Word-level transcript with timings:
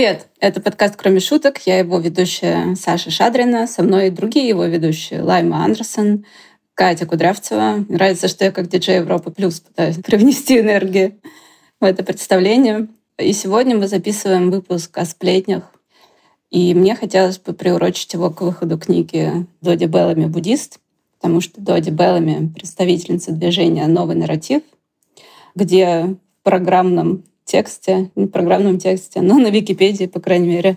Привет! 0.00 0.28
Это 0.40 0.62
подкаст 0.62 0.96
«Кроме 0.96 1.20
шуток». 1.20 1.58
Я 1.66 1.78
его 1.78 1.98
ведущая 1.98 2.74
Саша 2.74 3.10
Шадрина. 3.10 3.66
Со 3.66 3.82
мной 3.82 4.08
другие 4.08 4.48
его 4.48 4.64
ведущие 4.64 5.20
Лайма 5.20 5.62
Андерсон, 5.62 6.24
Катя 6.72 7.04
Кудрявцева. 7.04 7.84
Нравится, 7.86 8.26
что 8.26 8.46
я 8.46 8.50
как 8.50 8.70
диджей 8.70 8.96
Европа 8.96 9.30
Плюс 9.30 9.60
пытаюсь 9.60 9.96
привнести 10.02 10.58
энергию 10.58 11.20
в 11.82 11.84
это 11.84 12.02
представление. 12.02 12.88
И 13.18 13.34
сегодня 13.34 13.76
мы 13.76 13.88
записываем 13.88 14.50
выпуск 14.50 14.96
о 14.96 15.04
сплетнях. 15.04 15.70
И 16.48 16.72
мне 16.72 16.96
хотелось 16.96 17.38
бы 17.38 17.52
приурочить 17.52 18.14
его 18.14 18.30
к 18.30 18.40
выходу 18.40 18.78
книги 18.78 19.46
Доди 19.60 19.84
Беллами 19.84 20.24
«Буддист», 20.24 20.80
потому 21.20 21.42
что 21.42 21.60
Доди 21.60 21.90
Беллами— 21.90 22.50
представительница 22.54 23.32
движения 23.32 23.86
«Новый 23.86 24.16
нарратив», 24.16 24.62
где 25.54 26.04
в 26.04 26.42
программном 26.42 27.24
тексте, 27.50 28.10
не 28.14 28.26
программном 28.26 28.78
тексте, 28.78 29.20
но 29.20 29.38
на 29.38 29.48
Википедии, 29.48 30.06
по 30.06 30.20
крайней 30.20 30.48
мере, 30.48 30.76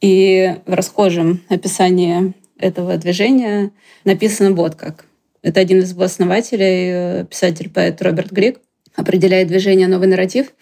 и 0.00 0.56
в 0.66 0.72
расхожем 0.72 1.42
описании 1.48 2.34
этого 2.58 2.96
движения 2.96 3.70
написано 4.04 4.52
вот 4.52 4.74
как. 4.74 5.06
Это 5.42 5.60
один 5.60 5.80
из 5.80 5.90
его 5.92 6.04
основателей, 6.04 6.90
э, 6.90 7.24
писатель-поэт 7.28 8.00
Роберт 8.00 8.32
Грик, 8.32 8.60
определяет 8.96 9.48
движение 9.48 9.88
«Новый 9.88 10.08
нарратив» 10.08 10.54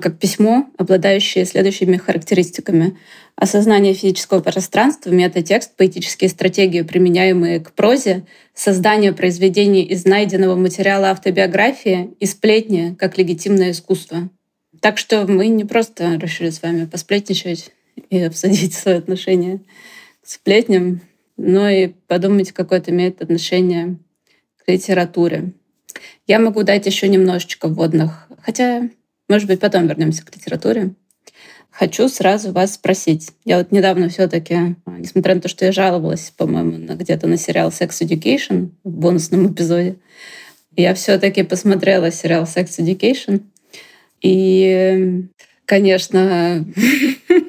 как 0.00 0.18
письмо, 0.18 0.66
обладающее 0.78 1.44
следующими 1.44 1.96
характеристиками. 1.96 2.98
Осознание 3.36 3.94
физического 3.94 4.40
пространства, 4.40 5.10
метатекст, 5.10 5.76
поэтические 5.76 6.30
стратегии, 6.30 6.82
применяемые 6.82 7.60
к 7.60 7.72
прозе, 7.72 8.24
создание 8.54 9.12
произведений 9.12 9.82
из 9.82 10.04
найденного 10.04 10.56
материала 10.56 11.10
автобиографии 11.10 12.14
и 12.18 12.26
сплетни 12.26 12.96
как 12.98 13.18
легитимное 13.18 13.70
искусство. 13.70 14.28
Так 14.82 14.98
что 14.98 15.28
мы 15.28 15.46
не 15.46 15.64
просто 15.64 16.16
решили 16.16 16.50
с 16.50 16.60
вами 16.60 16.86
посплетничать 16.86 17.70
и 18.10 18.18
обсудить 18.18 18.74
свои 18.74 18.96
отношения 18.96 19.60
к 20.20 20.26
сплетням, 20.28 21.00
но 21.36 21.68
и 21.68 21.92
подумать, 22.08 22.50
какое 22.50 22.80
это 22.80 22.90
имеет 22.90 23.22
отношение 23.22 23.98
к 24.56 24.68
литературе. 24.68 25.52
Я 26.26 26.40
могу 26.40 26.64
дать 26.64 26.84
еще 26.84 27.06
немножечко 27.08 27.68
вводных, 27.68 28.26
хотя, 28.42 28.90
может 29.28 29.46
быть, 29.46 29.60
потом 29.60 29.86
вернемся 29.86 30.26
к 30.26 30.34
литературе. 30.34 30.94
Хочу 31.70 32.08
сразу 32.08 32.50
вас 32.50 32.74
спросить. 32.74 33.30
Я 33.44 33.58
вот 33.58 33.70
недавно 33.70 34.08
все-таки, 34.08 34.74
несмотря 34.98 35.36
на 35.36 35.40
то, 35.40 35.48
что 35.48 35.64
я 35.64 35.70
жаловалась, 35.70 36.32
по-моему, 36.36 36.92
где-то 36.96 37.28
на 37.28 37.36
сериал 37.36 37.68
Sex 37.68 38.00
Education 38.00 38.70
в 38.82 38.90
бонусном 38.90 39.52
эпизоде, 39.52 39.94
я 40.74 40.92
все-таки 40.94 41.44
посмотрела 41.44 42.10
сериал 42.10 42.44
Sex 42.44 42.80
Education. 42.80 43.42
И, 44.22 45.24
конечно, 45.64 46.64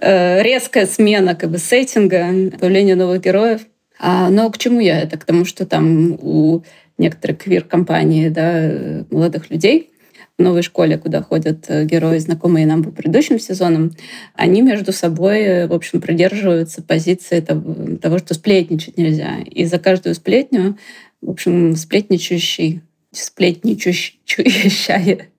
э, 0.00 0.42
резкая 0.42 0.86
смена 0.86 1.34
как 1.34 1.50
бы 1.50 1.58
сеттинга, 1.58 2.50
появление 2.58 2.96
новых 2.96 3.22
героев. 3.22 3.62
А, 3.98 4.28
но 4.30 4.50
к 4.50 4.58
чему 4.58 4.80
я 4.80 5.00
это? 5.00 5.16
К 5.16 5.24
тому, 5.24 5.44
что 5.44 5.64
там 5.64 6.18
у 6.20 6.64
некоторых 6.98 7.38
квир-компаний, 7.38 8.28
да, 8.28 9.04
молодых 9.10 9.50
людей 9.50 9.90
в 10.36 10.42
новой 10.42 10.62
школе, 10.62 10.98
куда 10.98 11.22
ходят 11.22 11.66
э, 11.68 11.84
герои, 11.84 12.18
знакомые 12.18 12.66
нам 12.66 12.82
по 12.82 12.90
предыдущим 12.90 13.38
сезонам, 13.38 13.92
они 14.34 14.62
между 14.62 14.92
собой, 14.92 15.68
в 15.68 15.72
общем, 15.72 16.00
придерживаются 16.00 16.82
позиции 16.82 17.38
того, 17.40 17.96
того 18.02 18.18
что 18.18 18.34
сплетничать 18.34 18.98
нельзя. 18.98 19.36
И 19.48 19.64
за 19.64 19.78
каждую 19.78 20.16
сплетню, 20.16 20.76
в 21.22 21.30
общем, 21.30 21.76
сплетничающий, 21.76 22.82
сплетничающая 23.12 25.28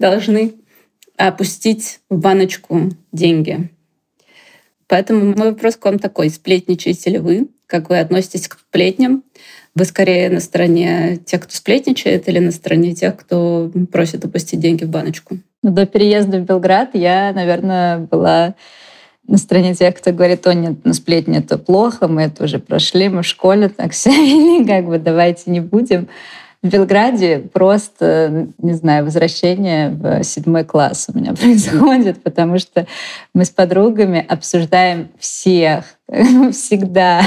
должны 0.00 0.54
опустить 1.16 2.00
в 2.08 2.18
баночку 2.18 2.90
деньги. 3.12 3.70
Поэтому 4.88 5.36
мой 5.36 5.50
вопрос 5.50 5.76
к 5.76 5.84
вам 5.84 6.00
такой. 6.00 6.30
Сплетничаете 6.30 7.10
ли 7.10 7.18
вы? 7.18 7.48
Как 7.66 7.90
вы 7.90 8.00
относитесь 8.00 8.48
к 8.48 8.58
сплетням? 8.58 9.22
Вы 9.76 9.84
скорее 9.84 10.30
на 10.30 10.40
стороне 10.40 11.18
тех, 11.24 11.42
кто 11.42 11.54
сплетничает, 11.54 12.28
или 12.28 12.40
на 12.40 12.50
стороне 12.50 12.92
тех, 12.92 13.16
кто 13.16 13.70
просит 13.92 14.24
опустить 14.24 14.58
деньги 14.58 14.82
в 14.82 14.88
баночку? 14.88 15.38
Ну, 15.62 15.70
до 15.70 15.86
переезда 15.86 16.38
в 16.38 16.44
Белград 16.44 16.90
я, 16.94 17.32
наверное, 17.32 17.98
была 17.98 18.54
на 19.28 19.36
стороне 19.36 19.74
тех, 19.74 19.94
кто 19.94 20.10
говорит, 20.12 20.44
о, 20.48 20.54
нет, 20.54 20.78
ну 20.82 20.92
сплетни 20.92 21.38
это 21.38 21.56
плохо, 21.56 22.08
мы 22.08 22.22
это 22.22 22.44
уже 22.44 22.58
прошли, 22.58 23.08
мы 23.08 23.22
в 23.22 23.26
школе 23.26 23.68
так 23.68 23.92
все 23.92 24.10
вели, 24.10 24.66
как 24.66 24.86
бы 24.86 24.98
давайте 24.98 25.50
не 25.52 25.60
будем 25.60 26.08
в 26.62 26.68
Белграде 26.68 27.38
просто, 27.38 28.48
не 28.58 28.74
знаю, 28.74 29.04
возвращение 29.04 29.90
в 29.90 30.22
седьмой 30.24 30.64
класс 30.64 31.08
у 31.12 31.18
меня 31.18 31.32
происходит, 31.40 32.22
потому 32.22 32.58
что 32.58 32.86
мы 33.34 33.46
с 33.46 33.50
подругами 33.50 34.24
обсуждаем 34.28 35.08
всех, 35.18 35.84
всегда. 36.52 37.22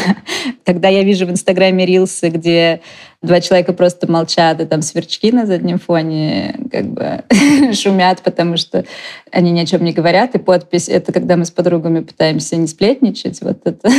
Когда 0.63 0.89
я 0.89 1.03
вижу 1.03 1.25
в 1.25 1.31
Инстаграме 1.31 1.83
рилсы, 1.83 2.29
где 2.29 2.81
два 3.23 3.41
человека 3.41 3.73
просто 3.73 4.11
молчат, 4.11 4.61
и 4.61 4.65
там 4.65 4.83
сверчки 4.83 5.31
на 5.31 5.47
заднем 5.47 5.79
фоне 5.79 6.55
как 6.71 6.85
бы 6.85 7.23
шумят, 7.73 8.21
потому 8.21 8.57
что 8.57 8.85
они 9.31 9.49
ни 9.49 9.61
о 9.61 9.65
чем 9.65 9.83
не 9.83 9.93
говорят, 9.93 10.35
и 10.35 10.39
подпись— 10.39 10.87
это 10.89 11.11
когда 11.11 11.37
мы 11.37 11.45
с 11.45 11.51
подругами 11.51 12.01
пытаемся 12.01 12.55
не 12.55 12.67
сплетничать. 12.67 13.41
Вот 13.41 13.61
это 13.63 13.89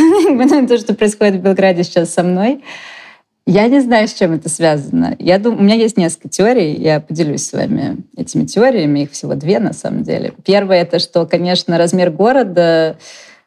то, 0.69 0.79
что 0.79 0.95
происходит 0.95 1.37
в 1.37 1.43
Белграде 1.43 1.83
сейчас 1.83 2.15
со 2.15 2.23
мной. 2.23 2.63
Я 3.47 3.69
не 3.69 3.81
знаю, 3.81 4.09
с 4.09 4.15
чем 4.15 4.33
это 4.33 4.49
связано. 4.49 5.17
Я 5.19 5.39
думаю, 5.39 5.61
у 5.61 5.65
меня 5.65 5.75
есть 5.75 5.99
несколько 5.99 6.31
теорий, 6.31 6.75
я 6.75 7.01
поделюсь 7.01 7.47
с 7.47 7.53
вами 7.53 7.99
этими 8.17 8.47
теориями, 8.47 9.01
их 9.01 9.11
всего 9.11 9.35
две 9.35 9.59
на 9.59 9.75
самом 9.75 10.03
деле. 10.03 10.33
Первое— 10.47 10.81
это 10.83 10.99
что, 10.99 11.27
конечно, 11.27 11.77
размер 11.77 12.11
города 12.11 12.97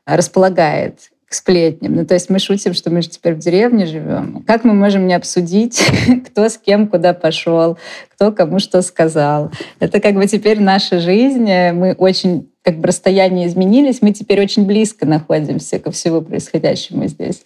располагает 0.05 1.09
к 1.27 1.33
сплетням. 1.33 1.95
Ну, 1.95 2.05
то 2.05 2.13
есть 2.13 2.29
мы 2.29 2.37
шутим, 2.37 2.73
что 2.73 2.91
мы 2.91 3.01
же 3.01 3.09
теперь 3.09 3.33
в 3.33 3.39
деревне 3.39 3.87
живем. 3.87 4.43
Как 4.45 4.63
мы 4.63 4.73
можем 4.73 5.07
не 5.07 5.15
обсудить, 5.15 5.83
кто 6.29 6.47
с 6.47 6.57
кем 6.57 6.87
куда 6.87 7.13
пошел, 7.13 7.77
кто 8.13 8.31
кому 8.31 8.59
что 8.59 8.83
сказал? 8.83 9.51
Это 9.79 9.99
как 9.99 10.13
бы 10.13 10.27
теперь 10.27 10.61
наша 10.61 10.99
жизнь. 10.99 11.51
Мы 11.73 11.95
очень 11.97 12.49
как 12.61 12.79
бы 12.79 12.87
расстояние 12.87 13.47
изменились, 13.47 14.01
мы 14.01 14.11
теперь 14.11 14.41
очень 14.41 14.65
близко 14.65 15.05
находимся 15.05 15.79
ко 15.79 15.89
всему 15.89 16.21
происходящему 16.21 17.07
здесь. 17.07 17.45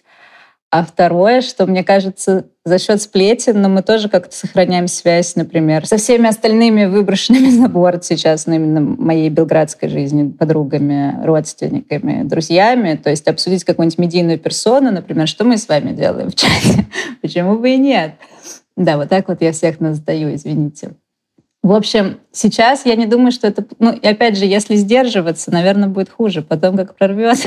А 0.72 0.86
второе, 0.86 1.42
что 1.42 1.66
мне 1.66 1.84
кажется, 1.84 2.46
за 2.64 2.78
счет 2.78 3.02
сплетен, 3.02 3.60
но 3.60 3.68
мы 3.68 3.82
тоже 3.82 4.08
как-то 4.08 4.34
сохраняем 4.34 4.88
связь, 4.88 5.36
например, 5.36 5.86
со 5.86 5.98
всеми 5.98 6.26
остальными 6.26 6.86
выброшенными 6.86 7.50
за 7.50 7.68
борт 7.68 8.06
сейчас, 8.06 8.46
ну, 8.46 8.54
именно 8.54 8.80
моей 8.80 9.28
белградской 9.28 9.90
жизни, 9.90 10.30
подругами, 10.30 11.22
родственниками, 11.26 12.22
друзьями. 12.22 12.94
То 12.94 13.10
есть 13.10 13.28
обсудить 13.28 13.64
какую-нибудь 13.64 13.98
медийную 13.98 14.38
персону, 14.38 14.90
например, 14.90 15.28
что 15.28 15.44
мы 15.44 15.58
с 15.58 15.68
вами 15.68 15.92
делаем 15.92 16.30
в 16.30 16.36
чате. 16.36 16.86
Почему 17.20 17.58
бы 17.58 17.72
и 17.72 17.76
нет? 17.76 18.14
Да, 18.74 18.96
вот 18.96 19.10
так 19.10 19.28
вот 19.28 19.42
я 19.42 19.52
всех 19.52 19.78
нас 19.78 19.98
сдаю, 19.98 20.34
извините. 20.34 20.92
В 21.62 21.72
общем, 21.72 22.18
сейчас 22.32 22.86
я 22.86 22.96
не 22.96 23.04
думаю, 23.04 23.30
что 23.30 23.46
это... 23.46 23.66
Ну, 23.78 23.92
и 23.92 24.06
опять 24.06 24.38
же, 24.38 24.46
если 24.46 24.76
сдерживаться, 24.76 25.52
наверное, 25.52 25.90
будет 25.90 26.08
хуже. 26.08 26.40
Потом 26.40 26.78
как 26.78 26.96
прорвет. 26.96 27.46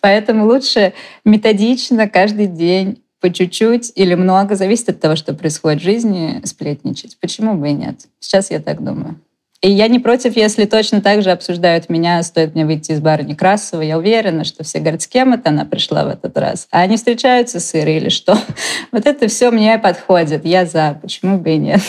Поэтому 0.00 0.46
лучше 0.46 0.92
методично 1.24 2.08
каждый 2.08 2.46
день 2.46 3.02
по 3.20 3.30
чуть-чуть 3.30 3.92
или 3.94 4.14
много, 4.14 4.56
зависит 4.56 4.88
от 4.88 5.00
того, 5.00 5.14
что 5.14 5.34
происходит 5.34 5.80
в 5.80 5.84
жизни, 5.84 6.40
сплетничать. 6.44 7.18
Почему 7.20 7.54
бы 7.54 7.68
и 7.68 7.72
нет? 7.72 8.06
Сейчас 8.18 8.50
я 8.50 8.60
так 8.60 8.82
думаю. 8.82 9.20
И 9.62 9.70
я 9.70 9.88
не 9.88 9.98
против, 9.98 10.36
если 10.36 10.64
точно 10.64 11.02
так 11.02 11.22
же 11.22 11.30
обсуждают 11.30 11.90
меня, 11.90 12.22
стоит 12.22 12.54
мне 12.54 12.64
выйти 12.64 12.92
из 12.92 13.00
бара 13.00 13.22
Некрасова. 13.22 13.82
Я 13.82 13.98
уверена, 13.98 14.44
что 14.44 14.64
все 14.64 14.78
говорят, 14.78 15.02
с 15.02 15.06
кем 15.06 15.34
это 15.34 15.50
она 15.50 15.66
пришла 15.66 16.04
в 16.04 16.08
этот 16.08 16.38
раз. 16.38 16.66
А 16.70 16.80
они 16.80 16.96
встречаются 16.96 17.60
с 17.60 17.74
Ирой 17.74 17.98
или 17.98 18.08
что? 18.08 18.38
Вот 18.92 19.04
это 19.04 19.28
все 19.28 19.50
мне 19.50 19.78
подходит. 19.78 20.46
Я 20.46 20.64
за. 20.64 20.98
Почему 21.02 21.38
бы 21.38 21.50
и 21.50 21.58
нет? 21.58 21.82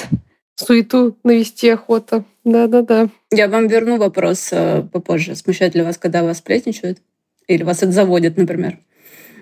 Суету 0.55 1.17
навести 1.23 1.69
охота. 1.69 2.25
Да-да-да. 2.43 3.07
Я 3.31 3.47
вам 3.47 3.67
верну 3.67 3.97
вопрос 3.97 4.49
э, 4.51 4.83
попозже. 4.91 5.35
Смущает 5.35 5.73
ли 5.73 5.81
вас, 5.81 5.97
когда 5.97 6.23
вас 6.23 6.39
сплетничают? 6.39 6.99
Или 7.53 7.63
вас 7.63 7.77
это 7.83 7.91
заводит, 7.91 8.37
например. 8.37 8.79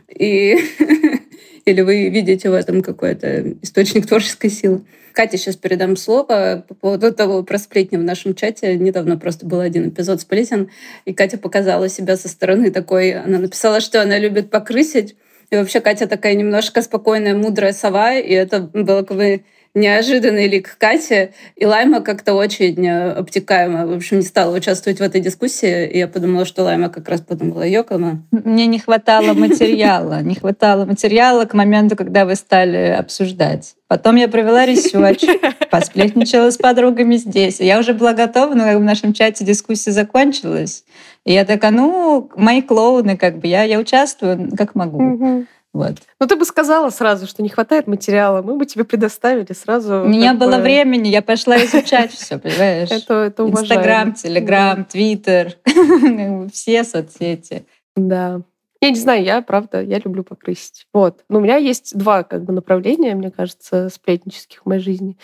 И... 0.08 0.58
Или 1.66 1.82
вы 1.82 2.10
видите 2.10 2.50
в 2.50 2.54
этом 2.54 2.82
какой-то 2.82 3.54
источник 3.62 4.08
творческой 4.08 4.50
силы. 4.50 4.82
Катя, 5.14 5.38
сейчас 5.38 5.56
передам 5.56 5.98
слово 5.98 6.64
по 6.68 6.74
поводу 6.74 7.14
того 7.14 7.44
про 7.44 7.60
сплетни 7.60 7.98
в 7.98 8.04
нашем 8.04 8.34
чате. 8.34 8.76
Недавно 8.76 9.18
просто 9.18 9.46
был 9.46 9.60
один 9.60 9.90
эпизод 9.90 10.22
сплетен, 10.22 10.70
и 11.06 11.14
Катя 11.14 11.38
показала 11.38 11.90
себя 11.90 12.16
со 12.16 12.28
стороны 12.28 12.72
такой. 12.72 13.12
Она 13.12 13.38
написала, 13.38 13.82
что 13.82 14.02
она 14.02 14.18
любит 14.18 14.50
покрысить. 14.50 15.16
И 15.52 15.56
вообще 15.56 15.80
Катя 15.80 16.08
такая 16.08 16.34
немножко 16.36 16.82
спокойная, 16.82 17.36
мудрая 17.36 17.74
сова, 17.74 18.16
и 18.16 18.32
это 18.32 18.62
было 18.62 19.04
как 19.04 19.18
бы 19.18 19.44
неожиданный 19.74 20.48
лик 20.48 20.77
Кати, 20.77 21.30
и 21.56 21.66
Лайма 21.66 22.01
как-то 22.01 22.33
очень 22.33 22.86
э, 22.86 23.12
обтекаемо, 23.12 23.88
в 23.88 23.94
общем, 23.94 24.18
не 24.18 24.24
стала 24.24 24.56
участвовать 24.56 25.00
в 25.00 25.04
этой 25.04 25.21
дискуссии, 25.21 25.88
и 25.88 25.98
я 25.98 26.07
подумала, 26.07 26.45
что 26.45 26.63
Лайма 26.63 26.89
как 26.89 27.07
раз 27.10 27.21
подумала, 27.21 27.63
ёкама. 27.63 28.24
Мне 28.31 28.66
не 28.68 28.80
хватало 28.80 29.33
материала, 29.33 30.21
не 30.21 30.36
хватало 30.36 30.86
материала 30.86 31.45
к 31.45 31.54
моменту, 31.54 31.95
когда 31.95 32.25
вы 32.25 32.36
стали 32.36 32.95
обсуждать. 32.98 33.75
Потом 33.88 34.18
я 34.18 34.27
провела 34.27 34.66
research, 34.66 35.24
посплетничала 35.71 36.51
с 36.51 36.57
подругами 36.57 37.16
здесь. 37.16 37.60
Я 37.60 37.80
уже 37.80 37.94
была 37.94 38.13
готова, 38.13 38.54
но 38.54 38.63
как 38.63 38.75
бы 38.75 38.81
в 38.81 38.83
нашем 38.83 39.13
чате 39.13 39.44
дискуссия 39.44 39.92
закончилась. 39.92 40.83
И 41.25 41.33
я 41.33 41.44
такая, 41.45 41.71
ну, 41.71 42.30
мои 42.36 42.62
клоуны, 42.62 43.18
как 43.18 43.39
бы, 43.39 43.48
я, 43.48 43.63
я 43.63 43.80
участвую, 43.80 44.51
как 44.56 44.75
могу. 44.75 45.45
Вот. 45.71 45.98
Ну, 46.19 46.27
ты 46.27 46.36
бы 46.36 46.45
сказала 46.45 46.89
сразу, 46.89 47.27
что 47.27 47.44
не 47.44 47.50
хватает 47.50 47.86
материала, 47.86 48.42
мы 48.42 48.57
бы 48.57 48.66
тебе 48.66 48.83
предоставили 48.83 49.54
сразу. 49.54 50.01
У 50.04 50.07
меня 50.07 50.33
было 50.33 50.57
бы... 50.57 50.63
времени, 50.63 51.10
я 51.10 51.21
пошла 51.21 51.57
изучать 51.66 52.12
все, 52.12 52.39
понимаешь? 52.39 52.89
Это, 52.92 53.13
это 53.25 53.48
Инстаграм, 53.48 54.13
Телеграм, 54.13 54.83
Твиттер, 54.86 55.57
все 56.51 56.83
соцсети. 56.83 57.66
Да. 57.95 58.42
Я 58.81 58.92
не 58.92 58.95
знаю, 58.95 59.24
я, 59.24 59.42
правда, 59.42 59.81
я 59.81 60.00
люблю 60.00 60.24
покрысить. 60.24 60.88
Вот. 60.94 61.24
Но 61.30 61.39
у 61.39 61.42
меня 61.42 61.57
есть 61.57 61.98
два 61.98 62.24
как 62.24 62.45
бы 62.45 62.54
направления, 62.54 63.13
мне 63.13 63.30
кажется, 63.30 63.89
сплетнических 63.89 64.62
в 64.62 64.66
моей 64.66 64.81
жизни. 64.81 65.18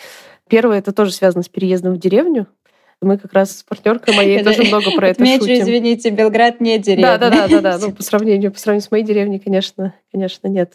Первое, 0.48 0.78
это 0.78 0.92
тоже 0.92 1.12
связано 1.12 1.42
с 1.42 1.48
переездом 1.48 1.94
в 1.94 1.98
деревню. 1.98 2.46
Мы 3.02 3.18
как 3.18 3.32
раз 3.32 3.58
с 3.58 3.62
партнеркой 3.62 4.14
моей 4.14 4.42
тоже 4.44 4.64
много 4.64 4.90
про 4.92 5.08
это 5.08 5.24
шутим. 5.24 5.62
извините, 5.62 6.10
Белград 6.10 6.60
не 6.60 6.78
деревня. 6.78 7.18
Да, 7.18 7.30
да, 7.30 7.48
да, 7.48 7.60
да, 7.60 7.78
Ну, 7.80 7.92
по 7.92 8.02
сравнению, 8.02 8.52
по 8.52 8.58
сравнению 8.58 8.86
с 8.86 8.90
моей 8.90 9.04
деревней, 9.04 9.38
конечно, 9.38 9.94
конечно, 10.10 10.48
нет. 10.48 10.72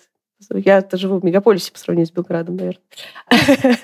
Я-то 0.53 0.97
живу 0.97 1.19
в 1.19 1.25
мегаполисе 1.25 1.71
по 1.71 1.77
сравнению 1.77 2.07
с 2.07 2.11
Белградом, 2.11 2.55
наверное. 2.55 2.81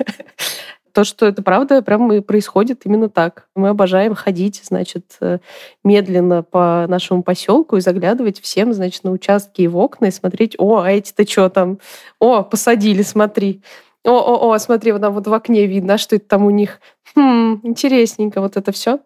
То, 0.93 1.03
что 1.03 1.27
это 1.27 1.43
правда, 1.43 1.83
прям 1.83 2.11
и 2.11 2.21
происходит 2.21 2.81
именно 2.85 3.07
так. 3.07 3.49
Мы 3.55 3.69
обожаем 3.69 4.15
ходить, 4.15 4.61
значит, 4.63 5.17
э, 5.21 5.37
медленно 5.83 6.41
по 6.41 6.87
нашему 6.89 7.21
поселку 7.21 7.77
и 7.77 7.81
заглядывать 7.81 8.41
всем, 8.41 8.73
значит, 8.73 9.03
на 9.03 9.11
участки 9.11 9.61
и 9.61 9.67
в 9.67 9.77
окна 9.77 10.07
и 10.07 10.11
смотреть, 10.11 10.55
о, 10.57 10.79
а 10.79 10.89
эти-то 10.89 11.29
что 11.29 11.49
там? 11.49 11.77
О, 12.19 12.41
посадили, 12.41 13.03
смотри. 13.03 13.61
О-о-о, 14.05 14.57
смотри, 14.59 14.91
вот 14.91 15.01
там 15.01 15.13
вот 15.13 15.27
в 15.27 15.33
окне 15.33 15.65
видно, 15.65 15.95
а 15.95 15.97
что 15.97 16.15
это 16.15 16.27
там 16.27 16.45
у 16.45 16.49
них. 16.49 16.79
Хм, 17.15 17.61
интересненько 17.63 18.41
вот 18.41 18.57
это 18.57 18.71
все. 18.71 18.99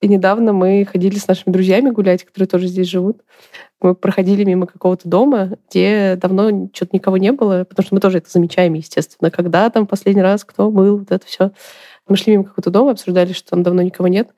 И 0.00 0.08
недавно 0.08 0.52
мы 0.52 0.84
ходили 0.84 1.18
с 1.18 1.26
нашими 1.26 1.52
друзьями 1.52 1.90
гулять, 1.90 2.24
которые 2.24 2.48
тоже 2.48 2.66
здесь 2.66 2.88
живут. 2.88 3.22
Мы 3.80 3.94
проходили 3.94 4.44
мимо 4.44 4.66
какого-то 4.66 5.08
дома, 5.08 5.52
где 5.68 6.18
давно 6.20 6.68
что-то 6.74 6.90
никого 6.94 7.16
не 7.16 7.32
было, 7.32 7.64
потому 7.64 7.84
что 7.84 7.94
мы 7.94 8.00
тоже 8.00 8.18
это 8.18 8.30
замечаем, 8.30 8.74
естественно. 8.74 9.30
Когда 9.30 9.70
там 9.70 9.86
последний 9.86 10.22
раз, 10.22 10.44
кто 10.44 10.70
был, 10.70 10.98
вот 10.98 11.10
это 11.10 11.26
все. 11.26 11.52
Мы 12.08 12.16
шли 12.16 12.32
мимо 12.32 12.44
какого-то 12.44 12.70
дома, 12.70 12.90
обсуждали, 12.92 13.32
что 13.32 13.50
там 13.50 13.62
давно 13.62 13.82
никого 13.82 14.08
нет. 14.08 14.28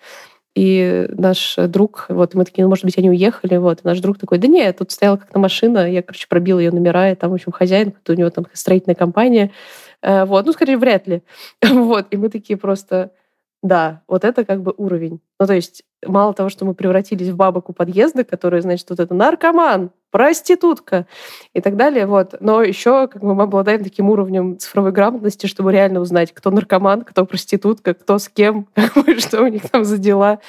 И 0.55 1.07
наш 1.13 1.57
друг, 1.57 2.07
вот 2.09 2.35
мы 2.35 2.45
такие, 2.45 2.65
ну, 2.65 2.69
может 2.69 2.85
быть, 2.85 2.99
они 2.99 3.11
уехали, 3.11 3.57
вот. 3.59 3.79
И 3.79 3.87
наш 3.87 4.01
друг 4.01 4.19
такой, 4.19 4.39
да 4.39 4.49
нет, 4.49 4.79
тут 4.79 4.91
стояла 4.91 5.17
как-то 5.17 5.39
машина, 5.39 5.91
я, 5.91 6.03
короче, 6.03 6.27
пробила 6.29 6.59
ее 6.59 6.73
номера, 6.73 7.11
и 7.11 7.15
там, 7.15 7.31
в 7.31 7.35
общем, 7.35 7.53
хозяин, 7.53 7.95
у 8.09 8.13
него 8.13 8.31
там 8.31 8.47
строительная 8.53 8.97
компания, 8.97 9.53
вот, 10.03 10.47
ну, 10.47 10.53
скорее, 10.53 10.77
вряд 10.77 11.07
ли. 11.07 11.23
вот, 11.63 12.07
и 12.11 12.17
мы 12.17 12.29
такие 12.29 12.57
просто, 12.57 13.13
да, 13.63 14.03
вот 14.09 14.25
это 14.25 14.45
как 14.45 14.63
бы 14.63 14.75
уровень. 14.77 15.21
Ну, 15.41 15.47
то 15.47 15.55
есть 15.55 15.85
мало 16.07 16.35
того, 16.35 16.49
что 16.49 16.65
мы 16.65 16.75
превратились 16.75 17.29
в 17.29 17.37
бабок 17.37 17.71
у 17.71 17.73
подъезда, 17.73 18.25
которые, 18.25 18.63
значит, 18.63 18.89
вот 18.91 19.01
это 19.01 19.15
наркоман, 19.15 19.91
проститутка 20.11 21.07
и 21.53 21.61
так 21.61 21.77
далее, 21.77 22.07
вот. 22.07 22.35
Но 22.41 22.63
еще 22.63 23.09
как 23.09 23.23
бы 23.23 23.35
мы 23.35 23.45
обладаем 23.45 23.85
таким 23.85 24.09
уровнем 24.11 24.59
цифровой 24.59 24.93
грамотности, 24.93 25.47
чтобы 25.47 25.73
реально 25.73 26.01
узнать, 26.01 26.33
кто 26.33 26.51
наркоман, 26.51 27.03
кто 27.03 27.27
проститутка, 27.27 27.95
кто 27.95 28.19
с 28.19 28.29
кем, 28.29 28.69
что 29.19 29.43
у 29.43 29.49
них 29.49 29.69
там 29.69 29.85
за 29.85 29.99
дела. 29.99 30.41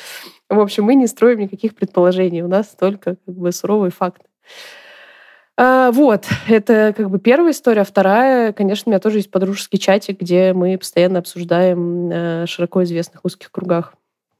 В 0.49 0.59
общем, 0.59 0.85
мы 0.85 0.95
не 0.95 1.07
строим 1.07 1.39
никаких 1.39 1.75
предположений, 1.75 2.41
у 2.41 2.47
нас 2.47 2.67
только 2.67 3.17
как 3.25 3.35
бы 3.35 3.51
суровые 3.51 3.91
факты. 3.91 4.25
А, 5.61 5.91
вот, 5.91 6.25
это 6.47 6.93
как 6.95 7.09
бы 7.09 7.19
первая 7.19 7.51
история. 7.51 7.83
Вторая, 7.83 8.53
конечно, 8.53 8.83
у 8.85 8.91
меня 8.91 8.99
тоже 9.01 9.17
есть 9.17 9.29
подружеский 9.29 9.77
чатик, 9.77 10.21
где 10.21 10.53
мы 10.53 10.77
постоянно 10.77 11.19
обсуждаем 11.19 12.09
э, 12.09 12.45
широко 12.47 12.81
известных 12.83 13.25
узких 13.25 13.51
кругах 13.51 13.93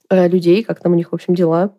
э, 0.10 0.30
людей, 0.30 0.63
как 0.63 0.80
там 0.80 0.94
у 0.94 0.95
них, 0.95 1.12
в 1.12 1.13
общем, 1.13 1.36
дела. 1.36 1.74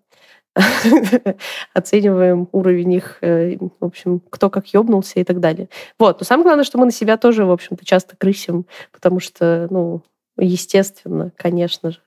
Оцениваем 1.73 2.51
уровень 2.53 2.93
их, 2.93 3.17
э, 3.23 3.57
в 3.57 3.83
общем, 3.87 4.21
кто 4.29 4.51
как 4.51 4.67
ёбнулся 4.75 5.21
и 5.21 5.25
так 5.25 5.41
далее. 5.41 5.71
Вот. 5.99 6.21
Но 6.21 6.27
самое 6.27 6.45
главное, 6.45 6.65
что 6.65 6.77
мы 6.77 6.85
на 6.85 6.93
себя 6.93 7.17
тоже, 7.17 7.47
в 7.47 7.51
общем-то, 7.51 7.83
часто 7.83 8.17
крысим, 8.19 8.67
потому 8.93 9.21
что, 9.21 9.69
ну, 9.71 10.03
естественно, 10.37 11.33
конечно 11.39 11.93
же. 11.93 12.01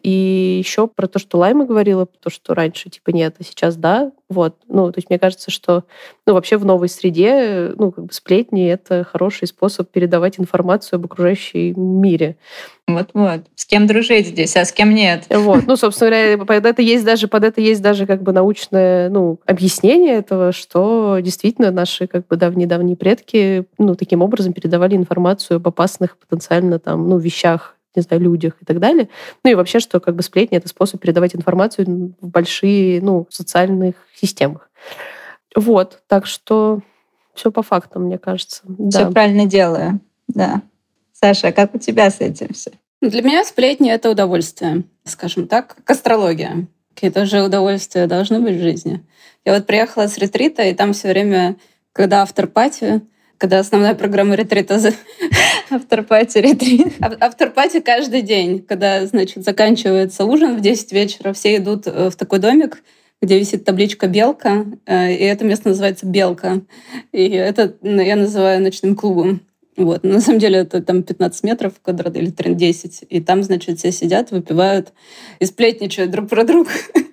И 0.00 0.58
еще 0.62 0.86
про 0.86 1.06
то, 1.06 1.18
что 1.18 1.38
Лайма 1.38 1.66
говорила, 1.66 2.06
то, 2.06 2.30
что 2.30 2.54
раньше 2.54 2.88
типа 2.88 3.10
нет, 3.10 3.36
а 3.38 3.44
сейчас 3.44 3.76
да. 3.76 4.12
Вот. 4.28 4.56
Ну, 4.68 4.92
то 4.92 4.98
есть 4.98 5.10
мне 5.10 5.18
кажется, 5.18 5.50
что 5.50 5.84
ну, 6.26 6.34
вообще 6.34 6.56
в 6.56 6.64
новой 6.64 6.88
среде 6.88 7.72
ну, 7.76 7.90
как 7.90 8.06
бы 8.06 8.12
сплетни— 8.12 8.66
это 8.68 9.04
хороший 9.04 9.48
способ 9.48 9.90
передавать 9.90 10.38
информацию 10.38 10.98
об 10.98 11.06
окружающем 11.06 11.74
мире. 12.00 12.36
Вот-вот. 12.86 13.42
С 13.54 13.66
кем 13.66 13.86
дружить 13.86 14.28
здесь, 14.28 14.56
а 14.56 14.64
с 14.64 14.72
кем 14.72 14.94
нет. 14.94 15.26
Вот. 15.28 15.66
Ну, 15.66 15.76
собственно 15.76 16.10
говоря, 16.10 16.38
под 16.38 16.66
это 16.66 16.82
есть 16.82 17.04
даже, 17.04 17.28
под 17.28 17.44
это 17.44 17.60
есть 17.60 17.82
даже 17.82 18.06
как 18.06 18.22
бы 18.22 18.32
научное 18.32 19.10
ну, 19.10 19.40
объяснение 19.46 20.14
этого, 20.14 20.52
что 20.52 21.18
действительно 21.20 21.70
наши 21.70 22.06
как 22.06 22.26
бы 22.26 22.36
давние-давние 22.36 22.96
предки 22.96 23.64
ну, 23.78 23.94
таким 23.94 24.22
образом 24.22 24.52
передавали 24.52 24.96
информацию 24.96 25.56
об 25.56 25.68
опасных 25.68 26.16
потенциально 26.16 26.78
там, 26.78 27.08
ну, 27.08 27.18
вещах 27.18 27.76
не 27.94 28.02
знаю, 28.02 28.22
людях 28.22 28.54
и 28.60 28.64
так 28.64 28.78
далее. 28.78 29.08
Ну 29.44 29.50
и 29.50 29.54
вообще, 29.54 29.80
что 29.80 30.00
как 30.00 30.14
бы 30.14 30.22
сплетни— 30.22 30.56
это 30.58 30.68
способ 30.68 31.00
передавать 31.00 31.34
информацию 31.34 32.14
в 32.20 32.28
большие, 32.28 33.00
ну, 33.00 33.26
социальных 33.30 33.94
системах. 34.14 34.70
Вот, 35.56 36.02
так 36.06 36.26
что 36.26 36.80
все 37.34 37.50
по 37.50 37.62
фактам, 37.62 38.04
мне 38.04 38.18
кажется. 38.18 38.62
Все 38.90 39.04
да. 39.04 39.10
правильно 39.10 39.46
делаю, 39.46 40.00
да. 40.28 40.62
Саша, 41.12 41.48
а 41.48 41.52
как 41.52 41.74
у 41.74 41.78
тебя 41.78 42.10
с 42.10 42.20
этим 42.20 42.48
все? 42.54 42.72
Для 43.00 43.22
меня 43.22 43.44
сплетни— 43.44 43.90
это 43.92 44.10
удовольствие, 44.10 44.84
скажем 45.04 45.48
так, 45.48 45.74
как 45.74 45.90
астрология. 45.90 46.66
Какие-то 46.94 47.24
же 47.24 47.42
удовольствия 47.42 48.06
должны 48.06 48.40
быть 48.40 48.56
в 48.56 48.62
жизни. 48.62 49.04
Я 49.44 49.54
вот 49.54 49.66
приехала 49.66 50.06
с 50.06 50.18
ретрита, 50.18 50.62
и 50.64 50.74
там 50.74 50.92
все 50.92 51.08
время, 51.08 51.56
когда 51.92 52.22
автор 52.22 52.46
пати, 52.46 53.00
когда 53.40 53.58
основная 53.58 53.94
программа 53.94 54.36
ретрита... 54.36 54.78
Авторпати 55.70 56.38
ретрит. 56.38 56.92
Авторпати 57.20 57.80
каждый 57.80 58.22
день, 58.22 58.60
когда, 58.60 59.06
значит, 59.06 59.44
заканчивается 59.44 60.24
ужин 60.26 60.56
в 60.56 60.60
10 60.60 60.92
вечера, 60.92 61.32
все 61.32 61.56
идут 61.56 61.86
э, 61.86 62.10
в 62.10 62.16
такой 62.16 62.38
домик, 62.38 62.82
где 63.22 63.38
висит 63.38 63.64
табличка 63.64 64.08
«Белка», 64.08 64.66
э, 64.84 65.14
и 65.14 65.24
это 65.24 65.44
место 65.44 65.68
называется 65.68 66.06
«Белка». 66.06 66.60
И 67.12 67.30
это 67.30 67.76
я 67.82 68.16
называю 68.16 68.60
ночным 68.62 68.94
клубом. 68.94 69.40
Вот. 69.76 70.02
на 70.04 70.20
самом 70.20 70.38
деле 70.38 70.58
это 70.58 70.82
там 70.82 71.02
15 71.02 71.44
метров 71.44 71.72
квадратных 71.80 72.22
или 72.22 72.52
10. 72.52 73.04
И 73.08 73.20
там, 73.20 73.42
значит, 73.42 73.78
все 73.78 73.90
сидят, 73.90 74.32
выпивают 74.32 74.92
и 75.38 75.46
сплетничают 75.46 76.10
друг 76.10 76.28
про 76.28 76.44
друга. 76.44 76.70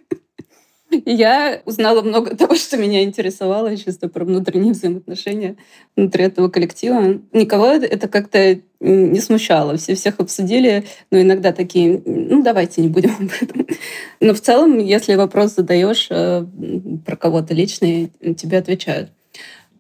я 1.06 1.62
узнала 1.66 2.02
много 2.02 2.36
того, 2.36 2.56
что 2.56 2.78
меня 2.78 3.04
интересовало, 3.04 3.76
чисто 3.76 4.08
про 4.08 4.26
внутренние 4.26 4.74
взаимоотношения 4.74 5.58
внутри 5.96 6.26
этого 6.26 6.50
коллектива. 6.50 7.20
Никого 7.34 7.68
это 7.68 8.08
как-то 8.08 8.60
не 8.80 9.20
смущало. 9.20 9.78
Все 9.78 9.96
всех 9.96 10.20
обсудили, 10.20 10.86
но 11.12 11.22
иногда 11.22 11.52
такие, 11.52 12.02
ну 12.06 12.44
давайте 12.44 12.82
не 12.82 12.90
будем 12.90 13.16
об 13.20 13.32
этом. 13.42 13.68
Но 14.20 14.34
в 14.34 14.42
целом, 14.42 14.78
если 14.78 15.16
вопрос 15.16 15.56
задаешь 15.56 16.08
э, 16.10 16.46
про 17.06 17.16
кого-то 17.16 17.54
личный, 17.54 18.12
тебе 18.38 18.60
отвечают. 18.60 19.10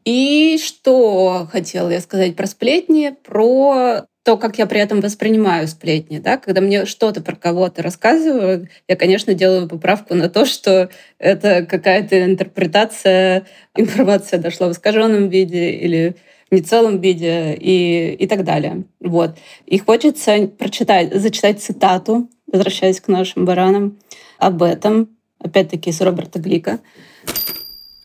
И 0.07 0.57
что 0.57 1.49
хотела 1.51 1.89
я 1.89 1.99
сказать 1.99 2.37
про 2.37 2.47
сплетни, 2.47 3.13
про 3.25 4.05
то, 4.23 4.37
как 4.37 4.57
я 4.57 4.65
при 4.65 4.79
этом 4.79 5.01
воспринимаю 5.01 5.67
сплетни. 5.67 6.19
Да? 6.19 6.37
Когда 6.37 6.61
мне 6.61 6.85
что-то 6.85 7.19
про 7.19 7.35
кого-то 7.35 7.83
рассказывают, 7.83 8.69
я, 8.87 8.95
конечно, 8.95 9.33
делаю 9.33 9.67
поправку 9.67 10.15
на 10.15 10.29
то, 10.29 10.45
что 10.45 10.89
это 11.19 11.65
какая-то 11.65 12.23
интерпретация, 12.23 13.47
информация 13.75 14.39
дошла 14.39 14.69
в 14.69 14.71
искаженном 14.71 15.27
виде 15.27 15.71
или 15.71 16.15
не 16.51 16.61
целом 16.61 17.01
виде 17.01 17.53
и, 17.59 18.15
и 18.17 18.27
так 18.27 18.45
далее. 18.45 18.85
Вот. 19.01 19.37
И 19.65 19.77
хочется 19.77 20.47
прочитать, 20.47 21.13
зачитать 21.13 21.61
цитату, 21.61 22.29
возвращаясь 22.49 23.01
к 23.01 23.09
нашим 23.09 23.43
баранам, 23.43 23.99
об 24.37 24.63
этом, 24.63 25.09
опять-таки, 25.39 25.91
с 25.91 25.99
Роберта 25.99 26.39
Глика. 26.39 26.79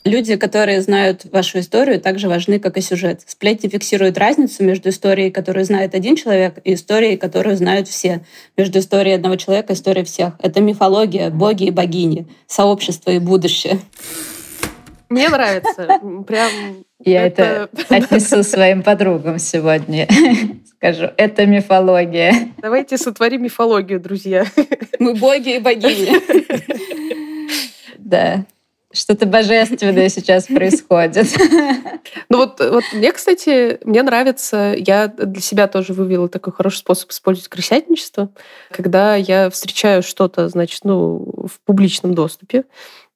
Люди, 0.04 0.36
которые 0.36 0.80
знают 0.80 1.24
вашу 1.30 1.60
историю, 1.60 2.00
так 2.00 2.18
же 2.18 2.28
важны, 2.28 2.58
как 2.58 2.76
и 2.76 2.80
сюжет. 2.80 3.22
Сплетни 3.26 3.68
фиксируют 3.68 4.18
разницу 4.18 4.64
между 4.64 4.88
историей, 4.88 5.30
которую 5.30 5.64
знает 5.64 5.94
один 5.94 6.16
человек, 6.16 6.58
и 6.64 6.74
историей, 6.74 7.16
которую 7.16 7.56
знают 7.56 7.86
все. 7.88 8.24
Между 8.56 8.80
историей 8.80 9.14
одного 9.14 9.36
человека 9.36 9.72
и 9.72 9.76
историей 9.76 10.04
всех. 10.04 10.34
Это 10.42 10.60
мифология, 10.60 11.30
боги 11.30 11.64
и 11.64 11.70
богини, 11.70 12.26
сообщество 12.46 13.10
и 13.10 13.18
будущее. 13.18 13.78
Мне 15.08 15.28
нравится. 15.28 16.00
Прям 16.26 16.50
я 17.04 17.26
это, 17.26 17.68
это 17.72 17.94
отнесу 17.96 18.42
своим 18.42 18.82
подругам 18.82 19.38
сегодня. 19.38 20.08
скажу. 20.82 21.12
Это 21.16 21.46
мифология. 21.46 22.48
Давайте 22.58 22.98
сотворим 22.98 23.44
мифологию, 23.44 24.00
друзья. 24.00 24.44
Мы 24.98 25.14
боги 25.14 25.56
и 25.56 25.58
богини. 25.60 26.18
Да. 27.98 28.44
Что-то 28.92 29.26
божественное 29.26 30.08
сейчас 30.08 30.46
происходит. 30.46 31.28
Ну 32.28 32.38
вот, 32.38 32.60
вот 32.60 32.84
мне, 32.92 33.12
кстати, 33.12 33.78
мне 33.84 34.02
нравится, 34.02 34.74
я 34.76 35.08
для 35.08 35.40
себя 35.40 35.68
тоже 35.68 35.92
вывела 35.92 36.28
такой 36.28 36.52
хороший 36.52 36.78
способ 36.78 37.10
использовать 37.10 37.48
крысятничество, 37.48 38.30
когда 38.70 39.16
я 39.16 39.50
встречаю 39.50 40.02
что-то, 40.02 40.48
значит, 40.48 40.80
ну, 40.84 41.46
в 41.46 41.60
публичном 41.64 42.14
доступе 42.14 42.64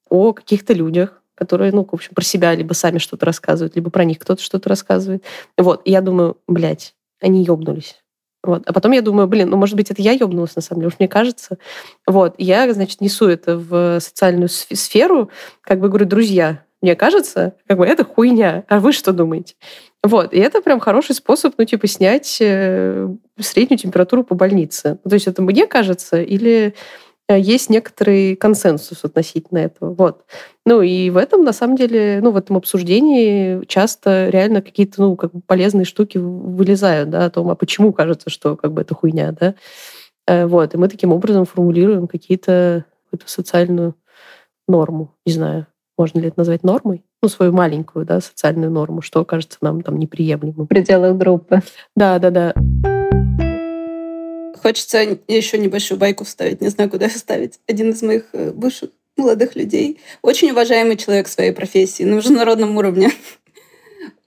о 0.09 0.33
каких-то 0.33 0.73
людях, 0.73 1.21
которые, 1.35 1.71
ну, 1.71 1.83
в 1.83 1.93
общем, 1.93 2.13
про 2.15 2.23
себя 2.23 2.55
либо 2.55 2.73
сами 2.73 2.97
что-то 2.97 3.25
рассказывают, 3.25 3.75
либо 3.75 3.89
про 3.89 4.03
них 4.03 4.19
кто-то 4.19 4.41
что-то 4.41 4.69
рассказывает. 4.69 5.23
Вот, 5.57 5.81
и 5.85 5.91
я 5.91 6.01
думаю, 6.01 6.37
блядь, 6.47 6.95
они 7.19 7.43
ёбнулись. 7.43 7.97
Вот. 8.47 8.63
А 8.65 8.71
потом 8.71 8.93
я 8.93 9.01
думаю, 9.01 9.27
блин, 9.27 9.49
ну, 9.49 9.57
может 9.57 9.75
быть, 9.75 9.91
это 9.91 10.01
я 10.01 10.13
ёбнулась, 10.13 10.55
на 10.55 10.61
самом 10.61 10.79
деле, 10.79 10.87
уж 10.87 10.99
мне 10.99 11.09
кажется. 11.09 11.57
Вот. 12.07 12.33
Я, 12.37 12.73
значит, 12.73 13.01
несу 13.01 13.27
это 13.27 13.57
в 13.57 13.99
социальную 13.99 14.47
сферу, 14.49 15.29
как 15.61 15.81
бы 15.81 15.89
говорю, 15.89 16.05
друзья, 16.05 16.63
мне 16.81 16.95
кажется, 16.95 17.55
как 17.67 17.77
бы 17.77 17.85
это 17.85 18.05
хуйня, 18.05 18.63
а 18.69 18.79
вы 18.79 18.93
что 18.93 19.11
думаете? 19.11 19.55
Вот, 20.03 20.31
и 20.31 20.37
это 20.37 20.61
прям 20.61 20.79
хороший 20.79 21.15
способ, 21.15 21.55
ну, 21.57 21.65
типа, 21.65 21.87
снять 21.87 22.37
э, 22.39 23.09
среднюю 23.39 23.79
температуру 23.79 24.23
по 24.23 24.35
больнице. 24.35 24.99
То 25.03 25.15
есть 25.15 25.27
это 25.27 25.41
мне 25.41 25.67
кажется, 25.67 26.21
или 26.21 26.75
есть 27.35 27.69
некоторый 27.69 28.35
консенсус 28.35 29.03
относительно 29.03 29.59
этого. 29.59 29.93
Вот. 29.93 30.23
Ну 30.65 30.81
и 30.81 31.09
в 31.09 31.17
этом, 31.17 31.43
на 31.43 31.53
самом 31.53 31.75
деле, 31.75 32.19
ну 32.21 32.31
в 32.31 32.37
этом 32.37 32.57
обсуждении 32.57 33.65
часто 33.65 34.29
реально 34.29 34.61
какие-то, 34.61 35.01
ну, 35.01 35.15
как 35.15 35.33
бы 35.33 35.41
полезные 35.45 35.85
штуки 35.85 36.17
вылезают, 36.17 37.09
да, 37.09 37.25
о 37.25 37.29
том, 37.29 37.49
а 37.49 37.55
почему 37.55 37.91
кажется, 37.91 38.29
что 38.29 38.55
как 38.55 38.71
бы 38.71 38.81
это 38.81 38.95
хуйня, 38.95 39.33
да. 39.37 39.55
Э, 40.27 40.45
вот. 40.45 40.73
И 40.73 40.77
мы 40.77 40.87
таким 40.87 41.11
образом 41.11 41.45
формулируем 41.45 42.07
какие-то 42.07 42.85
какую-то 43.05 43.29
социальную 43.31 43.95
норму. 44.67 45.13
Не 45.25 45.33
знаю, 45.33 45.67
можно 45.97 46.19
ли 46.19 46.27
это 46.27 46.39
назвать 46.39 46.63
нормой? 46.63 47.03
Ну, 47.23 47.29
свою 47.29 47.51
маленькую, 47.51 48.05
да, 48.05 48.21
социальную 48.21 48.71
норму, 48.71 49.01
что 49.01 49.25
кажется 49.25 49.57
нам 49.61 49.81
там 49.81 49.97
неприемлемым. 49.97 50.65
В 50.65 50.67
пределах 50.67 51.17
группы. 51.17 51.61
Да, 51.95 52.19
да, 52.19 52.29
да. 52.29 52.53
Хочется 54.67 55.17
еще 55.29 55.57
небольшую 55.57 55.97
байку 55.97 56.25
вставить. 56.25 56.59
Не 56.59 56.67
знаю, 56.67 56.89
куда 56.89 57.07
вставить. 57.07 57.61
Один 57.67 57.91
из 57.91 58.01
моих 58.01 58.25
э, 58.33 58.51
бывших 58.51 58.89
молодых 59.15 59.55
людей. 59.55 60.01
Очень 60.21 60.51
уважаемый 60.51 60.97
человек 60.97 61.29
своей 61.29 61.53
профессии 61.53 62.03
на 62.03 62.15
международном 62.15 62.75
уровне. 62.75 63.09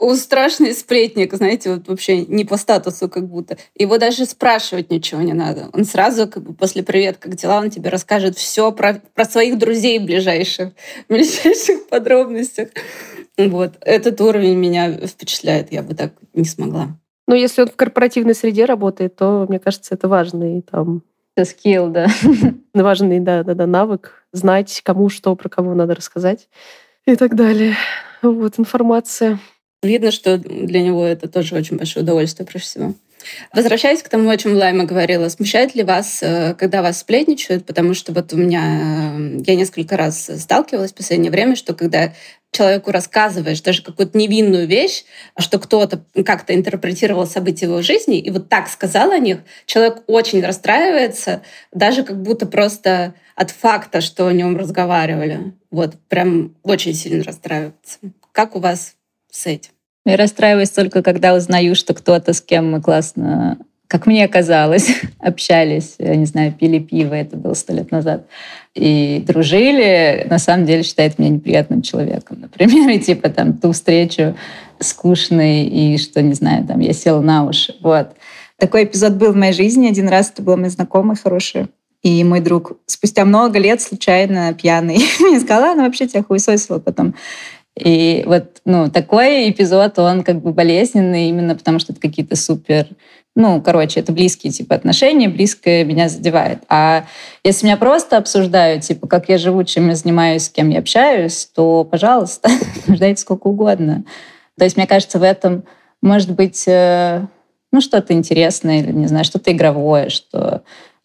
Страшный 0.14 0.72
сплетник, 0.72 1.34
знаете, 1.34 1.74
вот 1.74 1.88
вообще 1.88 2.24
не 2.24 2.46
по 2.46 2.56
статусу 2.56 3.10
как 3.10 3.28
будто. 3.28 3.58
Его 3.74 3.98
даже 3.98 4.24
спрашивать 4.24 4.90
ничего 4.90 5.20
не 5.20 5.34
надо. 5.34 5.68
Он 5.74 5.84
сразу 5.84 6.26
как 6.26 6.42
бы 6.42 6.54
после 6.54 6.82
«Привет, 6.82 7.18
как 7.18 7.34
дела?» 7.34 7.58
он 7.58 7.68
тебе 7.68 7.90
расскажет 7.90 8.38
все 8.38 8.72
про, 8.72 9.02
про 9.12 9.26
своих 9.26 9.58
друзей 9.58 9.98
ближайших, 9.98 10.72
в 11.10 11.12
ближайших 11.12 11.86
подробностях. 11.90 12.70
Вот. 13.36 13.74
Этот 13.82 14.18
уровень 14.22 14.56
меня 14.56 15.06
впечатляет. 15.06 15.70
Я 15.70 15.82
бы 15.82 15.94
так 15.94 16.14
не 16.32 16.46
смогла. 16.46 16.98
Но 17.30 17.36
если 17.36 17.62
он 17.62 17.68
в 17.68 17.76
корпоративной 17.76 18.34
среде 18.34 18.64
работает, 18.64 19.14
то, 19.14 19.46
мне 19.48 19.60
кажется, 19.60 19.94
это 19.94 20.08
важный 20.08 20.62
там... 20.62 21.04
Скилл, 21.44 21.86
да. 21.86 22.08
Важный, 22.74 23.20
да, 23.20 23.44
да, 23.44 23.54
да, 23.54 23.68
навык. 23.68 24.24
Знать, 24.32 24.80
кому 24.84 25.08
что, 25.08 25.36
про 25.36 25.48
кого 25.48 25.74
надо 25.74 25.94
рассказать 25.94 26.48
и 27.06 27.14
так 27.14 27.36
далее. 27.36 27.76
Вот, 28.20 28.58
информация. 28.58 29.38
Видно, 29.80 30.10
что 30.10 30.38
для 30.38 30.82
него 30.82 31.04
это 31.04 31.28
тоже 31.28 31.54
очень 31.54 31.76
большое 31.76 32.02
удовольствие, 32.02 32.48
прежде 32.48 32.68
всего. 32.68 32.94
Возвращаясь 33.52 34.02
к 34.02 34.08
тому, 34.08 34.28
о 34.30 34.36
чем 34.36 34.56
Лайма 34.56 34.84
говорила, 34.84 35.28
смущает 35.28 35.74
ли 35.74 35.82
вас, 35.82 36.22
э, 36.22 36.54
когда 36.58 36.82
вас 36.82 37.00
сплетничают? 37.00 37.66
Потому 37.66 37.94
что 37.94 38.12
вот 38.12 38.32
у 38.32 38.36
меня, 38.36 39.16
э, 39.18 39.42
я 39.46 39.54
несколько 39.54 39.96
раз 39.96 40.30
сталкивалась 40.38 40.92
в 40.92 40.94
последнее 40.94 41.30
время, 41.30 41.56
что 41.56 41.74
когда 41.74 42.12
человеку 42.52 42.90
рассказываешь 42.90 43.60
даже 43.60 43.82
какую-то 43.82 44.18
невинную 44.18 44.66
вещь, 44.66 45.04
что 45.38 45.58
кто-то 45.58 46.04
как-то 46.24 46.54
интерпретировал 46.54 47.26
события 47.26 47.66
его 47.66 47.80
жизни 47.82 48.18
и 48.18 48.30
вот 48.30 48.48
так 48.48 48.68
сказал 48.68 49.12
о 49.12 49.18
них, 49.18 49.38
человек 49.66 50.02
очень 50.06 50.44
расстраивается, 50.44 51.42
даже 51.72 52.02
как 52.02 52.20
будто 52.20 52.46
просто 52.46 53.14
от 53.36 53.50
факта, 53.50 54.00
что 54.00 54.26
о 54.26 54.32
нем 54.32 54.56
разговаривали. 54.56 55.54
Вот, 55.70 55.94
прям 56.08 56.56
очень 56.62 56.94
сильно 56.94 57.22
расстраивается. 57.22 57.98
Как 58.32 58.56
у 58.56 58.60
вас 58.60 58.96
с 59.30 59.46
этим? 59.46 59.70
Я 60.06 60.16
расстраиваюсь 60.16 60.70
только, 60.70 61.02
когда 61.02 61.34
узнаю, 61.34 61.74
что 61.74 61.94
кто-то, 61.94 62.32
с 62.32 62.40
кем 62.40 62.70
мы 62.72 62.80
классно, 62.80 63.58
как 63.86 64.06
мне 64.06 64.26
казалось, 64.28 64.88
общались, 65.18 65.96
я 65.98 66.16
не 66.16 66.24
знаю, 66.24 66.52
пили 66.52 66.78
пиво, 66.78 67.14
это 67.14 67.36
было 67.36 67.54
сто 67.54 67.74
лет 67.74 67.90
назад, 67.90 68.26
и 68.74 69.22
дружили, 69.26 70.26
на 70.30 70.38
самом 70.38 70.64
деле 70.64 70.82
считает 70.82 71.18
меня 71.18 71.30
неприятным 71.30 71.82
человеком. 71.82 72.38
Например, 72.40 72.88
и 72.96 72.98
типа 72.98 73.28
там 73.28 73.58
ту 73.58 73.72
встречу 73.72 74.36
скучной, 74.78 75.64
и 75.64 75.98
что, 75.98 76.22
не 76.22 76.34
знаю, 76.34 76.66
там 76.66 76.80
я 76.80 76.92
села 76.92 77.20
на 77.20 77.44
уши. 77.44 77.74
Вот. 77.80 78.12
Такой 78.56 78.84
эпизод 78.84 79.14
был 79.14 79.32
в 79.32 79.36
моей 79.36 79.52
жизни. 79.52 79.88
Один 79.88 80.08
раз 80.08 80.30
это 80.30 80.42
был 80.42 80.56
мой 80.56 80.68
знакомый 80.68 81.16
хороший. 81.16 81.68
И 82.02 82.24
мой 82.24 82.40
друг 82.40 82.72
спустя 82.86 83.24
много 83.24 83.58
лет 83.58 83.82
случайно 83.82 84.54
пьяный 84.54 84.98
мне 85.20 85.40
сказал, 85.40 85.72
она 85.72 85.84
вообще 85.84 86.06
тебя 86.06 86.22
хуесосила 86.22 86.78
потом. 86.78 87.14
И 87.78 88.24
вот 88.26 88.60
ну, 88.64 88.90
такой 88.90 89.50
эпизод, 89.50 89.98
он 89.98 90.22
как 90.22 90.42
бы 90.42 90.52
болезненный 90.52 91.28
именно 91.28 91.54
потому, 91.54 91.78
что 91.78 91.92
это 91.92 92.00
какие-то 92.00 92.36
супер... 92.36 92.86
Ну, 93.36 93.62
короче, 93.62 94.00
это 94.00 94.12
близкие 94.12 94.52
типа 94.52 94.74
отношения, 94.74 95.28
близкое 95.28 95.84
меня 95.84 96.08
задевает. 96.08 96.58
А 96.68 97.04
если 97.44 97.66
меня 97.66 97.76
просто 97.76 98.16
обсуждают, 98.16 98.82
типа, 98.82 99.06
как 99.06 99.28
я 99.28 99.38
живу, 99.38 99.62
чем 99.62 99.88
я 99.88 99.94
занимаюсь, 99.94 100.44
с 100.44 100.48
кем 100.50 100.68
я 100.70 100.80
общаюсь, 100.80 101.48
то, 101.54 101.84
пожалуйста, 101.84 102.50
обсуждайте 102.80 103.22
сколько 103.22 103.46
угодно. 103.46 104.04
То 104.58 104.64
есть, 104.64 104.76
мне 104.76 104.86
кажется, 104.86 105.18
в 105.18 105.22
этом 105.22 105.64
может 106.02 106.32
быть 106.32 106.64
э, 106.66 107.24
ну, 107.72 107.80
что-то 107.80 108.12
интересное 108.12 108.80
или, 108.80 108.90
не 108.92 109.06
знаю, 109.06 109.24
что-то 109.24 109.52
игровое, 109.52 110.10
что 110.10 110.62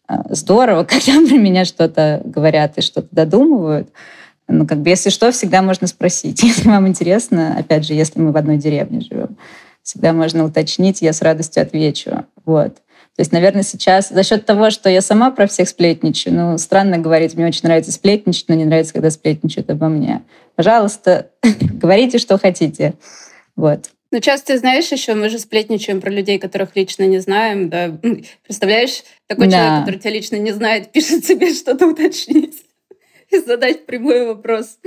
э, 0.08 0.14
здорово, 0.30 0.84
когда 0.88 1.12
про 1.26 1.36
меня 1.36 1.64
что-то 1.64 2.20
говорят 2.24 2.76
и 2.76 2.82
что-то 2.82 3.08
додумывают. 3.12 3.90
Ну, 4.48 4.66
как 4.66 4.78
бы, 4.78 4.90
если 4.90 5.10
что, 5.10 5.32
всегда 5.32 5.62
можно 5.62 5.86
спросить. 5.86 6.42
Если 6.42 6.68
вам 6.68 6.86
интересно, 6.86 7.56
опять 7.58 7.84
же, 7.84 7.94
если 7.94 8.20
мы 8.20 8.30
в 8.32 8.36
одной 8.36 8.58
деревне 8.58 9.00
живем, 9.00 9.36
всегда 9.82 10.12
можно 10.12 10.44
уточнить, 10.44 11.02
я 11.02 11.12
с 11.12 11.20
радостью 11.22 11.62
отвечу. 11.62 12.24
Вот. 12.44 12.76
То 12.76 13.20
есть, 13.20 13.32
наверное, 13.32 13.62
сейчас 13.62 14.10
за 14.10 14.22
счет 14.22 14.44
того, 14.44 14.70
что 14.70 14.90
я 14.90 15.00
сама 15.00 15.30
про 15.30 15.46
всех 15.46 15.68
сплетничаю, 15.68 16.34
ну, 16.34 16.58
странно 16.58 16.98
говорить, 16.98 17.34
мне 17.34 17.46
очень 17.46 17.62
нравится 17.64 17.90
сплетничать, 17.90 18.48
но 18.48 18.54
не 18.54 18.66
нравится, 18.66 18.92
когда 18.92 19.10
сплетничают 19.10 19.70
обо 19.70 19.88
мне. 19.88 20.22
Пожалуйста, 20.54 21.30
говорите, 21.42 22.18
что 22.18 22.38
хотите. 22.38 22.94
Вот. 23.56 23.90
Ну, 24.12 24.20
часто, 24.20 24.56
знаешь, 24.58 24.92
еще 24.92 25.14
мы 25.14 25.28
же 25.30 25.38
сплетничаем 25.38 26.00
про 26.00 26.10
людей, 26.10 26.38
которых 26.38 26.76
лично 26.76 27.04
не 27.04 27.18
знаем, 27.18 27.68
да. 27.68 27.98
Представляешь, 28.44 29.02
такой 29.26 29.48
да. 29.48 29.56
человек, 29.56 29.80
который 29.80 29.98
тебя 29.98 30.10
лично 30.10 30.36
не 30.36 30.52
знает, 30.52 30.92
пишет 30.92 31.24
себе 31.24 31.52
что-то 31.52 31.88
уточнить 31.88 32.65
и 33.30 33.38
задать 33.46 33.86
прямой 33.86 34.26
вопрос. 34.26 34.78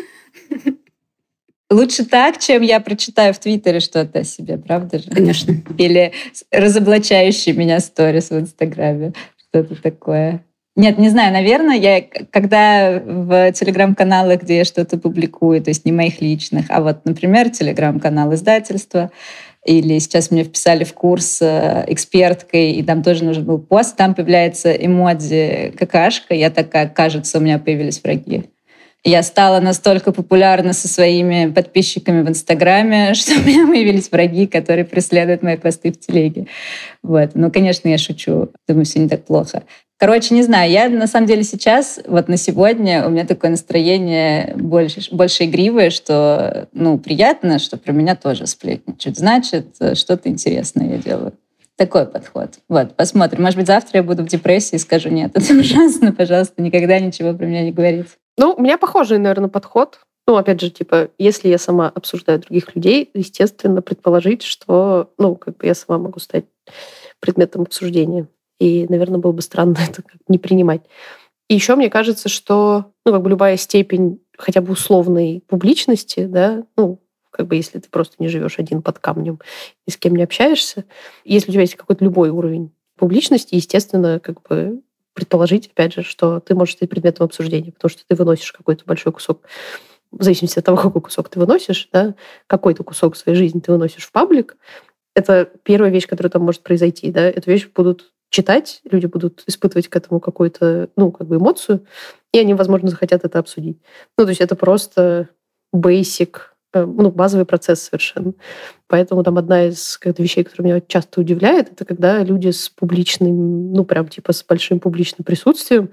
Лучше 1.71 2.03
так, 2.05 2.39
чем 2.39 2.63
я 2.63 2.79
прочитаю 2.79 3.33
в 3.33 3.39
Твиттере 3.39 3.79
что-то 3.79 4.19
о 4.19 4.23
себе, 4.23 4.57
правда 4.57 4.97
же? 4.97 5.11
Конечно. 5.11 5.53
Или 5.77 6.13
разоблачающий 6.51 7.53
меня 7.53 7.79
сторис 7.79 8.31
в 8.31 8.39
Инстаграме, 8.39 9.13
что-то 9.37 9.79
такое. 9.79 10.43
Нет, 10.75 10.97
не 10.97 11.09
знаю, 11.09 11.33
наверное, 11.33 11.75
я 11.75 12.01
когда 12.31 13.01
в 13.05 13.51
телеграм-каналах, 13.51 14.43
где 14.43 14.59
я 14.59 14.65
что-то 14.65 14.97
публикую, 14.97 15.61
то 15.61 15.69
есть 15.69 15.85
не 15.85 15.91
моих 15.91 16.21
личных, 16.21 16.67
а 16.69 16.81
вот, 16.81 17.05
например, 17.05 17.49
телеграм-канал 17.49 18.33
издательства, 18.33 19.11
или 19.69 19.99
сейчас 19.99 20.31
мне 20.31 20.43
вписали 20.43 20.83
в 20.83 20.93
курс 20.93 21.43
э, 21.43 21.83
эксперткой, 21.85 22.71
и 22.71 22.81
там 22.81 23.03
тоже 23.03 23.23
нужен 23.23 23.45
был 23.45 23.59
пост, 23.59 23.95
там 23.95 24.15
появляется 24.15 24.71
эмодзи 24.73 25.75
какашка, 25.77 26.33
я 26.33 26.49
такая, 26.49 26.89
кажется, 26.89 27.37
у 27.37 27.41
меня 27.41 27.59
появились 27.59 28.01
враги. 28.03 28.45
Я 29.03 29.21
стала 29.21 29.59
настолько 29.59 30.11
популярна 30.11 30.73
со 30.73 30.87
своими 30.87 31.51
подписчиками 31.51 32.23
в 32.23 32.29
Инстаграме, 32.29 33.13
что 33.13 33.39
у 33.39 33.43
меня 33.43 33.67
появились 33.67 34.11
враги, 34.11 34.47
которые 34.47 34.85
преследуют 34.85 35.43
мои 35.43 35.55
посты 35.55 35.91
в 35.91 35.99
телеге. 35.99 36.47
Вот. 37.03 37.31
Ну, 37.35 37.51
конечно, 37.51 37.87
я 37.89 37.99
шучу. 37.99 38.49
Думаю, 38.67 38.85
все 38.85 38.99
не 38.99 39.07
так 39.07 39.23
плохо. 39.23 39.63
Короче, 39.99 40.33
не 40.33 40.43
знаю, 40.43 40.71
я 40.71 40.87
на 40.87 41.07
самом 41.07 41.27
деле 41.27 41.43
сейчас, 41.43 41.99
вот 42.07 42.29
на 42.29 42.37
сегодня, 42.37 43.05
у 43.05 43.09
меня 43.09 43.25
такое 43.25 43.51
настроение 43.51 44.53
больше, 44.55 45.01
больше 45.11 45.43
игривое, 45.43 45.89
что, 45.89 46.69
ну, 46.71 46.97
приятно, 46.97 47.59
что 47.59 47.75
про 47.75 47.91
меня 47.91 48.15
тоже 48.15 48.47
сплетничают. 48.47 49.17
Значит, 49.17 49.75
что-то 49.95 50.29
интересное 50.29 50.91
я 50.91 50.97
делаю. 50.99 51.33
Такой 51.75 52.05
подход. 52.05 52.59
Вот, 52.69 52.95
посмотрим. 52.95 53.41
Может 53.41 53.57
быть, 53.57 53.67
завтра 53.67 53.97
я 53.99 54.03
буду 54.03 54.23
в 54.23 54.27
депрессии 54.27 54.77
и 54.77 54.79
скажу, 54.79 55.09
нет, 55.09 55.31
это 55.33 55.53
ужасно, 55.59 56.13
пожалуйста, 56.13 56.61
никогда 56.61 56.97
ничего 56.97 57.33
про 57.33 57.45
меня 57.45 57.63
не 57.63 57.73
говорите. 57.73 58.11
Ну, 58.37 58.53
у 58.57 58.61
меня 58.61 58.77
похожий, 58.77 59.17
наверное, 59.17 59.49
подход. 59.49 59.99
Ну, 60.27 60.37
опять 60.37 60.61
же, 60.61 60.69
типа, 60.69 61.09
если 61.17 61.49
я 61.49 61.57
сама 61.57 61.89
обсуждаю 61.89 62.39
других 62.39 62.73
людей, 62.73 63.09
естественно, 63.13 63.81
предположить, 63.81 64.43
что, 64.43 65.11
ну, 65.17 65.35
как 65.35 65.57
бы 65.57 65.65
я 65.65 65.73
сама 65.73 65.99
могу 65.99 66.19
стать 66.19 66.45
предметом 67.19 67.63
обсуждения. 67.63 68.27
И, 68.59 68.85
наверное, 68.87 69.19
было 69.19 69.31
бы 69.31 69.41
странно 69.41 69.77
это 69.89 70.03
не 70.27 70.37
принимать. 70.37 70.81
И 71.47 71.55
еще 71.55 71.75
мне 71.75 71.89
кажется, 71.89 72.29
что 72.29 72.91
ну, 73.05 73.11
как 73.11 73.23
бы 73.23 73.29
любая 73.29 73.57
степень 73.57 74.21
хотя 74.37 74.61
бы 74.61 74.73
условной 74.73 75.43
публичности, 75.47 76.25
да, 76.25 76.63
ну, 76.77 77.01
как 77.31 77.47
бы 77.47 77.55
если 77.55 77.79
ты 77.79 77.89
просто 77.89 78.15
не 78.19 78.27
живешь 78.27 78.59
один 78.59 78.81
под 78.81 78.99
камнем 78.99 79.39
и 79.87 79.91
с 79.91 79.97
кем 79.97 80.15
не 80.15 80.23
общаешься, 80.23 80.85
если 81.23 81.49
у 81.49 81.53
тебя 81.53 81.61
есть 81.61 81.75
какой-то 81.75 82.03
любой 82.03 82.29
уровень 82.29 82.71
публичности, 82.97 83.55
естественно, 83.55 84.19
как 84.19 84.41
бы 84.43 84.81
предположить, 85.13 85.67
опять 85.67 85.93
же, 85.93 86.03
что 86.03 86.39
ты 86.39 86.55
можешь 86.55 86.75
стать 86.75 86.89
предметом 86.89 87.25
обсуждения, 87.25 87.71
потому 87.71 87.89
что 87.89 88.03
ты 88.07 88.15
выносишь 88.15 88.51
какой-то 88.51 88.83
большой 88.85 89.11
кусок 89.11 89.41
в 90.11 90.23
зависимости 90.23 90.59
от 90.59 90.65
того, 90.65 90.77
какой 90.81 91.01
кусок 91.01 91.29
ты 91.29 91.39
выносишь, 91.39 91.89
да, 91.91 92.15
какой-то 92.47 92.83
кусок 92.83 93.15
своей 93.15 93.37
жизни 93.37 93.59
ты 93.59 93.71
выносишь 93.71 94.05
в 94.05 94.11
паблик, 94.11 94.57
это 95.15 95.49
первая 95.63 95.91
вещь, 95.91 96.07
которая 96.07 96.31
там 96.31 96.43
может 96.43 96.61
произойти, 96.61 97.11
да, 97.11 97.21
эту 97.21 97.49
вещь 97.49 97.67
будут 97.73 98.11
читать, 98.29 98.81
люди 98.89 99.07
будут 99.07 99.43
испытывать 99.47 99.87
к 99.87 99.95
этому 99.95 100.19
какую-то, 100.19 100.89
ну, 100.95 101.11
как 101.11 101.27
бы 101.27 101.37
эмоцию, 101.37 101.85
и 102.33 102.39
они, 102.39 102.53
возможно, 102.53 102.89
захотят 102.89 103.23
это 103.23 103.39
обсудить. 103.39 103.79
Ну, 104.17 104.25
то 104.25 104.29
есть 104.29 104.41
это 104.41 104.55
просто 104.55 105.29
basic, 105.75 106.37
э, 106.73 106.85
ну, 106.85 107.11
базовый 107.11 107.45
процесс 107.45 107.81
совершенно. 107.81 108.33
Поэтому 108.87 109.23
там 109.23 109.37
одна 109.37 109.65
из 109.65 109.97
как 109.97 110.19
вещей, 110.19 110.43
которая 110.43 110.73
меня 110.73 110.81
часто 110.87 111.21
удивляет, 111.21 111.71
это 111.71 111.85
когда 111.85 112.23
люди 112.23 112.49
с 112.49 112.69
публичным, 112.69 113.73
ну, 113.73 113.83
прям 113.85 114.07
типа 114.07 114.33
с 114.33 114.43
большим 114.43 114.79
публичным 114.79 115.25
присутствием 115.25 115.89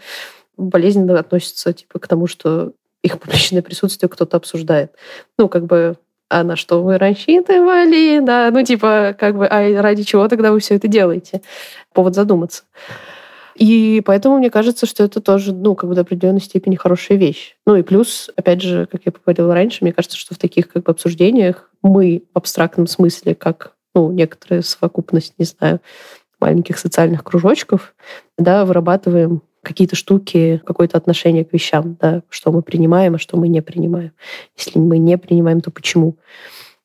болезненно 0.57 1.19
относятся 1.19 1.73
типа 1.73 1.99
к 1.99 2.09
тому, 2.09 2.27
что 2.27 2.73
их 3.03 3.19
публичное 3.21 3.63
присутствие 3.63 4.09
кто-то 4.09 4.37
обсуждает. 4.37 4.93
Ну, 5.39 5.49
как 5.49 5.65
бы 5.65 5.97
а 6.29 6.43
на 6.43 6.57
что 6.57 6.83
вы 6.83 6.99
рассчитывали, 6.99 8.21
да, 8.21 8.51
ну 8.51 8.65
типа, 8.65 9.15
как 9.19 9.37
бы, 9.37 9.47
а 9.47 9.81
ради 9.81 10.03
чего 10.03 10.27
тогда 10.29 10.53
вы 10.53 10.61
все 10.61 10.75
это 10.75 10.89
делаете? 10.89 11.43
Повод 11.93 12.15
задуматься. 12.15 12.65
И 13.55 14.03
поэтому 14.05 14.37
мне 14.39 14.51
кажется, 14.51 14.85
что 14.85 15.03
это 15.05 15.21
тоже, 15.21 15.55
ну, 15.55 15.75
как 15.75 15.89
бы 15.89 15.95
до 15.95 16.03
определенной 16.03 16.43
степени 16.43 16.77
хорошая 16.77 17.17
вещь. 17.17 17.57
Ну 17.67 17.77
и 17.77 17.83
плюс, 17.83 18.31
опять 18.37 18.61
же, 18.61 18.87
как 18.87 19.03
я 19.07 19.13
говорила 19.13 19.55
раньше, 19.55 19.79
мне 19.81 19.95
кажется, 19.95 20.19
что 20.19 20.35
в 20.35 20.39
таких 20.39 20.69
как 20.69 20.83
бы 20.83 20.93
обсуждениях 20.93 21.71
мы 21.83 22.25
в 22.35 22.39
абстрактном 22.39 22.87
смысле, 22.87 23.35
как, 23.35 23.73
ну, 23.95 24.11
некоторая 24.13 24.61
совокупность, 24.61 25.35
не 25.39 25.47
знаю, 25.47 25.81
маленьких 26.39 26.79
социальных 26.79 27.25
кружочков, 27.25 27.95
да, 28.37 28.67
вырабатываем 28.67 29.41
какие-то 29.67 29.97
штуки, 29.97 30.63
какое-то 30.65 30.97
отношение 30.97 31.45
к 31.45 31.53
вещам, 31.53 31.97
да, 32.01 32.23
что 32.29 32.53
мы 32.53 32.63
принимаем, 32.63 33.17
а 33.17 33.19
что 33.19 33.37
мы 33.37 33.49
не 33.49 33.61
принимаем. 33.61 34.13
Если 34.57 34.79
мы 34.79 34.99
не 34.99 35.19
принимаем, 35.19 35.61
то 35.61 35.73
почему? 35.73 36.17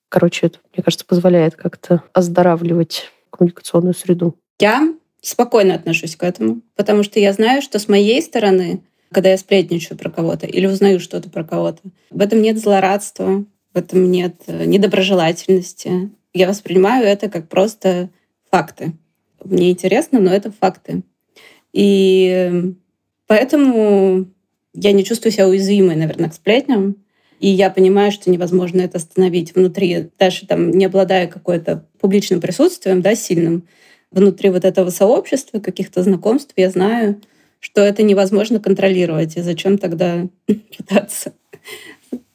Короче, 0.10 0.48
это, 0.48 0.60
мне 0.74 0.84
кажется, 0.84 1.06
позволяет 1.06 1.56
как-то 1.56 2.02
оздоравливать 2.12 3.12
коммуникационную 3.30 3.94
среду. 3.94 4.36
Я 4.60 4.96
спокойно 5.22 5.76
отношусь 5.76 6.16
к 6.16 6.24
этому, 6.24 6.62
потому 6.76 7.04
что 7.04 7.20
я 7.20 7.34
знаю, 7.34 7.62
что 7.62 7.78
с 7.78 7.88
моей 7.88 8.20
стороны, 8.20 8.82
когда 9.12 9.30
я 9.30 9.38
сплетничаю 9.38 9.96
про 9.96 10.10
кого-то 10.10 10.48
или 10.48 10.66
узнаю 10.66 11.00
что-то 11.00 11.30
про 11.30 11.44
кого-то, 11.44 11.82
в 12.10 12.20
этом 12.20 12.42
нет 12.42 12.60
злорадства, 12.60 13.46
в 13.74 13.78
этом 13.78 14.10
нет 14.10 14.42
э, 14.48 14.66
недоброжелательности. 14.66 16.10
Я 16.34 16.48
воспринимаю 16.48 17.06
это 17.06 17.30
как 17.30 17.48
просто 17.48 18.10
факты. 18.50 18.94
Мне 19.44 19.70
интересно, 19.70 20.20
но 20.20 20.32
это 20.34 20.52
факты. 20.52 21.04
И 21.74 22.74
поэтому 23.28 24.28
я 24.74 24.92
не 24.92 25.04
чувствую 25.04 25.32
себя 25.32 25.48
уязвимой, 25.48 25.96
наверное, 25.96 26.30
к 26.30 26.34
сплетням. 26.34 26.98
И 27.40 27.48
я 27.48 27.70
понимаю, 27.72 28.12
что 28.12 28.30
невозможно 28.30 28.82
это 28.82 28.98
остановить 28.98 29.56
внутри, 29.56 30.10
даже 30.20 30.46
там 30.46 30.70
не 30.70 30.86
обладая 30.86 31.28
какой-то 31.28 31.88
публичным 32.00 32.40
присутствием, 32.40 33.02
да, 33.02 33.16
сильным, 33.16 33.68
внутри 34.12 34.50
вот 34.50 34.64
этого 34.64 34.90
сообщества, 34.92 35.60
каких-то 35.60 36.04
знакомств, 36.04 36.54
я 36.56 36.70
знаю, 36.70 37.20
что 37.60 37.82
это 37.82 38.04
невозможно 38.04 38.60
контролировать. 38.60 39.38
И 39.38 39.42
зачем 39.42 39.78
тогда 39.78 40.28
пытаться? 40.78 41.34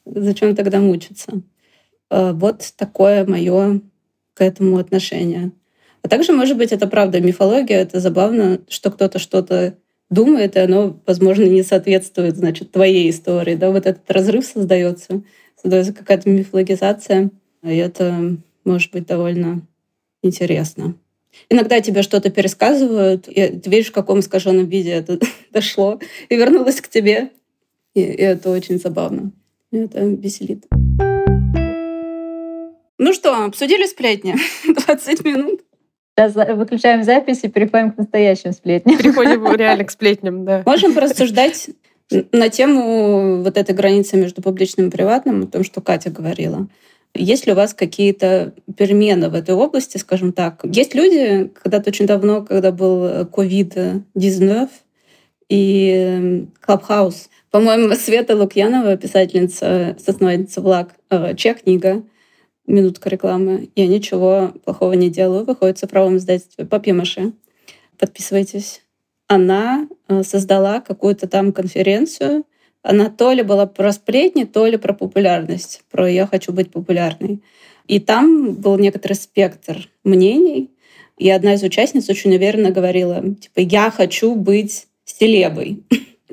Зачем 0.05 0.57
тогда 0.57 0.81
мучиться? 0.81 1.43
Э, 2.11 2.33
вот 2.33 2.73
такое 2.77 3.27
мое 3.27 3.81
к 4.35 4.41
этому 4.41 4.79
отношение. 4.79 5.53
А 6.07 6.09
также, 6.09 6.33
может 6.33 6.57
быть, 6.57 6.71
это 6.71 6.87
правда 6.87 7.21
мифология, 7.21 7.79
это 7.79 7.99
забавно, 7.99 8.61
что 8.69 8.93
кто-то 8.93 9.19
что-то 9.19 9.75
думает, 10.09 10.55
и 10.55 10.61
оно, 10.61 11.01
возможно, 11.05 11.43
не 11.43 11.65
соответствует, 11.65 12.37
значит, 12.37 12.71
твоей 12.71 13.11
истории. 13.11 13.57
Да? 13.57 13.73
Вот 13.73 13.87
этот 13.87 14.09
разрыв 14.09 14.47
создается, 14.47 15.23
создается 15.61 15.93
какая-то 15.93 16.31
мифологизация, 16.31 17.31
и 17.65 17.77
это 17.77 18.37
может 18.65 18.93
быть 18.93 19.07
довольно 19.07 19.67
интересно. 20.23 20.95
Иногда 21.51 21.81
тебе 21.81 22.03
что-то 22.03 22.31
пересказывают, 22.31 23.27
и 23.27 23.59
ты 23.59 23.69
видишь, 23.69 23.89
в 23.89 23.93
каком 23.93 24.21
искаженном 24.21 24.67
виде 24.67 24.91
это 24.91 25.19
дошло, 25.53 25.99
и 26.29 26.37
вернулось 26.37 26.81
к 26.81 26.87
тебе. 26.87 27.31
И, 27.95 28.01
и 28.01 28.23
это 28.23 28.51
очень 28.51 28.79
забавно. 28.79 29.33
И 29.73 29.79
это 29.79 30.05
веселит. 30.05 30.67
Ну 32.99 33.13
что, 33.13 33.45
обсудили 33.45 33.87
сплетни? 33.87 34.37
20 34.87 35.25
минут. 35.25 35.66
Сейчас 36.19 36.35
выключаем 36.35 37.05
запись 37.05 37.41
и 37.43 37.49
переходим 37.49 37.93
к 37.93 37.99
настоящим 37.99 38.53
сплетням. 38.53 38.97
Переходим 38.97 39.55
реально 39.57 39.85
к 39.85 39.91
сплетням, 39.91 40.47
да. 40.47 40.63
Можем 40.65 40.95
порассуждать 40.95 41.69
на 42.33 42.49
тему 42.49 43.43
вот 43.43 43.59
этой 43.59 43.75
границы 43.75 44.17
между 44.17 44.41
публичным 44.41 44.89
и 44.89 44.91
приватным, 44.91 45.43
о 45.43 45.47
том, 45.47 45.63
что 45.63 45.83
Катя 45.83 46.11
говорила. 46.11 46.69
Есть 47.15 47.47
ли 47.47 47.53
у 47.53 47.55
вас 47.55 47.75
какие-то 47.75 48.55
перемены 48.77 49.29
в 49.29 49.35
этой 49.35 49.55
области, 49.55 49.99
скажем 49.99 50.33
так? 50.33 50.61
Есть 50.65 50.95
люди, 50.95 51.51
когда-то 51.63 51.91
очень 51.91 52.07
давно, 52.07 52.43
когда 52.43 52.73
был 52.73 53.05
COVID-19 53.25 54.69
и 55.51 56.47
Clubhouse, 56.67 57.29
по-моему, 57.51 57.95
Света 57.95 58.37
Лукьянова, 58.37 58.97
писательница, 58.97 59.97
основательница 60.07 60.61
ВЛАГ, 60.61 60.95
э, 61.11 61.35
чья 61.37 61.55
книга 61.55 62.03
минутка 62.67 63.09
рекламы. 63.09 63.69
Я 63.75 63.87
ничего 63.87 64.53
плохого 64.65 64.93
не 64.95 65.11
делаю. 65.11 65.45
Выходит 65.45 65.79
в 65.79 65.81
цифровом 65.81 66.17
издательстве 66.17 66.65
Папье-Маше. 66.65 67.33
Подписывайтесь. 67.99 68.83
Она 69.29 69.89
э, 70.09 70.23
создала 70.23 70.81
какую-то 70.81 71.27
там 71.27 71.53
конференцию. 71.53 72.45
Она 72.83 73.11
то 73.11 73.33
ли 73.33 73.43
была 73.43 73.67
про 73.67 73.93
сплетни, 73.93 74.45
то 74.45 74.67
ли 74.67 74.77
про 74.77 74.93
популярность. 74.93 75.83
Про 75.91 76.09
«я 76.09 76.27
хочу 76.27 76.53
быть 76.53 76.71
популярной». 76.71 77.43
И 77.89 78.01
там 78.01 78.55
был 78.55 78.79
некоторый 78.79 79.15
спектр 79.15 79.89
мнений. 80.05 80.71
И 81.19 81.31
одна 81.31 81.55
из 81.55 81.63
участниц 81.63 82.09
очень 82.09 82.35
уверенно 82.35 82.71
говорила, 82.71 83.23
типа, 83.35 83.61
я 83.61 83.91
хочу 83.91 84.35
быть 84.35 84.87
селебой. 85.05 85.83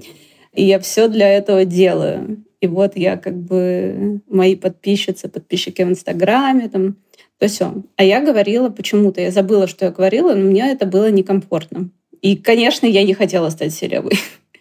И 0.53 0.65
я 0.65 0.79
все 0.79 1.07
для 1.07 1.29
этого 1.29 1.65
делаю. 1.65 2.43
И 2.63 2.67
вот 2.67 2.95
я 2.95 3.17
как 3.17 3.35
бы 3.35 4.21
мои 4.29 4.55
подписчицы, 4.55 5.27
подписчики 5.27 5.81
в 5.81 5.89
Инстаграме, 5.89 6.69
там, 6.69 6.95
то 7.37 7.49
все. 7.49 7.73
А 7.97 8.05
я 8.05 8.21
говорила 8.21 8.69
почему-то, 8.69 9.19
я 9.19 9.31
забыла, 9.31 9.67
что 9.67 9.83
я 9.83 9.91
говорила, 9.91 10.33
но 10.33 10.45
мне 10.45 10.71
это 10.71 10.85
было 10.85 11.11
некомфортно. 11.11 11.89
И, 12.21 12.37
конечно, 12.37 12.85
я 12.85 13.03
не 13.03 13.13
хотела 13.13 13.49
стать 13.49 13.73
серебой. 13.73 14.13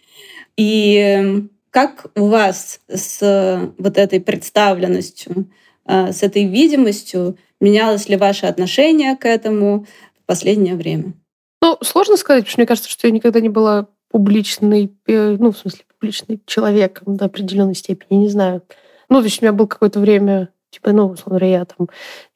И 0.57 1.47
как 1.69 2.07
у 2.17 2.25
вас 2.25 2.81
с 2.93 3.71
вот 3.77 3.97
этой 3.97 4.19
представленностью, 4.19 5.49
а, 5.85 6.11
с 6.11 6.23
этой 6.23 6.43
видимостью 6.43 7.37
менялось 7.61 8.09
ли 8.09 8.17
ваше 8.17 8.47
отношение 8.47 9.15
к 9.15 9.25
этому 9.25 9.85
в 10.21 10.25
последнее 10.25 10.75
время? 10.75 11.13
Ну, 11.61 11.77
сложно 11.81 12.17
сказать, 12.17 12.43
потому 12.43 12.51
что 12.51 12.59
мне 12.59 12.67
кажется, 12.67 12.89
что 12.89 13.07
я 13.07 13.13
никогда 13.13 13.39
не 13.39 13.47
была 13.47 13.87
публичной, 14.09 14.93
э, 15.07 15.37
ну, 15.39 15.53
в 15.53 15.57
смысле, 15.57 15.85
публичный 16.03 16.41
человек 16.45 17.01
до 17.05 17.25
определенной 17.25 17.75
степени, 17.75 18.19
не 18.19 18.27
знаю. 18.27 18.61
Ну, 19.07 19.19
то 19.19 19.23
есть 19.23 19.41
у 19.41 19.45
меня 19.45 19.53
был 19.53 19.67
какое-то 19.67 20.01
время, 20.01 20.49
типа, 20.69 20.91
ну, 20.91 21.07
условно 21.07 21.39
говоря, 21.39 21.59
я 21.59 21.65
там 21.65 21.87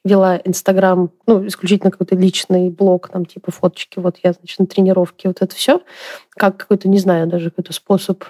вела 0.06 0.40
Инстаграм, 0.42 1.10
ну, 1.26 1.46
исключительно 1.46 1.90
какой-то 1.90 2.16
личный 2.16 2.70
блог, 2.70 3.10
там, 3.10 3.26
типа, 3.26 3.50
фоточки, 3.50 3.98
вот 3.98 4.16
я, 4.22 4.32
значит, 4.32 4.58
на 4.58 4.66
тренировке, 4.66 5.28
вот 5.28 5.42
это 5.42 5.54
все, 5.54 5.82
как 6.30 6.56
какой-то, 6.56 6.88
не 6.88 6.98
знаю, 6.98 7.26
даже 7.26 7.50
какой-то 7.50 7.74
способ, 7.74 8.24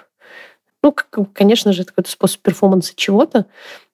ну, 0.83 0.91
как, 0.91 1.31
конечно 1.31 1.71
же, 1.71 1.83
это 1.83 1.91
какой-то 1.91 2.11
способ 2.11 2.41
перформанса 2.41 2.91
чего-то, 2.97 3.45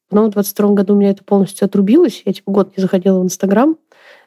но 0.09 0.25
в 0.25 0.31
22 0.31 0.69
году 0.73 0.95
у 0.95 0.97
меня 0.97 1.11
это 1.11 1.23
полностью 1.23 1.65
отрубилось, 1.65 2.23
я, 2.25 2.33
типа, 2.33 2.51
год 2.51 2.75
не 2.75 2.81
заходила 2.81 3.19
в 3.19 3.23
Инстаграм, 3.23 3.77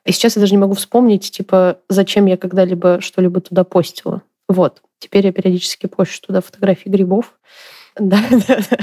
и 0.05 0.13
сейчас 0.13 0.37
я 0.37 0.41
даже 0.41 0.53
не 0.53 0.59
могу 0.59 0.75
вспомнить, 0.75 1.33
типа, 1.33 1.81
зачем 1.89 2.27
я 2.27 2.37
когда-либо 2.37 3.01
что-либо 3.01 3.41
туда 3.41 3.65
постила. 3.65 4.23
Вот. 4.49 4.83
Теперь 4.99 5.27
я 5.27 5.33
периодически 5.33 5.87
пощу 5.87 6.21
туда 6.21 6.41
фотографии 6.41 6.89
грибов. 6.89 7.39
Да, 8.01 8.23
да, 8.31 8.61
да. 8.71 8.79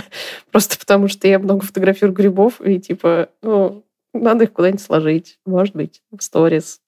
Просто 0.51 0.77
потому 0.77 1.07
что 1.07 1.25
я 1.25 1.39
много 1.39 1.63
фотографирую 1.63 2.13
грибов, 2.13 2.59
и 2.59 2.81
типа, 2.81 3.29
ну, 3.41 3.85
надо 4.13 4.43
их 4.43 4.53
куда-нибудь 4.53 4.81
сложить, 4.81 5.39
может 5.45 5.73
быть, 5.75 6.01
в 6.11 6.21
сторис. 6.21 6.81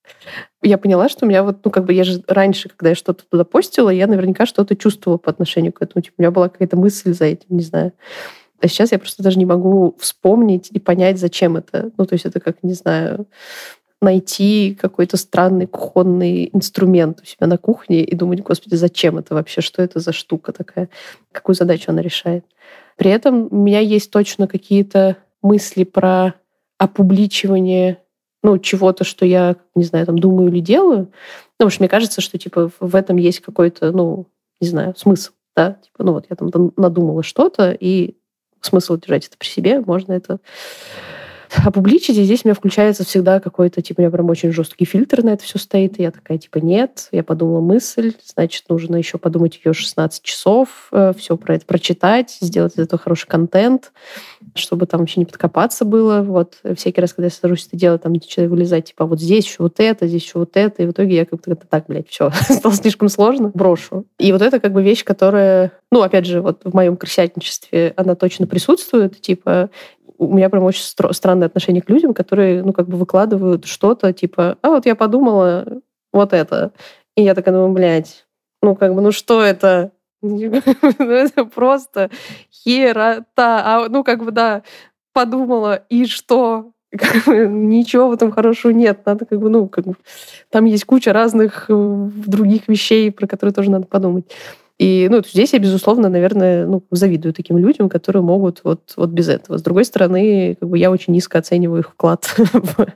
Я 0.62 0.78
поняла, 0.78 1.08
что 1.08 1.26
у 1.26 1.30
меня 1.30 1.44
вот, 1.44 1.64
ну, 1.64 1.72
как 1.72 1.86
бы 1.86 1.94
я 1.94 2.04
же 2.04 2.22
раньше, 2.28 2.68
когда 2.68 2.90
я 2.90 2.96
что-то 2.96 3.24
туда 3.26 3.46
постила, 3.46 3.90
я 3.90 4.08
наверняка 4.08 4.46
что-то 4.46 4.76
чувствовала 4.76 5.18
по 5.18 5.30
отношению 5.30 5.74
к 5.74 5.82
этому. 5.82 6.04
Типа, 6.04 6.16
у 6.18 6.22
меня 6.22 6.32
была 6.32 6.50
какая-то 6.50 6.76
мысль 6.78 7.14
за 7.14 7.26
этим, 7.26 7.48
не 7.50 7.64
знаю. 7.64 7.94
А 8.60 8.68
сейчас 8.68 8.92
я 8.92 9.00
просто 9.00 9.24
даже 9.24 9.38
не 9.38 9.46
могу 9.46 9.96
вспомнить 10.00 10.70
и 10.72 10.80
понять, 10.80 11.20
зачем 11.20 11.58
это. 11.58 11.92
Ну, 11.98 12.06
то 12.06 12.14
есть 12.14 12.26
это 12.26 12.40
как, 12.40 12.64
не 12.64 12.74
знаю, 12.74 13.28
найти 14.02 14.78
какой-то 14.80 15.18
странный 15.18 15.66
кухонный 15.66 16.50
инструмент 16.54 17.22
у 17.22 17.26
себя 17.26 17.48
на 17.48 17.58
кухне 17.58 18.04
и 18.04 18.16
думать, 18.16 18.42
господи, 18.42 18.76
зачем 18.76 19.18
это 19.18 19.34
вообще, 19.34 19.62
что 19.62 19.82
это 19.82 20.00
за 20.00 20.12
штука 20.14 20.52
такая, 20.52 20.90
какую 21.32 21.56
задачу 21.56 21.86
она 21.92 22.02
решает. 22.02 22.46
При 22.96 23.10
этом 23.12 23.48
у 23.50 23.56
меня 23.56 23.80
есть 23.80 24.12
точно 24.12 24.48
какие-то 24.48 25.18
мысли 25.42 25.84
про 25.84 26.36
опубличивание 26.78 28.00
ну, 28.44 28.60
чего-то, 28.60 29.04
что 29.04 29.26
я, 29.26 29.56
не 29.76 29.84
знаю, 29.84 30.06
там 30.06 30.20
думаю 30.20 30.50
или 30.50 30.60
делаю. 30.60 31.00
Ну, 31.00 31.12
потому 31.58 31.72
что 31.72 31.82
мне 31.82 31.90
кажется, 31.90 32.22
что, 32.22 32.38
типа, 32.38 32.72
в 32.80 32.96
этом 32.96 33.18
есть 33.18 33.40
какой-то, 33.40 33.92
ну, 33.92 34.28
не 34.62 34.68
знаю, 34.68 34.94
смысл, 34.96 35.32
да? 35.56 35.74
Типа, 35.84 36.04
ну, 36.04 36.14
вот 36.14 36.28
я 36.30 36.36
там 36.36 36.72
надумала 36.78 37.24
что-то, 37.24 37.72
и 37.72 38.16
смысл 38.62 38.98
держать 38.98 39.28
это 39.28 39.38
при 39.38 39.48
себе, 39.48 39.82
можно 39.82 40.14
это 40.14 40.40
опубличить, 41.64 42.18
и 42.18 42.24
здесь 42.24 42.42
у 42.44 42.48
меня 42.48 42.56
включается 42.56 43.04
всегда 43.04 43.40
какой-то, 43.40 43.82
типа, 43.82 44.00
у 44.00 44.04
меня 44.04 44.12
прям 44.12 44.30
очень 44.30 44.52
жесткий 44.52 44.86
фильтр 44.86 45.24
на 45.24 45.30
это 45.30 45.44
все 45.44 45.60
стоит, 45.60 46.00
и 46.00 46.04
я 46.04 46.12
такая, 46.12 46.38
типа, 46.38 46.58
нет, 46.60 47.10
я 47.12 47.24
подумала 47.24 47.62
мысль, 47.62 48.14
значит, 48.26 48.66
нужно 48.70 48.96
еще 48.96 49.18
подумать 49.18 49.60
ее 49.64 49.74
16 49.74 50.22
часов, 50.24 50.90
э, 50.92 51.14
все 51.18 51.38
про 51.38 51.56
это 51.56 51.66
прочитать, 51.66 52.38
сделать 52.42 52.74
из 52.76 52.80
этого 52.80 53.02
хороший 53.02 53.28
контент, 53.28 53.92
чтобы 54.56 54.86
там 54.86 55.02
вообще 55.02 55.20
не 55.20 55.26
подкопаться 55.26 55.86
было, 55.86 56.22
вот, 56.22 56.56
всякий 56.76 57.02
раз, 57.02 57.14
когда 57.14 57.28
я 57.28 57.32
сажусь 57.32 57.68
это 57.68 57.78
делать, 57.78 58.04
там 58.04 58.14
начинаю 58.14 58.50
вылезать, 58.50 58.86
типа, 58.86 59.06
вот 59.06 59.20
здесь 59.20 59.46
еще 59.46 59.58
вот 59.60 59.80
это, 59.80 60.08
здесь 60.08 60.24
еще 60.24 60.40
вот 60.40 60.56
это, 60.56 60.84
и 60.84 60.88
в 60.88 60.92
итоге 60.92 61.16
я 61.16 61.26
как-то 61.26 61.56
так, 61.56 61.86
блядь, 61.88 62.10
все, 62.10 62.32
стало 62.50 62.76
слишком 62.76 63.10
сложно, 63.10 63.52
брошу. 63.54 64.06
И 64.20 64.32
вот 64.32 64.42
это 64.42 64.60
как 64.60 64.74
бы 64.74 64.84
вещь, 64.84 65.04
которая, 65.04 65.72
ну, 65.92 66.02
опять 66.02 66.26
же, 66.26 66.42
вот 66.42 66.62
в 66.64 66.74
моем 66.74 66.98
крысятничестве 66.98 67.94
она 67.96 68.16
точно 68.16 68.48
присутствует, 68.48 69.20
типа, 69.22 69.70
у 70.18 70.36
меня 70.36 70.50
прям 70.50 70.64
очень 70.64 70.82
странное 70.82 71.48
отношение 71.48 71.82
к 71.82 71.90
людям, 71.90 72.14
которые, 72.14 72.64
ну, 72.64 72.74
как 72.74 72.88
бы 72.88 72.98
выкладывают 72.98 73.66
что-то, 73.66 74.14
типа, 74.14 74.58
а 74.62 74.70
вот 74.70 74.86
я 74.86 74.96
подумала 74.96 75.66
вот 76.12 76.34
это. 76.34 76.72
И 77.16 77.24
я 77.24 77.36
такая 77.36 77.54
думаю, 77.54 77.74
блядь, 77.74 78.26
ну, 78.62 78.76
как 78.76 78.94
бы, 78.94 79.02
ну, 79.02 79.12
что 79.12 79.42
это? 79.42 79.92
Ну, 80.22 81.12
это 81.12 81.46
просто 81.46 82.10
херота. 82.52 83.26
А, 83.38 83.88
ну, 83.88 84.04
как 84.04 84.24
бы, 84.24 84.32
да, 84.32 84.64
подумала, 85.14 85.76
и 85.90 86.06
что? 86.06 86.72
ничего 87.28 88.10
в 88.10 88.14
этом 88.14 88.32
хорошего 88.32 88.72
нет. 88.72 89.06
Надо 89.06 89.26
как 89.26 89.40
бы, 89.40 89.50
ну, 89.50 89.68
как 89.68 89.86
бы, 89.86 89.96
там 90.50 90.66
есть 90.66 90.86
куча 90.86 91.14
разных 91.14 91.66
э, 91.70 92.10
других 92.26 92.68
вещей, 92.68 93.12
про 93.12 93.28
которые 93.28 93.54
тоже 93.54 93.70
надо 93.70 93.86
подумать. 93.86 94.26
И 94.80 95.08
ну, 95.10 95.24
здесь 95.24 95.54
я, 95.54 95.60
безусловно, 95.60 96.08
наверное, 96.08 96.68
ну, 96.68 96.84
завидую 96.92 97.34
таким 97.34 97.58
людям, 97.58 97.90
которые 97.90 98.22
могут 98.22 98.62
вот, 98.64 98.94
вот 98.96 99.10
без 99.10 99.28
этого. 99.28 99.58
С 99.58 99.64
другой 99.64 99.86
стороны, 99.86 100.56
как 100.60 100.70
бы 100.70 100.78
я 100.78 100.92
очень 100.92 101.14
низко 101.14 101.40
оцениваю 101.40 101.80
их 101.80 101.90
вклад 101.90 102.26
в 102.38 102.88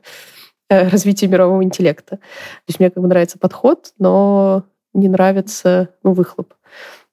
э, 0.69 0.87
развитие 0.89 1.29
мирового 1.29 1.63
интеллекта. 1.63 2.17
То 2.17 2.67
есть 2.67 2.79
мне 2.79 2.91
как 2.91 3.01
бы 3.01 3.09
нравится 3.09 3.39
подход, 3.39 3.93
но 3.97 4.63
не 4.93 5.09
нравится 5.09 5.89
ну, 6.03 6.13
выхлоп. 6.13 6.53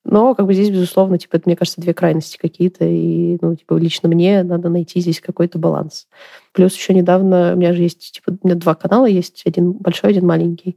Но 0.05 0.35
как 0.35 0.47
бы 0.47 0.55
здесь, 0.55 0.71
безусловно, 0.71 1.19
типа, 1.19 1.37
это, 1.37 1.49
мне 1.49 1.57
кажется, 1.57 1.81
две 1.81 1.93
крайности 1.93 2.39
какие-то. 2.39 2.85
И, 2.85 3.37
ну, 3.43 3.55
типа, 3.57 3.75
лично 3.75 4.09
мне 4.09 4.43
надо 4.43 4.71
найти 4.71 5.01
здесь 5.01 5.21
какой-то 5.21 5.59
баланс. 5.59 6.09
Плюс 6.53 6.75
еще 6.75 6.95
недавно 6.95 7.53
у 7.53 7.57
меня 7.57 7.75
же 7.75 7.83
есть, 7.83 8.13
типа, 8.13 8.37
у 8.43 8.47
меня 8.47 8.57
два 8.57 8.75
канала 8.75 9.05
есть, 9.05 9.43
один 9.45 9.73
большой, 9.73 10.11
один 10.11 10.27
маленький 10.27 10.77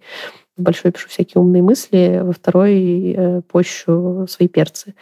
в 0.58 0.62
большой 0.62 0.92
пишу 0.92 1.08
всякие 1.10 1.42
умные 1.42 1.62
мысли, 1.62 2.22
во 2.24 2.34
второй 2.34 3.14
э, 3.16 3.42
пощу 3.42 4.26
свои 4.28 4.48
перцы. 4.48 4.96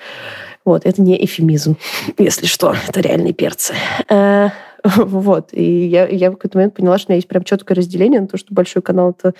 Вот, 0.65 0.85
это 0.85 1.01
не 1.01 1.23
эфемизм, 1.23 1.77
если 2.17 2.45
что, 2.45 2.75
это 2.87 3.01
реальные 3.01 3.33
перцы. 3.33 3.73
Э, 4.09 4.49
вот, 4.83 5.49
и 5.53 5.87
я, 5.87 6.07
я 6.07 6.31
в 6.31 6.35
какой-то 6.35 6.57
момент 6.57 6.75
поняла, 6.75 6.97
что 6.97 7.09
у 7.09 7.11
меня 7.11 7.17
есть 7.17 7.27
прям 7.27 7.43
четкое 7.43 7.75
разделение 7.75 8.21
на 8.21 8.27
то, 8.27 8.37
что 8.37 8.53
большой 8.53 8.81
канал— 8.81 9.15
это, 9.17 9.33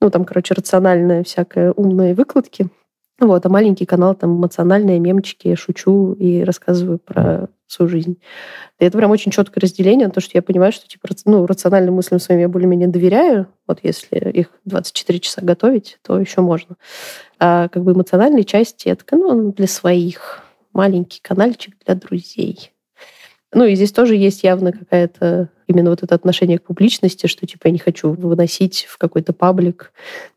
ну, 0.00 0.10
там, 0.10 0.24
короче, 0.24 0.54
рациональная 0.54 1.22
всякая 1.24 1.72
умные 1.72 2.14
выкладки, 2.14 2.68
вот, 3.20 3.44
а 3.44 3.48
маленький 3.50 3.84
канал 3.84 4.14
там 4.14 4.38
эмоциональные 4.38 4.98
мемчики, 4.98 5.54
шучу 5.54 6.14
и 6.14 6.42
рассказываю 6.42 6.98
про 6.98 7.48
свою 7.72 7.88
жизнь. 7.88 8.18
И 8.78 8.84
это 8.84 8.96
прям 8.96 9.10
очень 9.10 9.32
четкое 9.32 9.62
разделение, 9.62 10.08
то, 10.08 10.20
что 10.20 10.32
я 10.34 10.42
понимаю, 10.42 10.72
что 10.72 10.86
типа, 10.88 11.08
ну, 11.24 11.46
рациональным 11.46 11.94
мыслям 11.94 12.20
своим 12.20 12.40
я 12.40 12.48
более-менее 12.48 12.88
доверяю. 12.88 13.46
Вот 13.66 13.80
если 13.82 14.18
их 14.30 14.50
24 14.64 15.18
часа 15.20 15.42
готовить, 15.42 15.98
то 16.02 16.18
еще 16.18 16.40
можно. 16.40 16.76
А 17.38 17.68
как 17.68 17.84
бы 17.84 17.92
эмоциональные 17.92 18.44
части, 18.44 18.88
это 18.88 19.04
ну, 19.12 19.52
для 19.52 19.66
своих. 19.66 20.42
Маленький 20.72 21.20
каналчик 21.20 21.74
для 21.84 21.96
друзей. 21.96 22.70
Ну 23.52 23.64
и 23.64 23.74
здесь 23.74 23.92
тоже 23.92 24.14
есть 24.14 24.44
явно 24.44 24.72
какая-то 24.72 25.50
именно 25.66 25.90
вот 25.90 26.02
это 26.02 26.14
отношение 26.14 26.58
к 26.58 26.64
публичности, 26.64 27.26
что 27.26 27.46
типа 27.46 27.66
я 27.66 27.72
не 27.72 27.78
хочу 27.78 28.12
выносить 28.12 28.86
в 28.88 28.98
какой-то 28.98 29.32
паблик, 29.32 29.92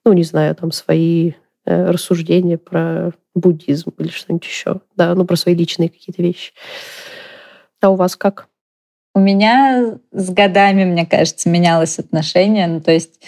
ну 0.06 0.14
не 0.14 0.24
знаю, 0.24 0.56
там 0.56 0.72
свои 0.72 1.34
э, 1.66 1.92
рассуждения 1.92 2.58
про 2.58 3.12
буддизм 3.36 3.92
или 4.00 4.10
что-нибудь 4.10 4.46
еще. 4.46 4.82
Да, 4.96 5.14
ну 5.16 5.26
про 5.26 5.36
свои 5.36 5.56
личные 5.56 5.90
какие-то 5.90 6.22
вещи. 6.22 6.54
А 7.84 7.90
у 7.90 7.96
вас 7.96 8.16
как? 8.16 8.48
У 9.14 9.20
меня 9.20 9.96
с 10.12 10.30
годами, 10.30 10.86
мне 10.86 11.06
кажется, 11.06 11.50
менялось 11.50 12.00
отношение. 12.00 12.66
Ну, 12.68 12.82
то 12.82 12.92
есть 12.92 13.20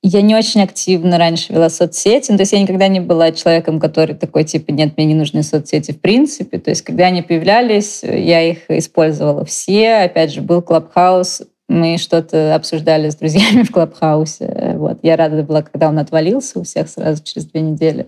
я 0.00 0.22
не 0.22 0.36
очень 0.36 0.62
активно 0.62 1.18
раньше 1.18 1.52
вела 1.52 1.68
соцсети. 1.68 2.30
Ну, 2.30 2.36
то 2.36 2.42
есть 2.42 2.52
я 2.52 2.60
никогда 2.60 2.88
не 2.88 3.00
была 3.00 3.32
человеком, 3.32 3.80
который 3.80 4.14
такой, 4.14 4.44
типа, 4.44 4.70
нет, 4.70 4.96
мне 4.96 5.06
не 5.06 5.14
нужны 5.14 5.42
соцсети 5.42 5.92
в 5.92 6.00
принципе. 6.00 6.58
То 6.58 6.70
есть 6.70 6.82
когда 6.82 7.06
они 7.06 7.22
появлялись, 7.22 8.02
я 8.02 8.42
их 8.42 8.70
использовала 8.70 9.44
все. 9.44 10.04
Опять 10.04 10.32
же, 10.32 10.40
был 10.40 10.62
Клабхаус, 10.62 11.42
мы 11.68 11.98
что-то 11.98 12.54
обсуждали 12.54 13.10
с 13.10 13.16
друзьями 13.16 13.64
в 13.64 13.72
Клабхаусе. 13.72 14.74
Вот. 14.76 14.98
Я 15.02 15.16
рада 15.16 15.42
была, 15.42 15.62
когда 15.62 15.88
он 15.88 15.98
отвалился 15.98 16.60
у 16.60 16.62
всех 16.62 16.88
сразу 16.88 17.22
через 17.24 17.46
две 17.46 17.60
недели. 17.60 18.06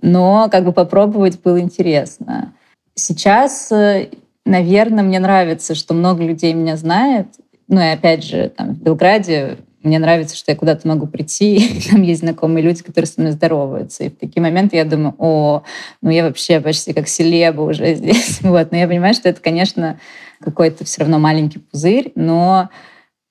Но 0.00 0.48
как 0.50 0.64
бы 0.64 0.72
попробовать 0.72 1.40
было 1.40 1.60
интересно. 1.60 2.52
Сейчас 2.94 3.72
э, 3.72 4.08
наверное, 4.44 5.04
мне 5.04 5.18
нравится, 5.18 5.74
что 5.74 5.94
много 5.94 6.22
людей 6.22 6.52
меня 6.52 6.76
знает. 6.76 7.28
Ну 7.68 7.80
и 7.80 7.86
опять 7.86 8.24
же, 8.24 8.50
там, 8.56 8.74
в 8.74 8.82
Белграде 8.82 9.58
мне 9.82 9.98
нравится, 9.98 10.36
что 10.36 10.52
я 10.52 10.56
куда-то 10.56 10.86
могу 10.86 11.06
прийти, 11.06 11.56
и 11.78 11.90
там 11.90 12.02
есть 12.02 12.20
знакомые 12.20 12.64
люди, 12.64 12.82
которые 12.82 13.08
со 13.08 13.20
мной 13.20 13.32
здороваются. 13.32 14.04
И 14.04 14.10
в 14.10 14.16
такие 14.16 14.42
моменты 14.42 14.76
я 14.76 14.84
думаю, 14.84 15.14
о, 15.18 15.62
ну 16.00 16.10
я 16.10 16.24
вообще 16.24 16.60
почти 16.60 16.92
как 16.92 17.08
селеба 17.08 17.62
уже 17.62 17.94
здесь. 17.94 18.40
Вот. 18.42 18.70
Но 18.70 18.78
я 18.78 18.86
понимаю, 18.86 19.14
что 19.14 19.28
это, 19.28 19.40
конечно, 19.40 19.98
какой-то 20.40 20.84
все 20.84 21.02
равно 21.02 21.18
маленький 21.18 21.58
пузырь, 21.58 22.12
но, 22.14 22.70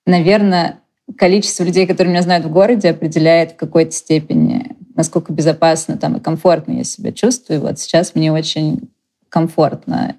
наверное, 0.05 0.79
количество 1.17 1.63
людей, 1.63 1.87
которые 1.87 2.11
меня 2.11 2.21
знают 2.21 2.45
в 2.45 2.51
городе, 2.51 2.89
определяет 2.89 3.51
в 3.51 3.55
какой-то 3.57 3.91
степени, 3.91 4.75
насколько 4.95 5.33
безопасно 5.33 5.97
там 5.97 6.17
и 6.17 6.21
комфортно 6.21 6.73
я 6.73 6.83
себя 6.83 7.11
чувствую. 7.11 7.61
Вот 7.61 7.79
сейчас 7.79 8.15
мне 8.15 8.31
очень 8.31 8.89
комфортно 9.29 10.15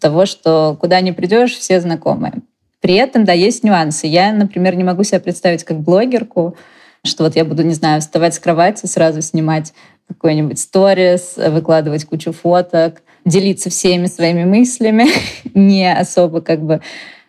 того, 0.00 0.26
что 0.26 0.76
куда 0.80 1.00
ни 1.00 1.10
придешь, 1.10 1.56
все 1.56 1.80
знакомые. 1.80 2.34
При 2.80 2.94
этом, 2.94 3.24
да, 3.24 3.32
есть 3.32 3.64
нюансы. 3.64 4.06
Я, 4.06 4.32
например, 4.32 4.76
не 4.76 4.84
могу 4.84 5.02
себя 5.02 5.20
представить 5.20 5.64
как 5.64 5.80
блогерку, 5.80 6.56
что 7.04 7.24
вот 7.24 7.36
я 7.36 7.44
буду, 7.44 7.62
не 7.62 7.74
знаю, 7.74 8.00
вставать 8.00 8.34
с 8.34 8.38
кровати, 8.38 8.86
сразу 8.86 9.22
снимать 9.22 9.72
какой-нибудь 10.06 10.58
сторис, 10.58 11.34
выкладывать 11.36 12.04
кучу 12.04 12.32
фоток, 12.32 13.02
делиться 13.24 13.70
всеми 13.70 14.06
своими 14.06 14.44
мыслями, 14.44 15.06
не 15.54 15.92
особо 15.92 16.40
как 16.40 16.62
бы 16.62 16.80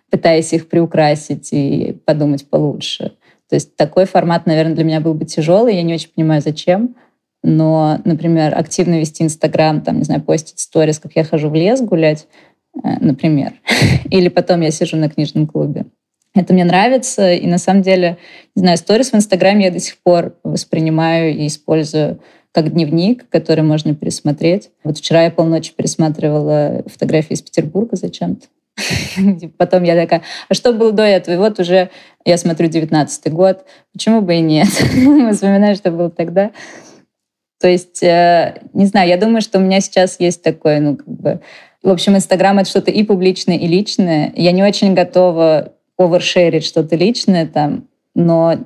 пытаясь 0.09 0.53
их 0.53 0.69
приукрасить 0.69 1.49
и 1.51 1.97
подумать 2.05 2.49
получше. 2.49 3.13
То 3.49 3.55
есть 3.55 3.75
такой 3.75 4.05
формат, 4.05 4.45
наверное, 4.45 4.75
для 4.75 4.83
меня 4.83 5.01
был 5.01 5.13
бы 5.13 5.25
тяжелый. 5.25 5.75
Я 5.75 5.83
не 5.83 5.93
очень 5.93 6.09
понимаю, 6.15 6.41
зачем. 6.41 6.95
Но, 7.41 7.99
например, 8.03 8.57
активно 8.57 8.99
вести 8.99 9.23
Инстаграм, 9.23 9.81
там, 9.81 9.97
не 9.97 10.03
знаю, 10.03 10.21
постить 10.21 10.59
сторис, 10.59 10.99
как 10.99 11.13
я 11.15 11.23
хожу 11.23 11.49
в 11.49 11.55
лес 11.55 11.81
гулять, 11.81 12.27
например. 12.73 13.53
Или 14.09 14.29
потом 14.29 14.61
я 14.61 14.71
сижу 14.71 14.97
на 14.97 15.09
книжном 15.09 15.47
клубе. 15.47 15.85
Это 16.35 16.53
мне 16.53 16.63
нравится, 16.63 17.33
и 17.33 17.47
на 17.47 17.57
самом 17.57 17.81
деле, 17.81 18.17
не 18.55 18.61
знаю, 18.61 18.77
сторис 18.77 19.11
в 19.11 19.15
Инстаграме 19.15 19.65
я 19.65 19.71
до 19.71 19.79
сих 19.79 19.97
пор 19.97 20.35
воспринимаю 20.43 21.35
и 21.35 21.47
использую 21.47 22.21
как 22.51 22.71
дневник, 22.71 23.27
который 23.29 23.63
можно 23.63 23.95
пересмотреть. 23.95 24.69
Вот 24.83 24.99
вчера 24.99 25.23
я 25.23 25.31
полночи 25.31 25.73
пересматривала 25.75 26.83
фотографии 26.85 27.33
из 27.33 27.41
Петербурга 27.41 27.95
зачем-то. 27.95 28.47
Потом 29.57 29.83
я 29.83 29.95
такая, 29.95 30.21
а 30.47 30.53
что 30.53 30.71
было 30.73 30.91
до 30.91 31.03
этого? 31.03 31.35
И 31.35 31.37
вот 31.37 31.59
уже 31.59 31.89
я 32.25 32.37
смотрю 32.37 32.67
19 32.67 33.33
год, 33.33 33.65
почему 33.93 34.21
бы 34.21 34.35
и 34.35 34.41
нет? 34.41 34.67
Вспоминаю, 34.67 35.75
что 35.75 35.91
было 35.91 36.09
тогда. 36.09 36.51
То 37.59 37.67
есть, 37.67 38.01
э, 38.03 38.61
не 38.73 38.85
знаю, 38.85 39.09
я 39.09 39.17
думаю, 39.17 39.41
что 39.41 39.57
у 39.57 39.61
меня 39.61 39.81
сейчас 39.81 40.19
есть 40.19 40.41
такой, 40.41 40.79
ну, 40.79 40.95
как 40.95 41.07
бы, 41.07 41.41
в 41.81 41.89
общем, 41.89 42.15
Инстаграм— 42.15 42.59
это 42.59 42.69
что-то 42.69 42.91
и 42.91 43.03
публичное, 43.03 43.57
и 43.57 43.67
личное. 43.67 44.33
Я 44.35 44.51
не 44.51 44.63
очень 44.63 44.93
готова 44.93 45.73
овершерить 45.97 46.65
что-то 46.65 46.95
личное 46.95 47.45
там, 47.45 47.87
но 48.15 48.57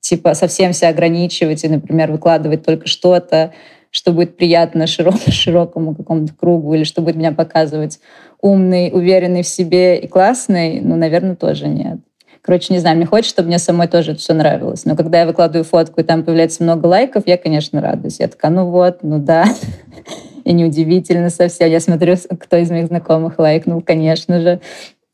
типа 0.00 0.34
совсем 0.34 0.72
себя 0.72 0.90
ограничивать 0.90 1.64
и, 1.64 1.68
например, 1.68 2.12
выкладывать 2.12 2.64
только 2.64 2.86
что-то, 2.86 3.52
что 3.90 4.12
будет 4.12 4.36
приятно 4.36 4.86
широк, 4.86 5.14
широкому 5.28 5.94
какому-то 5.94 6.34
кругу, 6.34 6.74
или 6.74 6.84
что 6.84 7.00
будет 7.00 7.16
меня 7.16 7.32
показывать 7.32 8.00
умный, 8.40 8.90
уверенный 8.92 9.42
в 9.42 9.48
себе 9.48 9.98
и 9.98 10.06
классный, 10.06 10.80
ну, 10.80 10.96
наверное, 10.96 11.36
тоже 11.36 11.68
нет. 11.68 11.98
Короче, 12.42 12.74
не 12.74 12.80
знаю, 12.80 12.96
мне 12.96 13.06
хочется, 13.06 13.30
чтобы 13.30 13.48
мне 13.48 13.58
самой 13.58 13.88
тоже 13.88 14.12
это 14.12 14.20
все 14.20 14.34
нравилось. 14.34 14.84
Но 14.84 14.96
когда 14.96 15.20
я 15.20 15.26
выкладываю 15.26 15.64
фотку, 15.64 16.00
и 16.00 16.04
там 16.04 16.24
появляется 16.24 16.62
много 16.62 16.86
лайков, 16.86 17.22
я, 17.26 17.38
конечно, 17.38 17.80
радуюсь. 17.80 18.20
Я 18.20 18.28
такая, 18.28 18.50
ну 18.50 18.70
вот, 18.70 18.98
ну 19.02 19.18
да. 19.18 19.46
И 20.44 20.52
неудивительно 20.52 21.30
совсем. 21.30 21.70
Я 21.70 21.80
смотрю, 21.80 22.16
кто 22.38 22.56
из 22.56 22.70
моих 22.70 22.86
знакомых 22.86 23.38
лайкнул, 23.38 23.80
конечно 23.80 24.40
же. 24.40 24.60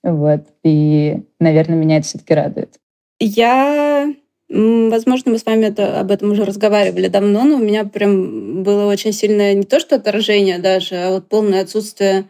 Вот. 0.02 0.42
И, 0.64 1.22
наверное, 1.38 1.76
меня 1.76 1.98
это 1.98 2.06
все-таки 2.06 2.34
радует. 2.34 2.78
Я 3.18 4.12
Возможно, 4.52 5.30
мы 5.30 5.38
с 5.38 5.46
вами 5.46 5.66
это, 5.66 6.00
об 6.00 6.10
этом 6.10 6.32
уже 6.32 6.44
разговаривали 6.44 7.06
давно, 7.06 7.44
но 7.44 7.54
у 7.54 7.60
меня 7.60 7.84
прям 7.84 8.64
было 8.64 8.86
очень 8.86 9.12
сильное 9.12 9.54
не 9.54 9.62
то 9.62 9.78
что 9.78 9.94
отражение 9.94 10.58
даже, 10.58 10.96
а 10.96 11.10
вот 11.10 11.28
полное 11.28 11.62
отсутствие. 11.62 12.26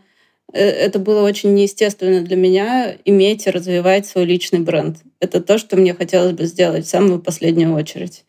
Э, 0.52 0.60
это 0.60 0.98
было 0.98 1.22
очень 1.22 1.54
неестественно 1.54 2.20
для 2.20 2.36
меня 2.36 2.94
иметь 3.06 3.46
и 3.46 3.50
развивать 3.50 4.06
свой 4.06 4.26
личный 4.26 4.60
бренд. 4.60 4.98
Это 5.18 5.40
то, 5.40 5.56
что 5.56 5.78
мне 5.78 5.94
хотелось 5.94 6.32
бы 6.32 6.44
сделать 6.44 6.84
в 6.84 6.90
самую 6.90 7.20
последнюю 7.20 7.72
очередь. 7.74 8.24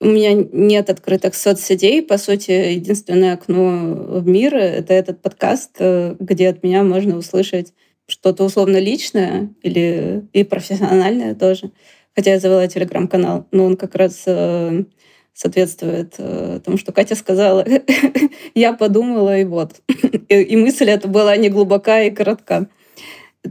У 0.00 0.06
меня 0.06 0.32
нет 0.34 0.88
открытых 0.90 1.34
соцсетей. 1.34 2.02
По 2.02 2.16
сути, 2.16 2.50
единственное 2.50 3.34
окно 3.34 4.20
в 4.20 4.26
мир— 4.26 4.54
это 4.56 4.94
этот 4.94 5.20
подкаст, 5.20 5.72
э, 5.78 6.16
где 6.18 6.48
от 6.48 6.62
меня 6.62 6.82
можно 6.82 7.16
услышать 7.16 7.74
что-то 8.06 8.44
условно 8.44 8.78
личное 8.78 9.50
или 9.62 10.24
и 10.32 10.42
профессиональное 10.42 11.34
тоже 11.34 11.70
хотя 12.14 12.32
я 12.32 12.38
завела 12.40 12.66
телеграм-канал, 12.66 13.46
но 13.50 13.64
он 13.64 13.76
как 13.76 13.94
раз 13.94 14.22
э, 14.26 14.84
соответствует 15.32 16.14
э, 16.18 16.60
тому, 16.64 16.76
что 16.76 16.92
Катя 16.92 17.14
сказала. 17.14 17.64
я 18.54 18.72
подумала, 18.72 19.38
и 19.38 19.44
вот. 19.44 19.80
и, 20.28 20.42
и 20.42 20.56
мысль 20.56 20.90
эта 20.90 21.08
была 21.08 21.36
не 21.36 21.48
глубока 21.48 22.02
и 22.02 22.10
коротка. 22.10 22.68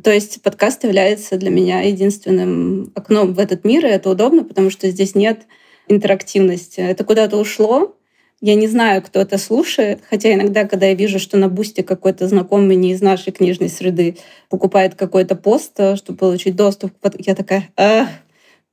То 0.03 0.11
есть 0.11 0.43
подкаст 0.43 0.83
является 0.83 1.37
для 1.37 1.49
меня 1.49 1.81
единственным 1.81 2.91
окном 2.93 3.33
в 3.33 3.39
этот 3.39 3.63
мир, 3.63 3.85
и 3.85 3.89
это 3.89 4.11
удобно, 4.11 4.43
потому 4.43 4.69
что 4.69 4.89
здесь 4.89 5.15
нет 5.15 5.47
интерактивности. 5.89 6.79
Это 6.79 7.03
куда-то 7.03 7.37
ушло, 7.37 7.95
я 8.41 8.55
не 8.55 8.67
знаю, 8.67 9.01
кто 9.01 9.19
это 9.19 9.37
слушает, 9.37 9.99
хотя 10.09 10.33
иногда, 10.33 10.65
когда 10.65 10.85
я 10.85 10.93
вижу, 10.93 11.19
что 11.19 11.37
на 11.37 11.49
бусте 11.49 11.83
какой-то 11.83 12.25
знакомый 12.27 12.77
не 12.77 12.93
из 12.93 13.01
нашей 13.01 13.33
книжной 13.33 13.67
среды 13.67 14.17
покупает 14.47 14.95
какой-то 14.95 15.35
пост, 15.35 15.73
э, 15.77 15.97
чтобы 15.97 16.19
получить 16.19 16.55
доступ, 16.55 16.93
я 17.17 17.35
такая, 17.35 17.69
Ах, 17.75 18.07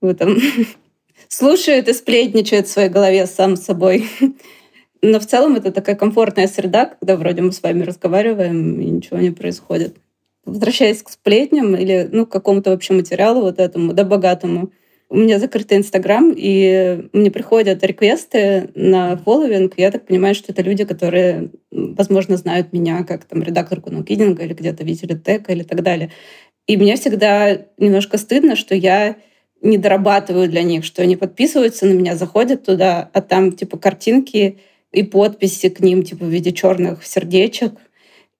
вы 0.00 0.14
там 0.14 0.36
слушает 1.28 1.88
и 1.88 1.92
сплетничает 1.94 2.68
в 2.68 2.70
своей 2.70 2.88
голове 2.88 3.26
сам 3.26 3.56
с 3.56 3.64
собой. 3.64 4.08
Но 5.02 5.18
в 5.18 5.26
целом 5.26 5.56
это 5.56 5.72
такая 5.72 5.96
комфортная 5.96 6.46
среда, 6.46 6.86
когда 6.86 7.16
вроде 7.16 7.42
мы 7.42 7.50
с 7.50 7.60
вами 7.60 7.82
разговариваем, 7.82 8.80
и 8.80 8.84
ничего 8.84 9.18
не 9.18 9.32
происходит. 9.32 9.96
Возвращаясь 10.44 11.02
к 11.02 11.10
сплетням 11.10 11.74
или 11.74 12.08
ну, 12.12 12.24
к 12.24 12.30
какому-то 12.30 12.70
вообще 12.70 12.92
материалу 12.94 13.40
вот 13.40 13.58
этому, 13.58 13.92
да, 13.94 14.04
богатому, 14.04 14.70
у 15.08 15.16
меня 15.16 15.38
закрытый 15.38 15.78
Инстаграм, 15.78 16.34
и 16.36 17.08
мне 17.12 17.30
приходят 17.30 17.84
реквесты 17.84 18.70
на 18.74 19.16
фолловинг. 19.16 19.74
Я 19.76 19.90
так 19.90 20.06
понимаю, 20.06 20.34
что 20.34 20.52
это 20.52 20.62
люди, 20.62 20.84
которые, 20.84 21.50
возможно, 21.70 22.36
знают 22.36 22.72
меня 22.72 23.04
как 23.04 23.24
там 23.24 23.42
редакторку 23.42 23.90
Нукидинга 23.90 24.42
или 24.42 24.52
где-то 24.52 24.84
видели 24.84 25.14
тега 25.14 25.52
или 25.52 25.62
так 25.62 25.82
далее. 25.82 26.10
И 26.66 26.76
мне 26.76 26.96
всегда 26.96 27.56
немножко 27.78 28.18
стыдно, 28.18 28.56
что 28.56 28.74
я 28.74 29.16
не 29.62 29.78
дорабатываю 29.78 30.48
для 30.48 30.62
них, 30.62 30.84
что 30.84 31.02
они 31.02 31.16
подписываются 31.16 31.86
на 31.86 31.92
меня, 31.92 32.16
заходят 32.16 32.64
туда, 32.64 33.08
а 33.12 33.20
там 33.22 33.52
типа 33.52 33.78
картинки 33.78 34.58
и 34.92 35.02
подписи 35.02 35.68
к 35.68 35.80
ним 35.80 36.02
типа 36.02 36.24
в 36.24 36.28
виде 36.28 36.52
черных 36.52 37.04
сердечек, 37.04 37.74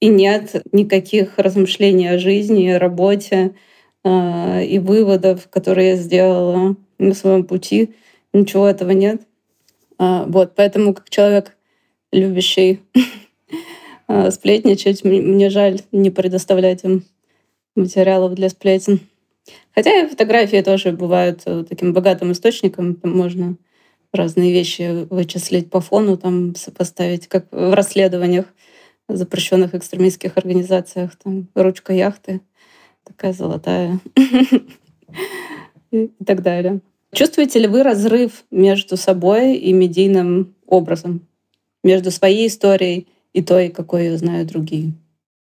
и 0.01 0.09
нет 0.09 0.63
никаких 0.73 1.39
размышлений 1.39 2.09
о 2.09 2.19
жизни, 2.19 2.71
работе 2.71 3.55
и 4.07 4.79
выводов, 4.79 5.49
которые 5.49 5.91
я 5.91 5.97
сделала 5.97 6.77
на 6.99 7.15
своем 7.15 7.45
пути. 7.45 7.95
Ничего 8.33 8.67
этого 8.69 8.91
нет. 8.91 9.23
А, 9.99 10.25
вот, 10.27 10.55
поэтому 10.55 10.95
как 10.95 11.09
человек, 11.11 11.57
любящий 12.13 12.81
а, 14.07 14.31
сплетничать, 14.31 15.05
мне 15.05 15.51
жаль 15.51 15.81
не 15.93 16.11
предоставлять 16.11 16.85
им 16.85 17.05
материалов 17.75 18.35
для 18.35 18.49
сплетен. 18.49 19.01
Хотя 19.75 20.01
и 20.01 20.09
фотографии 20.09 20.61
тоже 20.63 20.93
бывают 20.93 21.43
э, 21.45 21.65
таким 21.69 21.93
богатым 21.93 22.33
источником. 22.33 22.99
Можно 23.03 23.57
разные 24.13 24.53
вещи 24.53 25.07
вычислить 25.09 25.71
по 25.71 25.81
фону, 25.81 26.17
там 26.17 26.55
сопоставить, 26.57 27.29
как 27.29 27.47
в 27.53 27.75
расследованиях 27.75 28.47
запрещенных 29.09 29.75
экстремистских 29.75 30.37
организациях. 30.37 31.17
Там 31.23 31.49
ручка 31.55 31.93
яхты 31.93 32.41
такая 33.07 33.33
золотая 33.33 34.01
и 35.91 36.11
так 36.25 36.43
далее. 36.43 36.81
Чувствуете 37.13 37.61
ли 37.61 37.69
вы 37.69 37.83
разрыв 37.83 38.45
между 38.51 38.97
собой 38.97 39.55
и 39.55 39.73
медийным 39.73 40.55
образом? 40.67 41.27
Между 41.83 42.11
своей 42.11 42.49
историей 42.49 43.07
и 43.33 43.43
той, 43.43 43.69
какой 43.69 44.07
ее 44.07 44.19
знают 44.19 44.49
другие? 44.49 44.93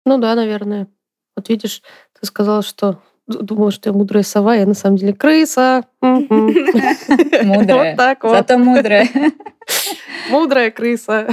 Ну 0.05 0.17
да, 0.17 0.33
наверное. 0.33 0.87
Вот 1.35 1.49
видишь, 1.49 1.81
ты 2.19 2.25
сказала, 2.25 2.61
что 2.63 3.01
думала, 3.27 3.71
что 3.71 3.89
я 3.89 3.93
мудрая 3.93 4.23
сова, 4.23 4.55
я 4.55 4.65
на 4.65 4.73
самом 4.73 4.97
деле 4.97 5.13
крыса. 5.13 5.85
Мудрая. 6.01 6.85
Вот 7.57 7.97
так 7.97 8.23
вот. 8.23 8.37
Зато 8.37 8.57
мудрая. 8.57 9.07
Мудрая 10.29 10.71
крыса. 10.71 11.27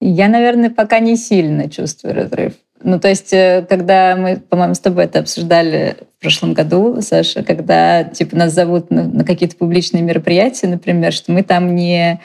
Я, 0.00 0.28
наверное, 0.28 0.70
пока 0.70 0.98
не 0.98 1.16
сильно 1.16 1.70
чувствую 1.70 2.14
разрыв. 2.14 2.54
Ну, 2.84 3.00
то 3.00 3.08
есть, 3.08 3.32
э, 3.32 3.64
когда 3.66 4.14
мы, 4.14 4.36
по-моему, 4.36 4.74
с 4.74 4.78
тобой 4.78 5.04
это 5.04 5.20
обсуждали 5.20 5.96
в 6.18 6.20
прошлом 6.20 6.52
году, 6.52 7.00
Саша, 7.00 7.42
когда, 7.42 8.04
типа, 8.04 8.36
нас 8.36 8.52
зовут 8.52 8.90
на, 8.90 9.04
на 9.04 9.24
какие-то 9.24 9.56
публичные 9.56 10.02
мероприятия, 10.02 10.66
например, 10.66 11.14
что 11.14 11.32
мы 11.32 11.42
там 11.42 11.74
не 11.74 12.20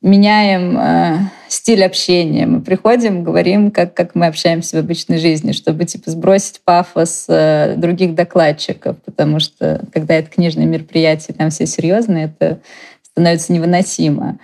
меняем 0.00 0.78
э, 0.78 1.18
стиль 1.48 1.84
общения. 1.84 2.46
Мы 2.46 2.60
приходим, 2.60 3.24
говорим, 3.24 3.72
как, 3.72 3.92
как 3.94 4.14
мы 4.14 4.26
общаемся 4.26 4.76
в 4.76 4.80
обычной 4.80 5.18
жизни, 5.18 5.50
чтобы 5.50 5.84
типа 5.84 6.12
сбросить 6.12 6.60
пафос 6.64 7.26
э, 7.28 7.74
других 7.76 8.14
докладчиков, 8.14 8.96
потому 9.04 9.40
что 9.40 9.84
когда 9.92 10.14
это 10.14 10.30
книжное 10.30 10.66
мероприятие, 10.66 11.34
там 11.36 11.50
все 11.50 11.66
серьезные, 11.66 12.26
это 12.26 12.60
становится 13.02 13.52
невыносимо. 13.52 14.38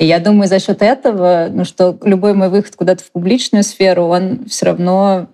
И 0.00 0.06
я 0.06 0.18
думаю, 0.18 0.48
за 0.48 0.58
счет 0.60 0.80
этого, 0.80 1.48
ну, 1.52 1.66
что 1.66 1.98
любой 2.02 2.32
мой 2.32 2.48
выход 2.48 2.74
куда-то 2.74 3.04
в 3.04 3.12
публичную 3.12 3.62
сферу, 3.62 4.04
он 4.04 4.46
все 4.46 4.64
равно 4.64 5.28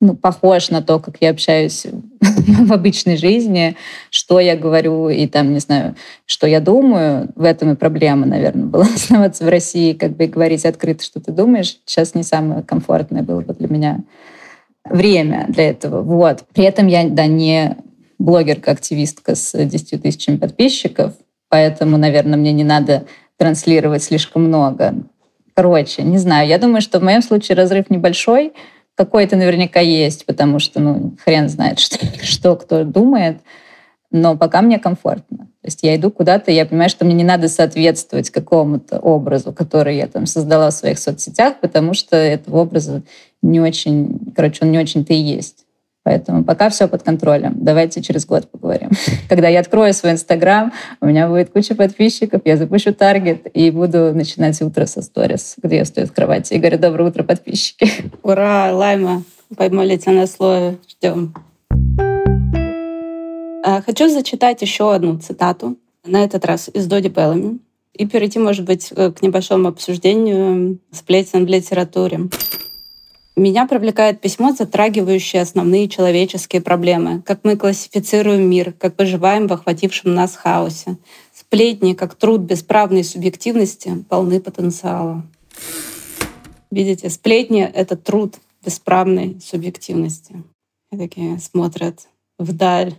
ну, 0.00 0.16
похож 0.16 0.70
на 0.70 0.82
то, 0.82 0.98
как 0.98 1.18
я 1.20 1.30
общаюсь 1.30 1.86
в 2.20 2.72
обычной 2.72 3.16
жизни, 3.16 3.76
что 4.10 4.40
я 4.40 4.56
говорю 4.56 5.10
и 5.10 5.28
там, 5.28 5.52
не 5.52 5.60
знаю, 5.60 5.94
что 6.26 6.48
я 6.48 6.58
думаю. 6.58 7.28
В 7.36 7.44
этом 7.44 7.72
и 7.72 7.76
проблема, 7.76 8.26
наверное, 8.26 8.66
была 8.66 8.82
оставаться 8.94 9.44
в 9.44 9.48
России, 9.48 9.92
как 9.92 10.16
бы 10.16 10.26
говорить 10.26 10.66
открыто, 10.66 11.04
что 11.04 11.20
ты 11.20 11.30
думаешь. 11.30 11.78
Сейчас 11.86 12.16
не 12.16 12.24
самое 12.24 12.64
комфортное 12.64 13.22
было 13.22 13.42
бы 13.42 13.54
для 13.54 13.68
меня 13.68 14.00
время 14.84 15.46
для 15.48 15.70
этого. 15.70 16.02
Вот. 16.02 16.42
При 16.52 16.64
этом 16.64 16.88
я, 16.88 17.08
да, 17.08 17.26
не 17.26 17.76
блогерка-активистка 18.18 19.36
с 19.36 19.56
10 19.56 20.02
тысячами 20.02 20.36
подписчиков, 20.36 21.12
поэтому, 21.48 21.96
наверное, 21.96 22.36
мне 22.36 22.50
не 22.50 22.64
надо 22.64 23.04
транслировать 23.38 24.02
слишком 24.02 24.44
много. 24.44 24.94
Короче, 25.54 26.02
не 26.02 26.18
знаю. 26.18 26.48
Я 26.48 26.58
думаю, 26.58 26.80
что 26.80 26.98
в 26.98 27.02
моем 27.02 27.22
случае 27.22 27.56
разрыв 27.56 27.90
небольшой— 27.90 28.52
какой-то 28.94 29.36
наверняка 29.36 29.80
есть, 29.80 30.24
потому 30.26 30.58
что, 30.58 30.80
ну, 30.80 31.16
хрен 31.24 31.48
знает, 31.48 31.78
что, 31.80 31.98
что 32.22 32.56
кто 32.56 32.84
думает. 32.84 33.38
Но 34.10 34.36
пока 34.36 34.62
мне 34.62 34.78
комфортно. 34.78 35.38
То 35.38 35.68
есть 35.68 35.82
я 35.82 35.96
иду 35.96 36.10
куда-то, 36.10 36.52
я 36.52 36.66
понимаю, 36.66 36.90
что 36.90 37.04
мне 37.04 37.14
не 37.14 37.24
надо 37.24 37.48
соответствовать 37.48 38.30
какому-то 38.30 38.98
образу, 38.98 39.52
который 39.52 39.96
я 39.96 40.06
там 40.06 40.26
создала 40.26 40.70
в 40.70 40.74
своих 40.74 40.98
соцсетях, 40.98 41.54
потому 41.60 41.94
что 41.94 42.16
этого 42.16 42.60
образа 42.60 43.02
не 43.42 43.60
очень, 43.60 44.32
короче, 44.36 44.60
он 44.62 44.70
не 44.70 44.78
очень-то 44.78 45.12
и 45.12 45.16
есть. 45.16 45.63
Поэтому 46.04 46.44
пока 46.44 46.68
все 46.68 46.86
под 46.86 47.02
контролем. 47.02 47.54
Давайте 47.56 48.02
через 48.02 48.26
год 48.26 48.48
поговорим. 48.50 48.90
Когда 49.28 49.48
я 49.48 49.60
открою 49.60 49.92
свой 49.94 50.12
Инстаграм, 50.12 50.72
у 51.00 51.06
меня 51.06 51.28
будет 51.28 51.50
куча 51.50 51.74
подписчиков, 51.74 52.42
я 52.44 52.56
запущу 52.58 52.92
таргет 52.92 53.46
и 53.54 53.70
буду 53.70 54.14
начинать 54.14 54.60
утро 54.60 54.84
со 54.84 55.00
сторис, 55.00 55.54
где 55.62 55.78
я 55.78 55.84
стою 55.86 56.06
в 56.06 56.12
кровати 56.12 56.54
и 56.54 56.58
говорю 56.58 56.78
«Доброе 56.78 57.08
утро, 57.08 57.22
подписчики». 57.22 57.90
Ура, 58.22 58.70
Лайма! 58.72 59.24
Поймали 59.56 59.96
тебя 59.96 60.12
на 60.12 60.26
слове. 60.26 60.76
Ждем. 60.88 61.34
А, 63.64 63.80
хочу 63.80 64.10
зачитать 64.10 64.60
еще 64.60 64.94
одну 64.94 65.18
цитату, 65.18 65.76
на 66.04 66.22
этот 66.22 66.44
раз 66.44 66.68
из 66.72 66.86
Доди 66.86 67.08
Беллами, 67.08 67.60
и 67.94 68.06
перейти, 68.06 68.38
может 68.38 68.66
быть, 68.66 68.88
к 68.90 69.22
небольшому 69.22 69.68
обсуждению 69.68 70.78
сплетен 70.90 71.46
в 71.46 71.48
литературе. 71.48 72.28
Меня 73.36 73.66
привлекает 73.66 74.20
письмо, 74.20 74.52
затрагивающее 74.52 75.42
основные 75.42 75.88
человеческие 75.88 76.62
проблемы. 76.62 77.20
Как 77.22 77.40
мы 77.42 77.56
классифицируем 77.56 78.48
мир, 78.48 78.72
как 78.72 78.96
выживаем 78.96 79.48
в 79.48 79.52
охватившем 79.52 80.14
нас 80.14 80.36
хаосе. 80.36 80.98
Сплетни, 81.32 81.94
как 81.94 82.14
труд 82.14 82.42
бесправной 82.42 83.02
субъективности, 83.02 84.04
полны 84.08 84.40
потенциала. 84.40 85.26
Видите, 86.70 87.10
сплетни— 87.10 87.62
это 87.74 87.96
труд 87.96 88.36
бесправной 88.64 89.40
субъективности. 89.40 90.44
И 90.92 90.96
такие 90.96 91.38
смотрят 91.40 92.06
вдаль 92.38 92.94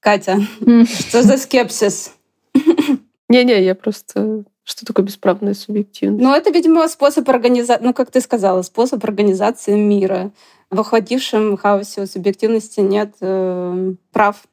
Катя, 0.00 0.40
что 0.84 1.22
за 1.22 1.36
скепсис? 1.36 2.12
Не-не, 3.28 3.62
я 3.62 3.74
просто... 3.74 4.44
Что 4.70 4.86
такое 4.86 5.04
бесправная 5.04 5.54
субъективность? 5.54 6.22
Ну, 6.22 6.32
это, 6.32 6.50
видимо, 6.50 6.86
способ 6.86 7.28
организации, 7.28 7.84
ну, 7.84 7.92
как 7.92 8.12
ты 8.12 8.20
сказала, 8.20 8.62
способ 8.62 9.02
организации 9.02 9.74
мира. 9.74 10.30
В 10.70 10.78
охватившем 10.78 11.56
хаосе 11.56 12.06
субъективности 12.06 12.78
нет 12.78 13.16
э, 13.20 13.94
прав. 14.12 14.44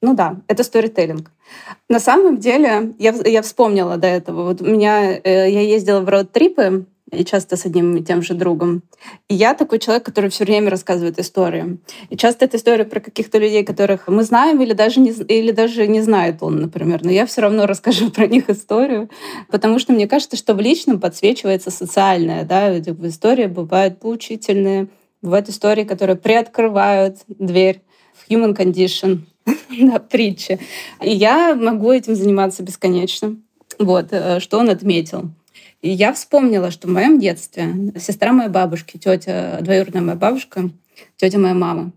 Ну 0.00 0.14
да, 0.14 0.36
это 0.46 0.62
сторителлинг. 0.62 1.32
На 1.88 1.98
самом 1.98 2.38
деле, 2.38 2.94
я, 3.00 3.12
я 3.24 3.42
вспомнила 3.42 3.96
до 3.96 4.06
этого. 4.06 4.44
Вот 4.44 4.62
у 4.62 4.64
меня, 4.64 5.12
э, 5.12 5.50
я 5.50 5.62
ездила 5.62 6.02
в 6.02 6.08
роуд-трипы, 6.08 6.84
и 7.14 7.24
часто 7.24 7.56
с 7.56 7.66
одним 7.66 7.96
и 7.96 8.02
тем 8.02 8.22
же 8.22 8.34
другом. 8.34 8.82
И 9.28 9.34
я 9.34 9.54
такой 9.54 9.78
человек, 9.78 10.04
который 10.04 10.30
все 10.30 10.44
время 10.44 10.70
рассказывает 10.70 11.18
истории. 11.18 11.78
И 12.10 12.16
часто 12.16 12.44
это 12.44 12.56
история 12.56 12.84
про 12.84 13.00
каких-то 13.00 13.38
людей, 13.38 13.64
которых 13.64 14.08
мы 14.08 14.22
знаем 14.24 14.60
или 14.60 14.72
даже 14.72 15.00
не, 15.00 15.10
или 15.10 15.52
даже 15.52 15.86
не 15.86 16.02
знает 16.02 16.36
он, 16.40 16.60
например. 16.60 17.04
Но 17.04 17.10
я 17.10 17.26
все 17.26 17.42
равно 17.42 17.66
расскажу 17.66 18.10
про 18.10 18.26
них 18.26 18.50
историю, 18.50 19.08
потому 19.50 19.78
что 19.78 19.92
мне 19.92 20.06
кажется, 20.06 20.36
что 20.36 20.54
в 20.54 20.60
личном 20.60 21.00
подсвечивается 21.00 21.70
социальное. 21.70 22.44
Да? 22.44 22.78
Истории 22.78 23.46
бывают 23.46 24.00
поучительные, 24.00 24.88
бывают 25.22 25.48
истории, 25.48 25.84
которые 25.84 26.16
приоткрывают 26.16 27.18
дверь 27.28 27.82
в 28.14 28.30
human 28.30 28.56
condition, 28.56 29.20
на 29.70 29.98
притче. 29.98 30.58
И 31.02 31.10
я 31.10 31.54
могу 31.54 31.92
этим 31.92 32.14
заниматься 32.14 32.62
бесконечно. 32.62 33.36
Вот, 33.78 34.08
э, 34.10 34.40
что 34.40 34.58
он 34.58 34.70
отметил. 34.70 35.30
И 35.84 35.90
я 35.90 36.14
вспомнила, 36.14 36.70
что 36.70 36.88
в 36.88 36.92
моем 36.92 37.20
детстве 37.20 37.74
сестра 37.98 38.32
моей 38.32 38.48
бабушки, 38.48 38.96
тетя, 38.96 39.58
двоюродная 39.60 40.00
моя 40.00 40.16
бабушка, 40.16 40.70
тетя 41.16 41.38
моя 41.38 41.52
мама, 41.52 41.92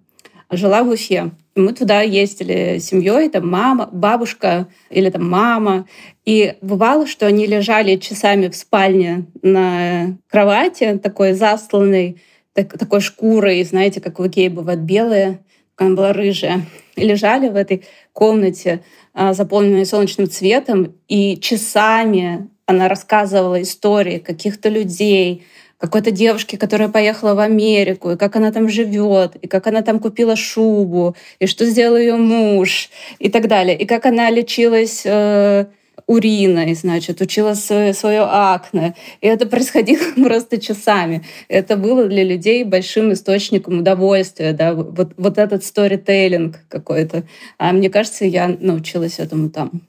жила 0.52 0.84
в 0.84 0.90
Уфе. 0.90 1.32
И 1.56 1.60
мы 1.62 1.72
туда 1.72 2.02
ездили 2.02 2.80
с 2.80 2.84
семьей, 2.90 3.30
там 3.30 3.50
мама, 3.50 3.88
бабушка 3.90 4.68
или 4.90 5.10
там 5.10 5.30
мама. 5.30 5.88
И 6.26 6.56
бывало, 6.62 7.08
что 7.08 7.28
они 7.28 7.48
лежали 7.48 7.96
часами 7.96 8.50
в 8.50 8.58
спальне 8.58 9.28
на 9.42 10.18
кровати, 10.30 11.00
такой 11.02 11.32
засланной, 11.32 12.22
так, 12.52 12.78
такой 12.78 13.00
шкурой, 13.00 13.64
знаете, 13.64 14.02
как 14.02 14.20
в 14.20 14.28
Икее 14.28 14.50
бывают 14.50 14.82
белые, 14.82 15.40
она 15.78 15.96
была 15.96 16.12
рыжая. 16.12 16.66
И 16.98 17.06
лежали 17.06 17.48
в 17.48 17.56
этой 17.56 17.86
комнате, 18.12 18.84
а, 19.14 19.34
заполненной 19.34 19.86
солнечным 19.86 20.30
цветом, 20.30 20.94
и 21.08 21.38
часами 21.40 22.50
она 22.68 22.88
рассказывала 22.90 23.62
истории 23.62 24.20
каких-то 24.20 24.70
людей, 24.70 25.46
какой-то 25.80 26.12
девушки, 26.12 26.58
которая 26.58 26.90
поехала 26.90 27.34
в 27.34 27.40
Америку, 27.40 28.12
и 28.12 28.18
как 28.18 28.36
она 28.36 28.52
там 28.52 28.68
живет, 28.68 29.36
и 29.38 29.48
как 29.48 29.68
она 29.68 29.82
там 29.82 30.00
купила 30.00 30.36
шубу, 30.36 31.16
и 31.40 31.48
что 31.48 31.66
сделал 31.66 31.98
ее 31.98 32.16
муж, 32.18 32.90
и 33.20 33.30
так 33.30 33.48
далее, 33.48 33.78
и 33.78 33.86
как 33.86 34.06
она 34.06 34.30
лечилась 34.30 35.04
э, 35.06 35.66
уриной, 36.08 36.74
значит, 36.74 37.22
учила 37.22 37.54
свое, 37.54 37.94
свое 37.94 38.22
акне. 38.22 38.96
И 39.22 39.28
это 39.28 39.46
происходило 39.46 40.14
просто 40.16 40.60
часами. 40.60 41.24
Это 41.48 41.78
было 41.78 42.06
для 42.06 42.24
людей 42.24 42.64
большим 42.66 43.14
источником 43.14 43.80
удовольствия, 43.80 44.52
да, 44.54 44.74
вот, 44.74 45.14
вот 45.16 45.38
этот 45.38 45.64
сторителлинг 45.64 46.60
какой-то. 46.68 47.24
А 47.58 47.72
мне 47.72 47.90
кажется, 47.90 48.26
я 48.26 48.48
научилась 48.48 49.20
этому 49.20 49.50
там. 49.50 49.82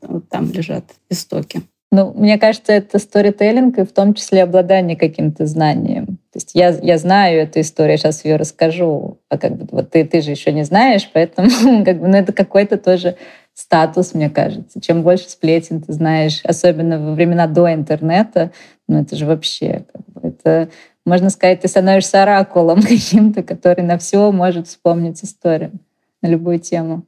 Вот 0.00 0.28
там 0.28 0.50
лежат 0.52 0.84
истоки. 1.10 1.62
Ну, 1.94 2.10
мне 2.14 2.38
кажется, 2.38 2.72
это 2.72 2.98
сторителлинг 2.98 3.78
и 3.78 3.84
в 3.84 3.92
том 3.92 4.14
числе 4.14 4.44
обладание 4.44 4.96
каким-то 4.96 5.44
знанием. 5.44 6.06
То 6.32 6.36
есть 6.36 6.52
я, 6.54 6.70
я 6.70 6.96
знаю 6.96 7.42
эту 7.42 7.60
историю, 7.60 7.98
сейчас 7.98 8.24
ее 8.24 8.36
расскажу, 8.36 9.18
а 9.28 9.36
как 9.36 9.56
бы 9.56 9.68
вот 9.70 9.90
ты, 9.90 10.02
ты 10.06 10.22
же 10.22 10.30
еще 10.30 10.52
не 10.52 10.64
знаешь, 10.64 11.10
поэтому 11.12 11.50
как 11.84 12.00
бы, 12.00 12.08
ну, 12.08 12.16
это 12.16 12.32
какой-то 12.32 12.78
тоже 12.78 13.16
статус, 13.52 14.14
мне 14.14 14.30
кажется. 14.30 14.80
Чем 14.80 15.02
больше 15.02 15.28
сплетен 15.28 15.82
ты 15.82 15.92
знаешь, 15.92 16.40
особенно 16.44 16.98
во 16.98 17.12
времена 17.12 17.46
до 17.46 17.70
интернета, 17.70 18.52
ну 18.88 19.02
это 19.02 19.14
же 19.14 19.26
вообще, 19.26 19.84
как 19.92 20.02
бы, 20.14 20.28
это, 20.30 20.70
можно 21.04 21.28
сказать, 21.28 21.60
ты 21.60 21.68
становишься 21.68 22.22
оракулом 22.22 22.80
каким-то, 22.82 23.42
который 23.42 23.84
на 23.84 23.98
все 23.98 24.32
может 24.32 24.66
вспомнить 24.66 25.22
историю 25.22 25.72
на 26.22 26.28
любую 26.28 26.58
тему. 26.58 27.04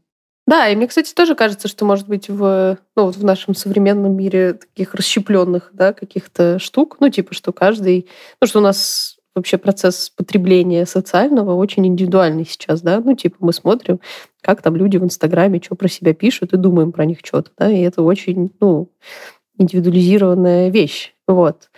Да, 0.47 0.69
и 0.69 0.77
мне, 0.77 0.87
кстати, 0.87 1.15
тоже 1.15 1.35
кажется, 1.35 1.69
что, 1.69 1.87
может 1.87 2.07
быть, 2.07 2.29
в, 2.29 2.79
ну, 2.97 3.07
вот 3.07 3.17
в 3.17 3.25
нашем 3.25 3.55
современном 3.55 4.15
мире 4.15 4.55
таких 4.55 4.95
расщепленных 4.95 5.71
да, 5.73 5.95
каких-то 5.95 6.59
штук, 6.59 6.99
ну, 7.01 7.09
типа, 7.09 7.33
что 7.33 7.53
каждый... 7.53 8.09
Ну, 8.41 8.47
что 8.47 8.59
у 8.59 8.63
нас 8.63 9.17
вообще 9.35 9.59
процесс 9.59 10.11
потребления 10.11 10.87
социального 10.87 11.55
очень 11.55 11.87
индивидуальный 11.87 12.47
сейчас, 12.47 12.83
да, 12.83 13.01
ну, 13.01 13.17
типа, 13.17 13.37
мы 13.41 13.53
смотрим, 13.53 14.01
как 14.43 14.63
там 14.63 14.77
люди 14.77 14.97
в 14.97 15.05
Инстаграме 15.05 15.61
что 15.63 15.75
про 15.75 15.89
себя 15.89 16.15
пишут 16.15 16.53
и 16.53 16.57
думаем 16.57 16.93
про 16.93 17.05
них 17.05 17.19
что-то, 17.25 17.51
да, 17.59 17.71
и 17.71 17.81
это 17.81 18.03
очень, 18.03 18.53
ну, 18.61 18.93
индивидуализированная 19.59 20.69
вещь, 20.69 21.15
вот. 21.27 21.71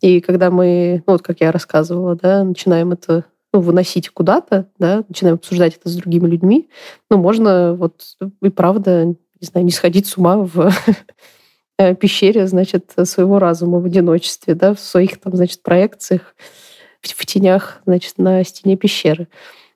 И 0.00 0.20
когда 0.20 0.50
мы, 0.50 1.02
ну, 1.06 1.12
вот 1.14 1.22
как 1.22 1.40
я 1.40 1.52
рассказывала, 1.52 2.16
да, 2.16 2.42
начинаем 2.42 2.92
это 2.92 3.24
ну, 3.54 3.60
выносить 3.60 4.08
куда-то, 4.08 4.68
да, 4.80 5.04
начинаем 5.08 5.36
обсуждать 5.36 5.76
это 5.76 5.88
с 5.88 5.94
другими 5.94 6.26
людьми, 6.26 6.68
ну, 7.08 7.18
можно 7.18 7.74
вот 7.74 8.02
и 8.42 8.48
правда, 8.48 9.04
не 9.04 9.16
знаю, 9.40 9.64
не 9.64 9.70
сходить 9.70 10.08
с 10.08 10.18
ума 10.18 10.38
в 10.38 10.72
э, 11.78 11.94
пещере, 11.94 12.48
значит, 12.48 12.92
своего 13.04 13.38
разума 13.38 13.78
в 13.78 13.84
одиночестве, 13.84 14.56
да, 14.56 14.74
в 14.74 14.80
своих 14.80 15.20
там, 15.20 15.36
значит, 15.36 15.62
проекциях, 15.62 16.34
в 17.00 17.26
тенях, 17.26 17.80
значит, 17.86 18.18
на 18.18 18.42
стене 18.42 18.76
пещеры. 18.76 19.28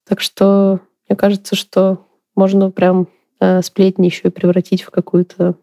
Так 0.09 0.21
что 0.21 0.81
мне 1.09 1.17
кажется, 1.17 1.55
что 1.55 2.05
можно 2.35 2.73
прям 2.73 3.07
э, 3.39 3.63
сплетни 3.63 4.07
еще 4.07 4.27
и 4.27 4.33
превратить 4.33 4.83
в 4.83 4.91
какую-то 4.91 5.55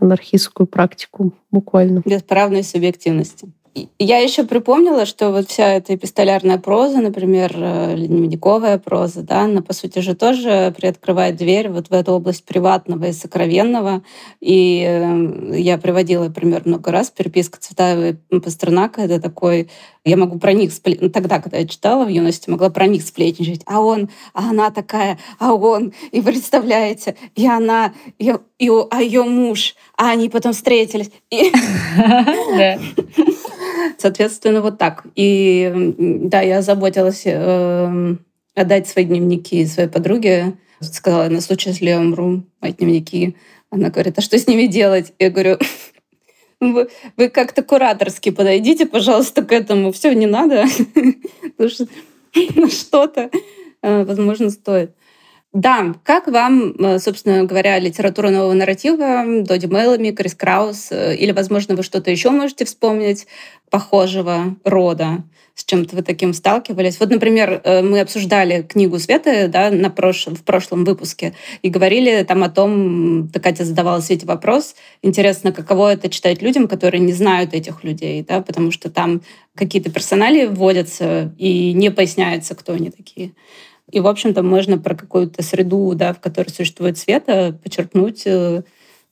анархистскую 0.00 0.66
практику 0.66 1.34
буквально. 1.52 2.02
Бесправной 2.04 2.64
субъективности. 2.64 3.52
Я 3.98 4.18
еще 4.18 4.44
припомнила, 4.44 5.06
что 5.06 5.30
вот 5.30 5.48
вся 5.48 5.74
эта 5.74 5.94
эпистолярная 5.94 6.58
проза, 6.58 6.98
например, 6.98 7.52
э, 7.56 7.94
дневниковая 7.96 8.78
проза, 8.78 9.22
да, 9.22 9.42
она, 9.42 9.62
по 9.62 9.72
сути 9.72 9.98
же, 10.00 10.14
тоже 10.14 10.74
приоткрывает 10.76 11.36
дверь 11.36 11.68
вот 11.68 11.88
в 11.88 11.92
эту 11.92 12.12
область 12.12 12.44
приватного 12.44 13.06
и 13.06 13.12
сокровенного. 13.12 14.02
И 14.40 14.84
э, 14.86 15.58
я 15.58 15.78
приводила 15.78 16.28
пример 16.28 16.62
много 16.64 16.90
раз. 16.90 17.10
Переписка 17.10 17.58
Цветаева 17.60 18.16
и 18.30 18.40
Пастернака— 18.40 19.02
это 19.02 19.20
такой... 19.20 19.68
Я 20.04 20.16
могу 20.16 20.38
про 20.38 20.52
них... 20.52 20.72
Сплет... 20.72 21.00
Ну, 21.00 21.10
тогда, 21.10 21.40
когда 21.40 21.58
я 21.58 21.66
читала 21.66 22.04
в 22.04 22.08
юности, 22.08 22.48
могла 22.50 22.70
про 22.70 22.86
них 22.86 23.02
сплетничать. 23.02 23.62
А 23.66 23.80
он, 23.80 24.08
а 24.32 24.50
она 24.50 24.70
такая, 24.70 25.18
а 25.38 25.54
он. 25.54 25.92
И 26.12 26.20
представляете, 26.22 27.16
и 27.34 27.46
она, 27.46 27.92
и, 28.18 28.34
и, 28.58 28.70
а 28.90 29.02
ее 29.02 29.24
муж, 29.24 29.74
а 29.96 30.10
они 30.10 30.28
потом 30.28 30.52
встретились. 30.52 31.10
И... 31.30 31.52
Соответственно, 33.98 34.60
вот 34.60 34.78
так. 34.78 35.04
И 35.14 35.94
да, 35.98 36.40
я 36.40 36.62
заботилась 36.62 37.22
э, 37.24 38.16
отдать 38.54 38.88
свои 38.88 39.04
дневники 39.04 39.66
своей 39.66 39.88
подруге. 39.88 40.54
Сказала, 40.80 41.28
на 41.28 41.40
случай, 41.40 41.70
если 41.70 41.86
я 41.86 42.00
умру, 42.00 42.44
мои 42.60 42.72
дневники. 42.72 43.36
Она 43.70 43.90
говорит, 43.90 44.18
а 44.18 44.22
что 44.22 44.38
с 44.38 44.46
ними 44.46 44.66
делать? 44.66 45.12
Я 45.18 45.30
говорю, 45.30 45.58
вы, 46.60 46.88
вы 47.16 47.28
как-то 47.28 47.62
кураторски 47.62 48.30
подойдите, 48.30 48.86
пожалуйста, 48.86 49.42
к 49.42 49.52
этому. 49.52 49.92
Все, 49.92 50.12
не 50.14 50.26
надо. 50.26 50.64
Потому 51.56 51.70
что 51.70 51.86
что-то, 52.70 53.30
э, 53.82 54.04
возможно, 54.04 54.50
стоит. 54.50 54.92
Да, 55.54 55.94
как 56.04 56.26
вам, 56.26 56.72
э, 56.72 56.98
собственно 56.98 57.44
говоря, 57.44 57.78
литература 57.78 58.28
нового 58.28 58.52
нарратива, 58.52 59.24
Доди 59.42 59.66
Мелами, 59.66 60.10
Крис 60.10 60.34
Краус, 60.34 60.88
э, 60.90 61.16
или, 61.16 61.32
возможно, 61.32 61.74
вы 61.74 61.82
что-то 61.82 62.10
еще 62.10 62.30
можете 62.30 62.66
вспомнить 62.66 63.26
похожего 63.70 64.56
рода, 64.64 65.24
с 65.54 65.64
чем-то 65.64 65.96
вы 65.96 66.02
таким 66.02 66.32
сталкивались? 66.32 67.00
Вот, 67.00 67.10
например, 67.10 67.60
э, 67.64 67.82
мы 67.82 68.00
обсуждали 68.00 68.62
книгу 68.62 68.98
Светы 68.98 69.48
да, 69.48 69.70
на 69.70 69.90
прошлом, 69.90 70.36
в 70.36 70.42
прошлом 70.44 70.84
выпуске 70.84 71.34
и 71.62 71.68
говорили 71.68 72.22
там 72.22 72.44
о 72.44 72.48
том, 72.48 73.28
Катя 73.42 73.64
задавала 73.64 74.00
Свете 74.00 74.26
вопрос, 74.26 74.76
интересно, 75.02 75.52
каково 75.52 75.92
это 75.92 76.08
читать 76.08 76.42
людям, 76.42 76.68
которые 76.68 77.00
не 77.00 77.12
знают 77.12 77.54
этих 77.54 77.82
людей, 77.84 78.24
да, 78.26 78.40
потому 78.40 78.70
что 78.70 78.90
там 78.90 79.22
какие-то 79.54 79.90
персонали 79.90 80.46
вводятся 80.46 81.34
и 81.38 81.72
не 81.72 81.90
поясняется, 81.90 82.54
кто 82.54 82.74
они 82.74 82.90
такие. 82.90 83.32
И, 83.90 84.00
в 84.00 84.06
общем-то, 84.06 84.42
можно 84.42 84.78
про 84.78 84.94
какую-то 84.94 85.42
среду, 85.42 85.94
да, 85.94 86.12
в 86.12 86.20
которой 86.20 86.50
существует 86.50 86.98
света, 86.98 87.58
почерпнуть 87.62 88.22
э, 88.26 88.62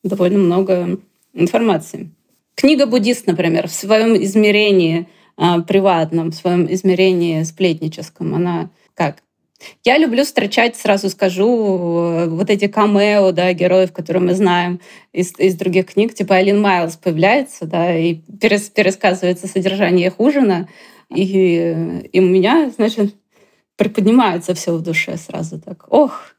довольно 0.05 0.39
много 0.39 0.99
информации. 1.33 2.11
Книга 2.57 2.87
«Буддист», 2.87 3.27
например, 3.27 3.69
в 3.69 3.73
своем 3.73 4.17
измерении 4.23 5.09
э, 5.37 5.61
приватном, 5.67 6.31
в 6.31 6.35
своем 6.35 6.73
измерении 6.73 7.43
сплетническом, 7.43 8.35
она 8.35 8.71
как? 8.95 9.19
Я 9.85 9.99
люблю 9.99 10.25
встречать, 10.25 10.77
сразу 10.77 11.11
скажу, 11.11 11.47
э, 11.47 12.29
вот 12.29 12.51
эти 12.51 12.67
камео, 12.67 13.33
да, 13.33 13.53
героев, 13.53 13.93
которые 13.93 14.23
мы 14.23 14.35
знаем 14.35 14.81
из, 15.13 15.39
из 15.39 15.55
других 15.55 15.87
книг, 15.93 16.15
типа 16.15 16.37
Алин 16.37 16.61
Майлз 16.61 16.97
появляется, 16.97 17.67
да, 17.67 17.95
и 17.95 18.15
перес, 18.15 18.71
пересказывается 18.71 19.47
содержание 19.47 20.09
их 20.09 20.19
ужина, 20.19 20.69
и, 21.15 22.05
и 22.11 22.21
у 22.21 22.25
меня, 22.25 22.73
значит, 22.75 23.15
приподнимается 23.77 24.55
все 24.55 24.73
в 24.73 24.83
душе 24.83 25.17
сразу 25.19 25.61
так. 25.61 25.85
Ох, 25.91 26.37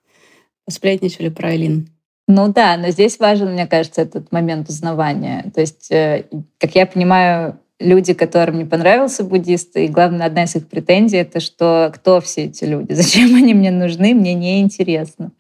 Сплетничали 0.70 1.30
про 1.30 1.56
Элин. 1.56 1.90
Ну 2.28 2.52
да, 2.52 2.76
но 2.76 2.90
здесь 2.90 3.20
важен, 3.20 3.54
мне 3.54 3.68
кажется, 3.68 4.02
этот 4.02 4.32
момент 4.34 4.68
узнавания. 4.68 5.50
То 5.56 5.62
есть, 5.62 5.90
э, 5.92 6.26
как 6.60 6.76
я 6.76 6.86
понимаю, 6.86 7.58
люди, 7.80 8.14
которым 8.14 8.58
не 8.58 8.66
понравился 8.66 9.24
буддист, 9.24 9.78
и 9.78 9.88
главное, 9.88 10.28
одна 10.28 10.44
из 10.44 10.56
их 10.56 10.68
претензий— 10.68 11.18
это 11.18 11.40
что 11.40 11.92
кто 11.96 12.20
все 12.20 12.46
эти 12.46 12.66
люди, 12.66 12.92
зачем 12.94 13.36
они 13.36 13.54
мне 13.54 13.72
нужны, 13.72 14.14
мне 14.14 14.34
не 14.34 14.62
интересно. 14.62 15.32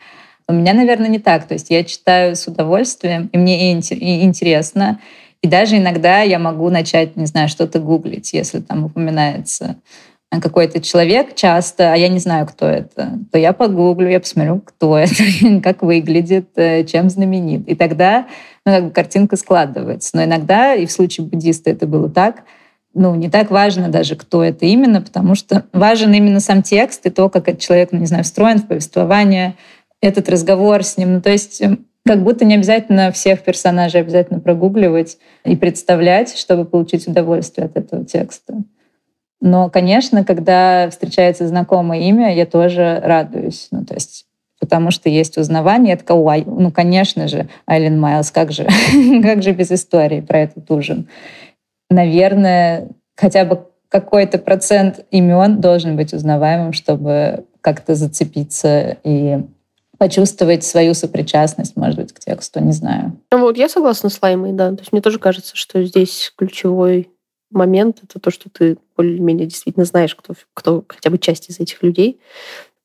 У 0.48 0.54
меня, 0.54 0.74
наверное, 0.74 1.10
не 1.10 1.20
так. 1.20 1.46
То 1.46 1.56
есть 1.56 1.70
я 1.70 1.84
читаю 1.84 2.38
с 2.38 2.48
удовольствием, 2.48 3.30
и 3.34 3.38
мне 3.38 3.74
и 3.74 4.24
интересно. 4.24 5.02
И 5.42 5.48
даже 5.48 5.78
иногда 5.78 6.22
я 6.22 6.40
могу 6.40 6.70
начать, 6.70 7.18
не 7.18 7.26
знаю, 7.26 7.50
что-то 7.50 7.80
гуглить, 7.80 8.32
если 8.32 8.62
там 8.62 8.86
упоминается 8.86 9.76
какой-то 10.30 10.82
человек 10.82 11.36
часто, 11.36 11.94
а 11.94 11.96
я 11.96 12.10
не 12.10 12.20
знаю, 12.20 12.46
кто 12.48 12.68
это, 12.68 13.20
то 13.32 13.38
я 13.38 13.54
погуглю, 13.54 14.10
я 14.10 14.20
посмотрю, 14.20 14.60
кто 14.60 14.98
это, 14.98 15.14
как 15.64 15.82
выглядит, 15.82 16.50
э, 16.56 16.84
чем 16.84 17.10
знаменит. 17.10 17.68
И 17.68 17.76
тогда 17.76 18.28
ну, 18.66 18.74
как 18.74 18.84
бы 18.86 18.92
картинка 18.92 19.38
складывается. 19.38 20.12
Но 20.16 20.24
иногда, 20.24 20.76
и 20.76 20.86
в 20.86 20.92
случае 20.92 21.28
буддиста 21.28 21.70
это 21.70 21.88
было 21.88 22.10
так, 22.10 22.44
ну, 22.94 23.16
не 23.16 23.30
так 23.30 23.52
важно 23.52 23.90
даже, 23.90 24.16
кто 24.16 24.44
это 24.44 24.66
именно, 24.66 25.02
потому 25.02 25.36
что 25.36 25.66
важен 25.72 26.14
именно 26.14 26.40
сам 26.40 26.64
текст 26.64 27.06
и 27.06 27.10
то, 27.10 27.30
как 27.30 27.48
этот 27.48 27.62
человек, 27.62 27.90
ну, 27.92 28.00
не 28.00 28.08
знаю, 28.08 28.24
встроен 28.24 28.58
в 28.58 28.68
повествование, 28.68 29.56
этот 30.02 30.30
разговор 30.30 30.84
с 30.84 30.98
ним. 30.98 31.14
Ну, 31.14 31.22
то 31.22 31.30
есть 31.30 31.62
эм, 31.62 31.86
как 32.06 32.24
будто 32.24 32.44
не 32.46 32.56
обязательно 32.56 33.12
всех 33.12 33.44
персонажей 33.44 34.02
обязательно 34.02 34.40
прогугливать 34.40 35.18
и 35.46 35.56
представлять, 35.56 36.38
чтобы 36.38 36.66
получить 36.66 37.08
удовольствие 37.08 37.66
от 37.66 37.78
этого 37.78 38.04
текста. 38.04 38.56
Но, 39.40 39.70
конечно, 39.70 40.24
когда 40.24 40.90
встречается 40.90 41.48
знакомое 41.48 42.00
имя, 42.02 42.34
я 42.34 42.46
тоже 42.46 43.02
радуюсь. 43.04 43.68
Ну, 43.72 43.86
то 43.86 43.94
есть 43.94 44.26
потому 44.60 44.92
что 44.92 45.10
есть 45.10 45.38
узнавание. 45.38 46.00
Ой, 46.10 46.44
ну, 46.46 46.72
конечно 46.72 47.28
же, 47.28 47.48
Айлен 47.66 48.00
Майлз, 48.00 48.32
как 48.32 48.52
же, 48.52 48.68
как 49.22 49.44
же 49.44 49.52
без 49.52 49.72
истории 49.72 50.22
про 50.22 50.40
этот 50.40 50.70
ужин? 50.72 51.08
Наверное, 51.90 52.90
хотя 53.16 53.46
бы 53.46 53.68
какой-то 53.90 54.38
процент 54.38 55.06
имен 55.12 55.62
должен 55.62 55.96
быть 55.96 56.14
узнаваемым, 56.14 56.74
чтобы 56.74 57.46
как-то 57.62 57.96
зацепиться 57.96 58.98
и 59.04 59.40
почувствовать 59.98 60.64
свою 60.64 60.94
сопричастность, 60.94 61.76
может 61.76 61.98
быть, 61.98 62.14
к 62.14 62.20
тексту, 62.20 62.60
не 62.60 62.72
знаю. 62.72 63.14
Ну, 63.32 63.40
вот 63.40 63.58
я 63.58 63.68
согласна 63.68 64.10
с 64.10 64.22
Лаймой, 64.22 64.52
да. 64.52 64.72
То 64.72 64.82
есть 64.82 64.92
мне 64.92 65.02
тоже 65.02 65.18
кажется, 65.18 65.56
что 65.56 65.84
здесь 65.84 66.32
ключевой 66.38 67.10
момент 67.52 68.00
это 68.04 68.20
то, 68.20 68.32
что 68.32 68.50
ты 68.50 68.78
более-менее 68.96 69.48
действительно 69.48 69.86
знаешь, 69.86 70.16
кто, 70.16 70.34
кто 70.54 70.84
хотя 70.88 71.10
бы 71.10 71.18
часть 71.18 71.50
из 71.50 71.60
этих 71.60 71.84
людей. 71.84 72.20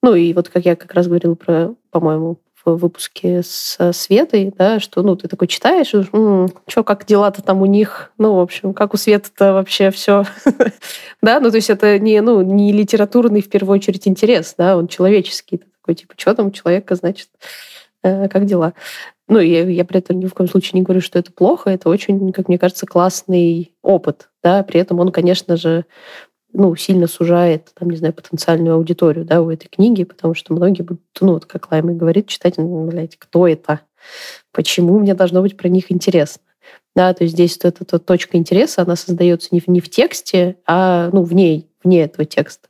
Ну 0.02 0.14
и 0.14 0.32
вот 0.32 0.48
как 0.48 0.64
я 0.64 0.76
как 0.76 0.92
раз 0.94 1.06
говорила 1.06 1.34
про, 1.34 1.74
по-моему, 1.90 2.38
в 2.64 2.76
выпуске 2.76 3.42
с 3.42 3.76
Светой, 3.92 4.52
да, 4.56 4.78
что, 4.78 5.02
ну, 5.02 5.16
ты 5.16 5.26
такой 5.28 5.48
читаешь, 5.48 5.94
и 5.94 6.02
что, 6.02 6.84
как 6.84 7.06
дела-то 7.06 7.42
там 7.42 7.60
у 7.60 7.66
них, 7.66 8.12
ну, 8.18 8.34
в 8.34 8.40
общем, 8.40 8.72
как 8.72 8.94
у 8.94 8.96
Светы-то 8.96 9.52
вообще 9.52 9.90
все, 9.90 10.24
да, 11.22 11.40
ну, 11.40 11.50
то 11.50 11.56
есть 11.56 11.70
это 11.70 11.98
не, 11.98 12.20
ну, 12.20 12.40
не 12.42 12.72
литературный, 12.72 13.42
в 13.42 13.48
первую 13.48 13.78
очередь, 13.78 14.06
интерес, 14.06 14.54
да, 14.56 14.76
он 14.76 14.86
человеческий, 14.86 15.62
такой, 15.80 15.94
типа, 15.96 16.14
что 16.16 16.34
там 16.34 16.46
у 16.46 16.50
человека, 16.52 16.94
значит, 16.94 17.28
э, 18.02 18.28
как 18.28 18.46
дела. 18.46 18.74
Ну, 19.28 19.38
я, 19.38 19.68
я 19.68 19.84
при 19.84 19.98
этом 19.98 20.18
ни 20.18 20.26
в 20.26 20.34
коем 20.34 20.48
случае 20.48 20.80
не 20.80 20.82
говорю, 20.84 21.00
что 21.00 21.18
это 21.18 21.32
плохо, 21.32 21.70
это 21.70 21.88
очень, 21.88 22.32
как 22.32 22.48
мне 22.48 22.58
кажется, 22.58 22.86
классный 22.86 23.74
опыт, 23.82 24.30
да, 24.42 24.62
при 24.62 24.80
этом 24.80 24.98
он, 24.98 25.12
конечно 25.12 25.56
же, 25.56 25.84
ну, 26.52 26.74
сильно 26.76 27.06
сужает, 27.06 27.70
там, 27.78 27.88
не 27.88 27.96
знаю, 27.96 28.12
потенциальную 28.12 28.74
аудиторию, 28.74 29.24
да, 29.24 29.40
у 29.40 29.50
этой 29.50 29.68
книги, 29.68 30.04
потому 30.04 30.34
что 30.34 30.52
многие 30.52 30.82
будут, 30.82 31.02
ну, 31.20 31.34
вот 31.34 31.46
как 31.46 31.70
Лайма 31.70 31.94
говорит, 31.94 32.26
читать, 32.26 32.58
ну, 32.58 32.86
блядь, 32.86 33.16
кто 33.16 33.48
это? 33.48 33.80
Почему 34.52 34.98
мне 34.98 35.14
должно 35.14 35.40
быть 35.40 35.56
про 35.56 35.68
них 35.68 35.90
интересно? 35.90 36.42
Да, 36.94 37.14
то 37.14 37.24
есть 37.24 37.34
здесь 37.34 37.56
вот 37.56 37.64
эта, 37.64 37.84
эта 37.84 37.98
точка 37.98 38.36
интереса, 38.36 38.82
она 38.82 38.96
создается 38.96 39.48
не 39.52 39.60
в, 39.60 39.68
не 39.68 39.80
в 39.80 39.88
тексте, 39.88 40.58
а, 40.66 41.10
ну, 41.12 41.22
в 41.22 41.32
ней, 41.32 41.70
вне 41.82 42.02
этого 42.02 42.24
текста. 42.26 42.68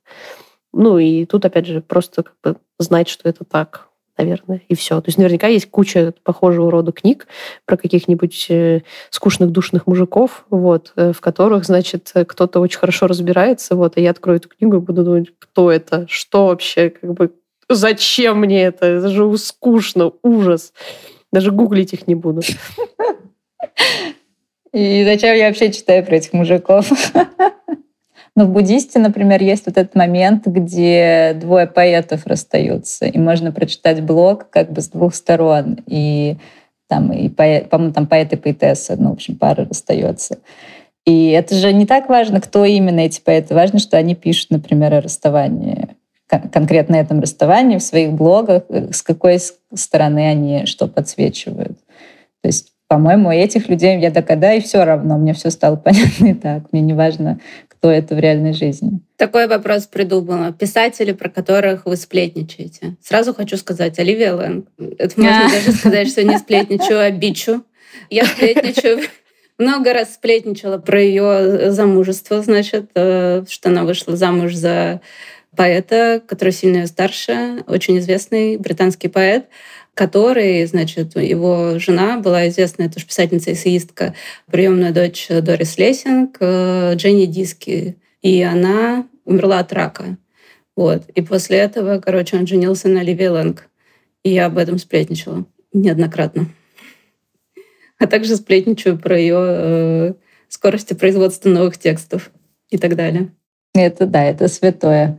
Ну, 0.72 0.98
и 0.98 1.24
тут, 1.26 1.44
опять 1.44 1.66
же, 1.66 1.80
просто 1.80 2.22
как 2.22 2.36
бы 2.42 2.56
знать, 2.78 3.08
что 3.08 3.28
это 3.28 3.44
так 3.44 3.88
наверное, 4.18 4.62
и 4.68 4.74
все. 4.74 5.00
То 5.00 5.08
есть 5.08 5.18
наверняка 5.18 5.46
есть 5.46 5.70
куча 5.70 6.14
похожего 6.22 6.70
рода 6.70 6.92
книг 6.92 7.26
про 7.64 7.76
каких-нибудь 7.76 8.46
э, 8.50 8.82
скучных 9.10 9.50
душных 9.50 9.86
мужиков, 9.86 10.44
вот, 10.50 10.92
э, 10.96 11.12
в 11.12 11.20
которых, 11.20 11.64
значит, 11.64 12.12
кто-то 12.26 12.60
очень 12.60 12.78
хорошо 12.78 13.06
разбирается, 13.06 13.74
вот, 13.74 13.96
а 13.96 14.00
я 14.00 14.10
открою 14.10 14.38
эту 14.38 14.48
книгу 14.48 14.76
и 14.76 14.80
буду 14.80 15.04
думать, 15.04 15.28
кто 15.38 15.70
это, 15.70 16.06
что 16.08 16.46
вообще, 16.46 16.90
как 16.90 17.12
бы, 17.14 17.32
зачем 17.68 18.38
мне 18.38 18.64
это, 18.64 18.86
это 18.86 19.08
же 19.08 19.36
скучно, 19.38 20.12
ужас. 20.22 20.72
Даже 21.32 21.50
гуглить 21.50 21.92
их 21.94 22.06
не 22.06 22.14
буду. 22.14 22.42
И 24.72 25.04
зачем 25.04 25.36
я 25.36 25.48
вообще 25.48 25.70
читаю 25.70 26.04
про 26.04 26.16
этих 26.16 26.32
мужиков? 26.32 26.90
Но 28.34 28.46
в 28.46 28.50
буддисте, 28.50 28.98
например, 28.98 29.42
есть 29.42 29.66
вот 29.66 29.76
этот 29.76 29.94
момент, 29.94 30.46
где 30.46 31.36
двое 31.38 31.66
поэтов 31.66 32.26
расстаются, 32.26 33.06
и 33.06 33.18
можно 33.18 33.52
прочитать 33.52 34.02
блог 34.02 34.48
как 34.48 34.72
бы 34.72 34.80
с 34.80 34.88
двух 34.88 35.14
сторон. 35.14 35.80
И 35.86 36.36
там, 36.88 37.12
и 37.12 37.28
поэт, 37.28 37.68
по-моему, 37.68 37.92
там 37.92 38.06
поэт 38.06 38.32
и 38.32 38.36
поэтесса, 38.36 38.96
ну, 38.96 39.10
в 39.10 39.12
общем, 39.14 39.36
пара 39.36 39.66
расстается. 39.68 40.38
И 41.04 41.30
это 41.30 41.54
же 41.54 41.72
не 41.72 41.84
так 41.84 42.08
важно, 42.08 42.40
кто 42.40 42.64
именно 42.64 43.00
эти 43.00 43.20
поэты. 43.20 43.54
Важно, 43.54 43.78
что 43.78 43.96
они 43.96 44.14
пишут, 44.14 44.50
например, 44.50 44.94
о 44.94 45.00
расставании 45.00 45.88
конкретно 46.50 46.96
этом 46.96 47.20
расставании 47.20 47.78
в 47.78 47.82
своих 47.82 48.12
блогах, 48.12 48.64
с 48.70 49.02
какой 49.02 49.38
стороны 49.74 50.30
они 50.30 50.66
что 50.66 50.88
подсвечивают. 50.88 51.78
То 52.40 52.48
есть, 52.48 52.72
по-моему, 52.88 53.30
этих 53.30 53.68
людей 53.68 53.98
я 54.00 54.10
докада, 54.10 54.54
и 54.54 54.60
все 54.60 54.84
равно, 54.84 55.18
мне 55.18 55.34
все 55.34 55.50
стало 55.50 55.76
понятно 55.84 56.26
и 56.26 56.34
так. 56.34 56.72
Мне 56.72 56.80
не 56.80 56.94
важно, 56.94 57.38
кто 57.82 57.90
это 57.90 58.14
в 58.14 58.20
реальной 58.20 58.52
жизни. 58.52 59.00
Такой 59.16 59.48
вопрос 59.48 59.88
придумала. 59.88 60.52
Писатели, 60.52 61.10
про 61.10 61.28
которых 61.28 61.84
вы 61.84 61.96
сплетничаете. 61.96 62.96
Сразу 63.02 63.34
хочу 63.34 63.56
сказать, 63.56 63.98
Оливия 63.98 64.34
Лэнг. 64.34 64.68
Это 64.98 65.20
можно 65.20 65.48
даже 65.50 65.72
сказать, 65.72 66.08
что 66.08 66.22
не 66.22 66.38
сплетничаю, 66.38 67.00
а 67.00 67.10
бичу. 67.10 67.64
Я 68.08 68.24
сплетничаю 68.24 69.00
много 69.58 69.92
раз 69.92 70.14
сплетничала 70.14 70.78
про 70.78 71.00
ее 71.02 71.72
замужество, 71.72 72.40
значит, 72.40 72.90
э, 72.94 73.44
что 73.48 73.68
она 73.68 73.82
вышла 73.82 74.16
замуж 74.16 74.54
за 74.54 75.00
поэта, 75.56 76.22
который 76.26 76.52
сильно 76.52 76.78
ее 76.78 76.86
старше, 76.86 77.64
очень 77.66 77.98
известный 77.98 78.56
британский 78.56 79.08
поэт 79.08 79.46
который, 79.94 80.64
значит, 80.66 81.16
его 81.16 81.78
жена 81.78 82.18
была 82.18 82.48
известная 82.48 82.88
тоже 82.88 83.06
писательница-эссеистка, 83.06 84.14
приемная 84.50 84.92
дочь 84.92 85.26
Дорис 85.28 85.76
Лессинг, 85.76 86.36
э, 86.40 86.94
Дженни 86.94 87.26
Диски. 87.26 87.96
И 88.22 88.42
она 88.42 89.06
умерла 89.24 89.58
от 89.58 89.72
рака. 89.72 90.16
Вот. 90.76 91.08
И 91.10 91.20
после 91.20 91.58
этого, 91.58 92.00
короче, 92.00 92.36
он 92.36 92.46
женился 92.46 92.88
на 92.88 93.02
Ливи 93.02 93.28
Лэнг. 93.28 93.68
И 94.22 94.30
я 94.30 94.46
об 94.46 94.56
этом 94.56 94.78
сплетничала 94.78 95.44
неоднократно. 95.72 96.46
А 97.98 98.06
также 98.06 98.36
сплетничаю 98.36 98.98
про 98.98 99.18
ее 99.18 99.38
э, 99.38 100.14
скорости 100.48 100.94
производства 100.94 101.48
новых 101.50 101.76
текстов 101.78 102.30
и 102.70 102.78
так 102.78 102.96
далее. 102.96 103.32
Это 103.74 104.06
да, 104.06 104.22
это 104.22 104.48
святое. 104.48 105.18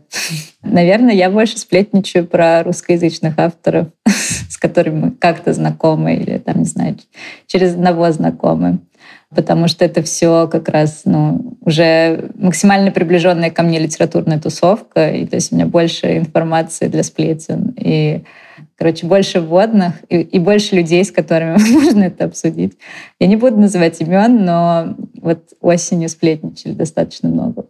Наверное, 0.61 1.15
я 1.15 1.31
больше 1.31 1.57
сплетничаю 1.57 2.27
про 2.27 2.61
русскоязычных 2.63 3.39
авторов, 3.39 3.87
с 4.05 4.57
которыми 4.57 4.99
мы 5.05 5.11
как-то 5.11 5.53
знакомы 5.53 6.15
или, 6.15 6.37
там, 6.37 6.59
не 6.59 6.65
знаю, 6.65 6.97
через 7.47 7.73
одного 7.73 8.11
знакомы. 8.11 8.79
Потому 9.33 9.67
что 9.67 9.83
это 9.83 10.03
все 10.03 10.47
как 10.47 10.69
раз 10.69 11.01
ну, 11.05 11.57
уже 11.61 12.29
максимально 12.35 12.91
приближенная 12.91 13.49
ко 13.49 13.63
мне 13.63 13.79
литературная 13.79 14.39
тусовка. 14.39 15.09
И 15.09 15.25
то 15.25 15.35
есть 15.35 15.51
у 15.51 15.55
меня 15.55 15.65
больше 15.65 16.17
информации 16.17 16.87
для 16.87 17.01
сплетен. 17.01 17.73
И, 17.75 18.21
короче, 18.77 19.07
больше 19.07 19.41
вводных 19.41 19.95
и, 20.09 20.21
и 20.21 20.37
больше 20.37 20.75
людей, 20.75 21.03
с 21.03 21.11
которыми 21.11 21.57
можно 21.73 22.03
это 22.03 22.25
обсудить. 22.25 22.77
Я 23.19 23.25
не 23.25 23.35
буду 23.35 23.59
называть 23.59 23.99
имен, 24.01 24.45
но 24.45 24.95
вот 25.19 25.53
осенью 25.59 26.09
сплетничали 26.09 26.73
достаточно 26.73 27.27
много 27.27 27.65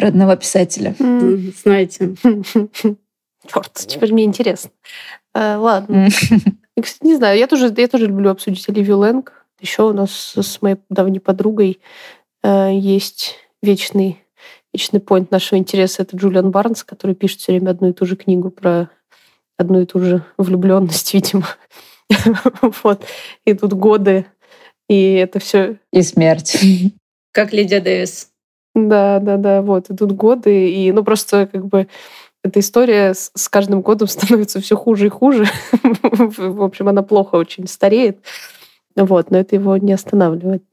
про 0.00 0.08
одного 0.08 0.34
писателя. 0.34 0.94
Mm. 0.98 1.52
Знаете. 1.62 2.14
Черт, 3.46 3.72
теперь 3.74 4.12
мне 4.14 4.24
интересно. 4.24 4.70
А, 5.34 5.58
ладно. 5.58 6.08
Я, 6.76 6.82
кстати, 6.82 7.06
не 7.06 7.16
знаю, 7.16 7.38
я 7.38 7.46
тоже, 7.46 7.72
я 7.76 7.86
тоже 7.86 8.06
люблю 8.06 8.30
обсудить 8.30 8.66
Оливию 8.68 8.96
Лэнг. 8.96 9.32
Еще 9.60 9.82
у 9.82 9.92
нас 9.92 10.32
с 10.36 10.62
моей 10.62 10.76
давней 10.88 11.20
подругой 11.20 11.80
э, 12.42 12.70
есть 12.72 13.36
вечный, 13.62 14.24
вечный 14.72 15.00
поинт 15.00 15.30
нашего 15.30 15.58
интереса. 15.58 16.02
Это 16.02 16.16
Джулиан 16.16 16.50
Барнс, 16.50 16.82
который 16.82 17.14
пишет 17.14 17.40
все 17.40 17.52
время 17.52 17.70
одну 17.70 17.90
и 17.90 17.92
ту 17.92 18.06
же 18.06 18.16
книгу 18.16 18.50
про 18.50 18.88
одну 19.58 19.82
и 19.82 19.86
ту 19.86 19.98
же 19.98 20.24
влюбленность, 20.38 21.12
видимо. 21.14 21.46
вот. 22.82 23.04
И 23.44 23.52
тут 23.52 23.74
годы, 23.74 24.24
и 24.88 25.12
это 25.12 25.40
все... 25.40 25.76
И 25.92 26.00
смерть. 26.00 26.58
Как 27.32 27.52
Лидия 27.52 27.80
Дэвис. 27.80 28.30
Да, 28.74 29.18
да, 29.18 29.36
да, 29.36 29.62
вот 29.62 29.90
идут 29.90 30.12
годы, 30.12 30.70
и 30.70 30.92
ну 30.92 31.02
просто 31.02 31.48
как 31.50 31.66
бы 31.66 31.88
эта 32.42 32.60
история 32.60 33.14
с, 33.14 33.48
каждым 33.48 33.82
годом 33.82 34.08
становится 34.08 34.60
все 34.60 34.76
хуже 34.76 35.06
и 35.06 35.10
хуже. 35.10 35.46
В 35.72 36.62
общем, 36.62 36.88
она 36.88 37.02
плохо 37.02 37.36
очень 37.36 37.66
стареет. 37.66 38.18
Вот, 38.96 39.30
но 39.30 39.38
это 39.38 39.54
его 39.56 39.76
не 39.76 39.92
останавливает. 39.92 40.64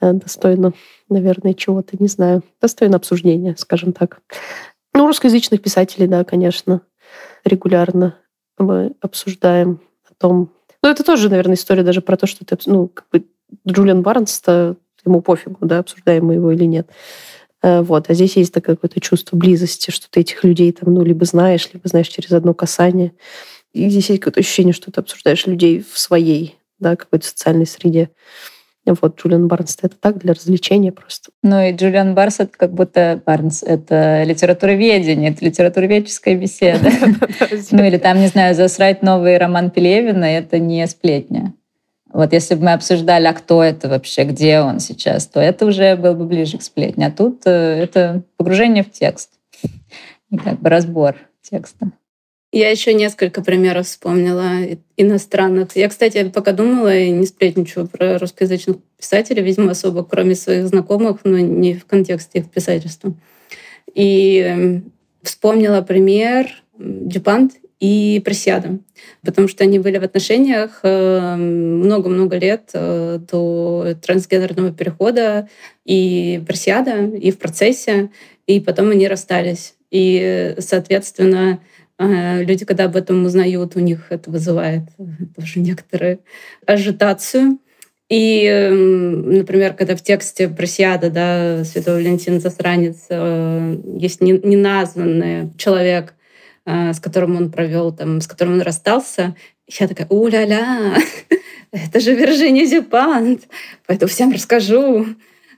Э, 0.00 0.12
достойно, 0.12 0.72
наверное, 1.08 1.54
чего-то, 1.54 1.96
не 1.98 2.08
знаю. 2.08 2.42
Достойно 2.60 2.96
обсуждения, 2.96 3.54
скажем 3.56 3.92
так. 3.92 4.20
Ну, 4.94 5.06
русскоязычных 5.06 5.62
писателей, 5.62 6.06
да, 6.06 6.24
конечно, 6.24 6.82
регулярно 7.44 8.16
мы 8.58 8.92
обсуждаем 9.00 9.80
о 10.10 10.14
том... 10.14 10.50
Ну, 10.82 10.90
это 10.90 11.04
тоже, 11.04 11.28
наверное, 11.28 11.54
история 11.54 11.82
даже 11.82 12.02
про 12.02 12.16
то, 12.16 12.26
что 12.26 12.44
ты... 12.44 12.58
Ну, 12.66 12.88
как 12.88 13.06
бы 13.10 13.24
Джулиан 13.66 14.02
Барнс-то 14.02 14.76
ему 15.04 15.22
пофигу, 15.22 15.58
да, 15.60 15.78
обсуждаем 15.78 16.26
мы 16.26 16.34
его 16.34 16.50
или 16.52 16.64
нет. 16.64 16.88
Э, 17.62 17.80
вот. 17.82 18.10
А 18.10 18.14
здесь 18.14 18.36
есть 18.36 18.52
такое 18.52 18.76
какое-то 18.76 19.00
чувство 19.00 19.36
близости, 19.36 19.90
что 19.90 20.10
ты 20.10 20.20
этих 20.20 20.44
людей 20.44 20.72
там, 20.72 20.92
ну, 20.92 21.02
либо 21.02 21.24
знаешь, 21.24 21.68
либо 21.72 21.88
знаешь 21.88 22.08
через 22.08 22.32
одно 22.32 22.54
касание. 22.54 23.12
И 23.72 23.88
здесь 23.88 24.10
есть 24.10 24.20
какое-то 24.20 24.40
ощущение, 24.40 24.74
что 24.74 24.90
ты 24.90 25.00
обсуждаешь 25.00 25.46
людей 25.46 25.84
в 25.88 25.98
своей, 25.98 26.56
да, 26.78 26.96
какой-то 26.96 27.26
социальной 27.26 27.66
среде. 27.66 28.10
Вот, 28.84 29.20
Джулиан 29.20 29.46
Барнс 29.46 29.78
это 29.80 29.94
так, 29.96 30.18
для 30.18 30.34
развлечения 30.34 30.90
просто. 30.90 31.30
Ну 31.44 31.62
и 31.62 31.72
Джулиан 31.72 32.14
Барнс 32.14 32.40
это 32.40 32.50
как 32.56 32.74
будто 32.74 33.22
Барнс 33.24 33.62
это 33.62 34.24
литературоведение, 34.24 35.30
это 35.30 35.44
литературоведческая 35.44 36.36
беседа. 36.36 36.90
Ну 37.70 37.84
или 37.84 37.96
там, 37.96 38.18
не 38.18 38.26
знаю, 38.26 38.54
засрать 38.54 39.02
новый 39.02 39.38
роман 39.38 39.70
Пелевина, 39.70 40.24
это 40.24 40.58
не 40.58 40.86
сплетня. 40.88 41.54
Вот 42.12 42.32
если 42.32 42.54
бы 42.54 42.64
мы 42.64 42.72
обсуждали, 42.74 43.26
а 43.26 43.32
кто 43.32 43.62
это 43.62 43.88
вообще, 43.88 44.24
где 44.24 44.60
он 44.60 44.80
сейчас, 44.80 45.26
то 45.26 45.40
это 45.40 45.66
уже 45.66 45.96
было 45.96 46.12
бы 46.12 46.26
ближе 46.26 46.58
к 46.58 46.62
сплетне. 46.62 47.06
А 47.06 47.10
тут 47.10 47.42
э, 47.46 47.50
это 47.50 48.22
погружение 48.36 48.84
в 48.84 48.90
текст 48.90 49.30
и 50.30 50.36
как 50.36 50.60
бы 50.60 50.68
разбор 50.68 51.16
текста. 51.42 51.90
Я 52.54 52.70
еще 52.70 52.92
несколько 52.92 53.42
примеров 53.42 53.86
вспомнила 53.86 54.58
иностранных. 54.98 55.74
Я, 55.74 55.88
кстати, 55.88 56.28
пока 56.28 56.52
думала 56.52 56.94
и 56.94 57.10
не 57.10 57.24
сплетничаю 57.24 57.88
про 57.88 58.18
русскоязычных 58.18 58.76
писателей, 58.98 59.42
видимо, 59.42 59.70
особо, 59.70 60.04
кроме 60.04 60.34
своих 60.34 60.66
знакомых, 60.66 61.20
но 61.24 61.38
не 61.38 61.74
в 61.74 61.86
контексте 61.86 62.40
их 62.40 62.50
писательства. 62.50 63.14
И 63.94 64.38
эм, 64.38 64.92
вспомнила 65.22 65.80
пример 65.80 66.62
Дюпант 66.78 67.54
и 67.82 68.22
Пресиада, 68.24 68.78
потому 69.24 69.48
что 69.48 69.64
они 69.64 69.80
были 69.80 69.98
в 69.98 70.04
отношениях 70.04 70.78
эм, 70.84 71.80
много-много 71.80 72.38
лет 72.38 72.70
э, 72.74 73.18
до 73.28 73.96
трансгендерного 74.00 74.72
перехода, 74.72 75.48
и 75.84 76.40
Пресиада, 76.46 77.06
и 77.06 77.32
в 77.32 77.38
процессе, 77.38 78.10
и 78.46 78.60
потом 78.60 78.90
они 78.90 79.08
расстались. 79.08 79.74
И, 79.90 80.54
соответственно, 80.60 81.58
а, 81.98 82.40
люди, 82.42 82.64
когда 82.64 82.84
об 82.84 82.94
этом 82.94 83.24
узнают, 83.24 83.74
у 83.74 83.80
них 83.80 84.06
это 84.10 84.30
вызывает 84.30 84.84
тоже 85.36 85.58
некоторую 85.58 86.20
ажитацию. 86.64 87.58
И, 88.08 88.68
например, 88.70 89.74
когда 89.74 89.96
в 89.96 90.02
тексте 90.02 90.48
Просиада, 90.48 91.10
да, 91.10 91.64
Святой 91.64 91.94
Валентин 91.94 92.40
Засранец, 92.40 93.06
э, 93.08 93.76
есть 93.98 94.20
неназванный 94.20 95.50
человек, 95.56 96.10
э, 96.10 96.21
с 96.66 97.00
которым 97.00 97.36
он 97.36 97.50
провел, 97.50 97.92
там, 97.92 98.20
с 98.20 98.26
которым 98.26 98.54
он 98.54 98.62
расстался, 98.62 99.34
я 99.68 99.88
такая, 99.88 100.06
у-ля-ля, 100.10 100.96
это 101.72 102.00
же 102.00 102.14
Виржиния 102.14 102.66
Зюпант, 102.66 103.48
поэтому 103.86 104.08
всем 104.08 104.32
расскажу. 104.32 105.06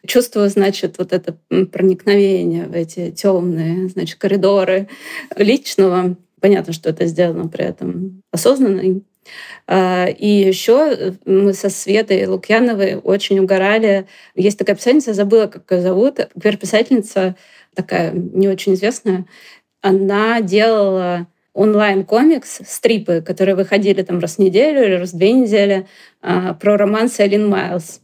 Чувствую, 0.06 0.50
значит, 0.50 0.98
вот 0.98 1.14
это 1.14 1.38
проникновение 1.48 2.66
в 2.66 2.74
эти 2.74 3.10
темные, 3.10 3.88
значит, 3.88 4.18
коридоры 4.18 4.88
личного. 5.34 6.16
Понятно, 6.40 6.74
что 6.74 6.90
это 6.90 7.06
сделано 7.06 7.48
при 7.48 7.64
этом 7.64 8.22
осознанно. 8.30 9.00
А, 9.66 10.06
и 10.06 10.28
еще 10.28 11.14
мы 11.24 11.54
со 11.54 11.70
Светой 11.70 12.26
Лукьяновой 12.26 12.96
очень 12.96 13.38
угорали. 13.38 14.06
Есть 14.34 14.58
такая 14.58 14.76
писательница, 14.76 15.14
забыла, 15.14 15.46
как 15.46 15.70
ее 15.70 15.80
зовут. 15.80 16.20
Квир-писательница, 16.38 17.34
такая 17.74 18.12
не 18.12 18.48
очень 18.48 18.74
известная. 18.74 19.24
Она 19.84 20.40
делала 20.40 21.26
онлайн-комикс, 21.52 22.60
стрипы, 22.66 23.20
которые 23.20 23.54
выходили 23.54 24.00
там 24.00 24.18
раз 24.18 24.36
в 24.36 24.38
неделю 24.38 24.82
или 24.82 24.94
раз 24.94 25.12
в 25.12 25.18
две 25.18 25.32
недели, 25.32 25.86
а, 26.22 26.54
про 26.54 26.78
роман 26.78 27.10
Селин 27.10 27.50
Майлз. 27.50 28.00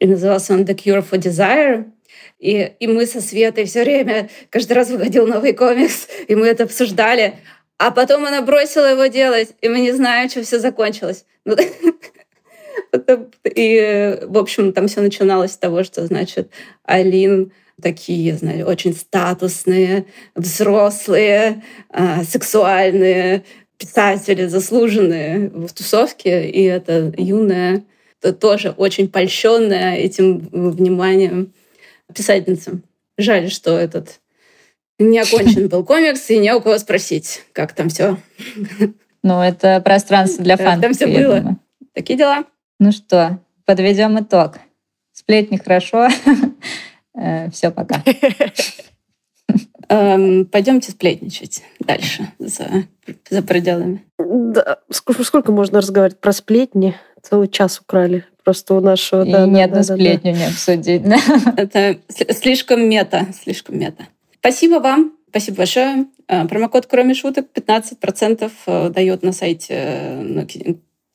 И 0.00 0.08
назывался 0.08 0.54
он 0.54 0.62
«The 0.62 0.74
Cure 0.74 1.08
for 1.08 1.20
Desire». 1.20 1.84
И, 2.40 2.72
и 2.80 2.88
мы 2.88 3.06
со 3.06 3.20
Светой 3.20 3.66
все 3.66 3.84
время, 3.84 4.30
каждый 4.50 4.72
раз 4.72 4.90
выходил 4.90 5.28
новый 5.28 5.52
комикс, 5.52 6.08
и 6.26 6.34
мы 6.34 6.48
это 6.48 6.64
обсуждали. 6.64 7.34
А 7.78 7.92
потом 7.92 8.26
она 8.26 8.42
бросила 8.42 8.86
его 8.86 9.06
делать, 9.06 9.54
и 9.60 9.68
мы 9.68 9.78
не 9.78 9.92
знаем, 9.92 10.28
чем 10.28 10.42
все 10.42 10.58
закончилось. 10.58 11.24
Ну, 11.44 11.54
и, 13.44 14.18
в 14.22 14.38
общем, 14.38 14.72
там 14.72 14.88
все 14.88 15.00
начиналось 15.00 15.52
с 15.52 15.56
того, 15.56 15.84
что, 15.84 16.04
значит, 16.04 16.50
Алин 16.82 17.52
такие, 17.82 18.34
знаете, 18.36 18.64
очень 18.64 18.94
статусные, 18.94 20.06
взрослые, 20.34 21.62
а, 21.90 22.24
сексуальные 22.24 23.44
писатели, 23.76 24.46
заслуженные 24.46 25.50
в 25.50 25.72
тусовке, 25.72 26.48
и 26.48 26.62
это 26.62 27.12
юная, 27.16 27.82
тоже 28.40 28.70
очень 28.70 29.08
польщенная 29.08 29.96
этим 29.96 30.38
вниманием 30.52 31.52
писательница. 32.14 32.80
Жаль, 33.18 33.50
что 33.50 33.76
этот 33.76 34.20
не 34.98 35.18
окончен 35.18 35.68
был 35.68 35.84
комикс, 35.84 36.30
и 36.30 36.38
не 36.38 36.54
у 36.54 36.60
кого 36.60 36.78
спросить, 36.78 37.42
как 37.52 37.74
там 37.74 37.88
все. 37.88 38.16
Ну, 39.24 39.40
это 39.40 39.80
пространство 39.80 40.44
для 40.44 40.56
фанов. 40.56 40.80
Там 40.80 40.94
все 40.94 41.06
было. 41.06 41.40
Думаю. 41.40 41.58
Такие 41.94 42.18
дела. 42.18 42.44
Ну 42.78 42.92
что, 42.92 43.38
подведем 43.64 44.18
итог. 44.20 44.58
Сплетни 45.12 45.58
хорошо. 45.58 46.08
Э, 47.14 47.50
все, 47.50 47.70
пока. 47.70 48.02
Эм, 49.88 50.46
пойдемте 50.46 50.90
сплетничать 50.90 51.62
дальше 51.80 52.32
за, 52.38 52.84
за 53.28 53.42
пределами. 53.42 54.04
Да, 54.18 54.78
сколько 54.90 55.52
можно 55.52 55.80
разговаривать 55.80 56.20
про 56.20 56.32
сплетни? 56.32 56.94
Целый 57.20 57.48
час 57.48 57.78
украли 57.78 58.24
просто 58.42 58.74
у 58.74 58.80
нашего. 58.80 59.24
И 59.24 59.30
да, 59.30 59.46
ни 59.46 59.56
да, 59.56 59.64
одну 59.64 59.76
да, 59.76 59.82
сплетню 59.82 60.32
да. 60.32 60.38
не 60.38 60.44
обсудить. 60.46 61.02
Это 61.56 61.98
слишком 62.08 62.88
мета, 62.88 63.26
слишком 63.42 63.78
мета. 63.78 64.04
Спасибо 64.40 64.76
вам. 64.80 65.12
Спасибо 65.28 65.58
большое. 65.58 66.06
Э, 66.28 66.46
промокод 66.46 66.86
«Кроме 66.86 67.14
шуток» 67.14 67.46
15% 67.54 68.50
э, 68.66 68.88
дает 68.90 69.22
на 69.22 69.32
сайте 69.32 69.74
.ru 69.74 70.48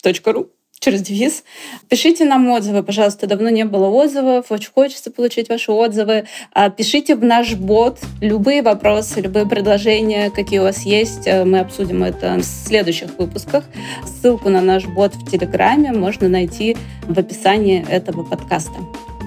э, 0.04 0.46
через 0.80 1.02
девиз. 1.02 1.44
Пишите 1.90 2.26
нам 2.26 2.50
отзывы, 2.50 2.84
пожалуйста. 2.84 3.28
Давно 3.28 3.50
не 3.50 3.66
было 3.66 3.88
отзывов. 3.88 4.46
Очень 4.50 4.72
хочется 4.74 5.12
получить 5.12 5.50
ваши 5.50 5.72
отзывы. 5.72 6.26
А 6.54 6.70
пишите 6.70 7.16
в 7.16 7.24
наш 7.24 7.56
бот 7.56 8.00
любые 8.22 8.62
вопросы, 8.62 9.22
любые 9.22 9.48
предложения, 9.48 10.30
какие 10.30 10.60
у 10.60 10.64
вас 10.64 10.84
есть. 10.84 11.26
Мы 11.26 11.60
обсудим 11.60 12.04
это 12.04 12.38
в 12.38 12.44
следующих 12.44 13.18
выпусках. 13.18 13.64
Ссылку 14.06 14.50
на 14.50 14.62
наш 14.62 14.86
бот 14.86 15.16
в 15.16 15.30
Телеграме 15.30 15.92
можно 15.92 16.30
найти 16.30 16.78
в 17.04 17.18
описании 17.18 17.86
этого 17.90 18.24
подкаста. 18.24 18.78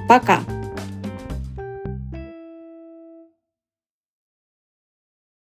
Пока! 0.09 0.41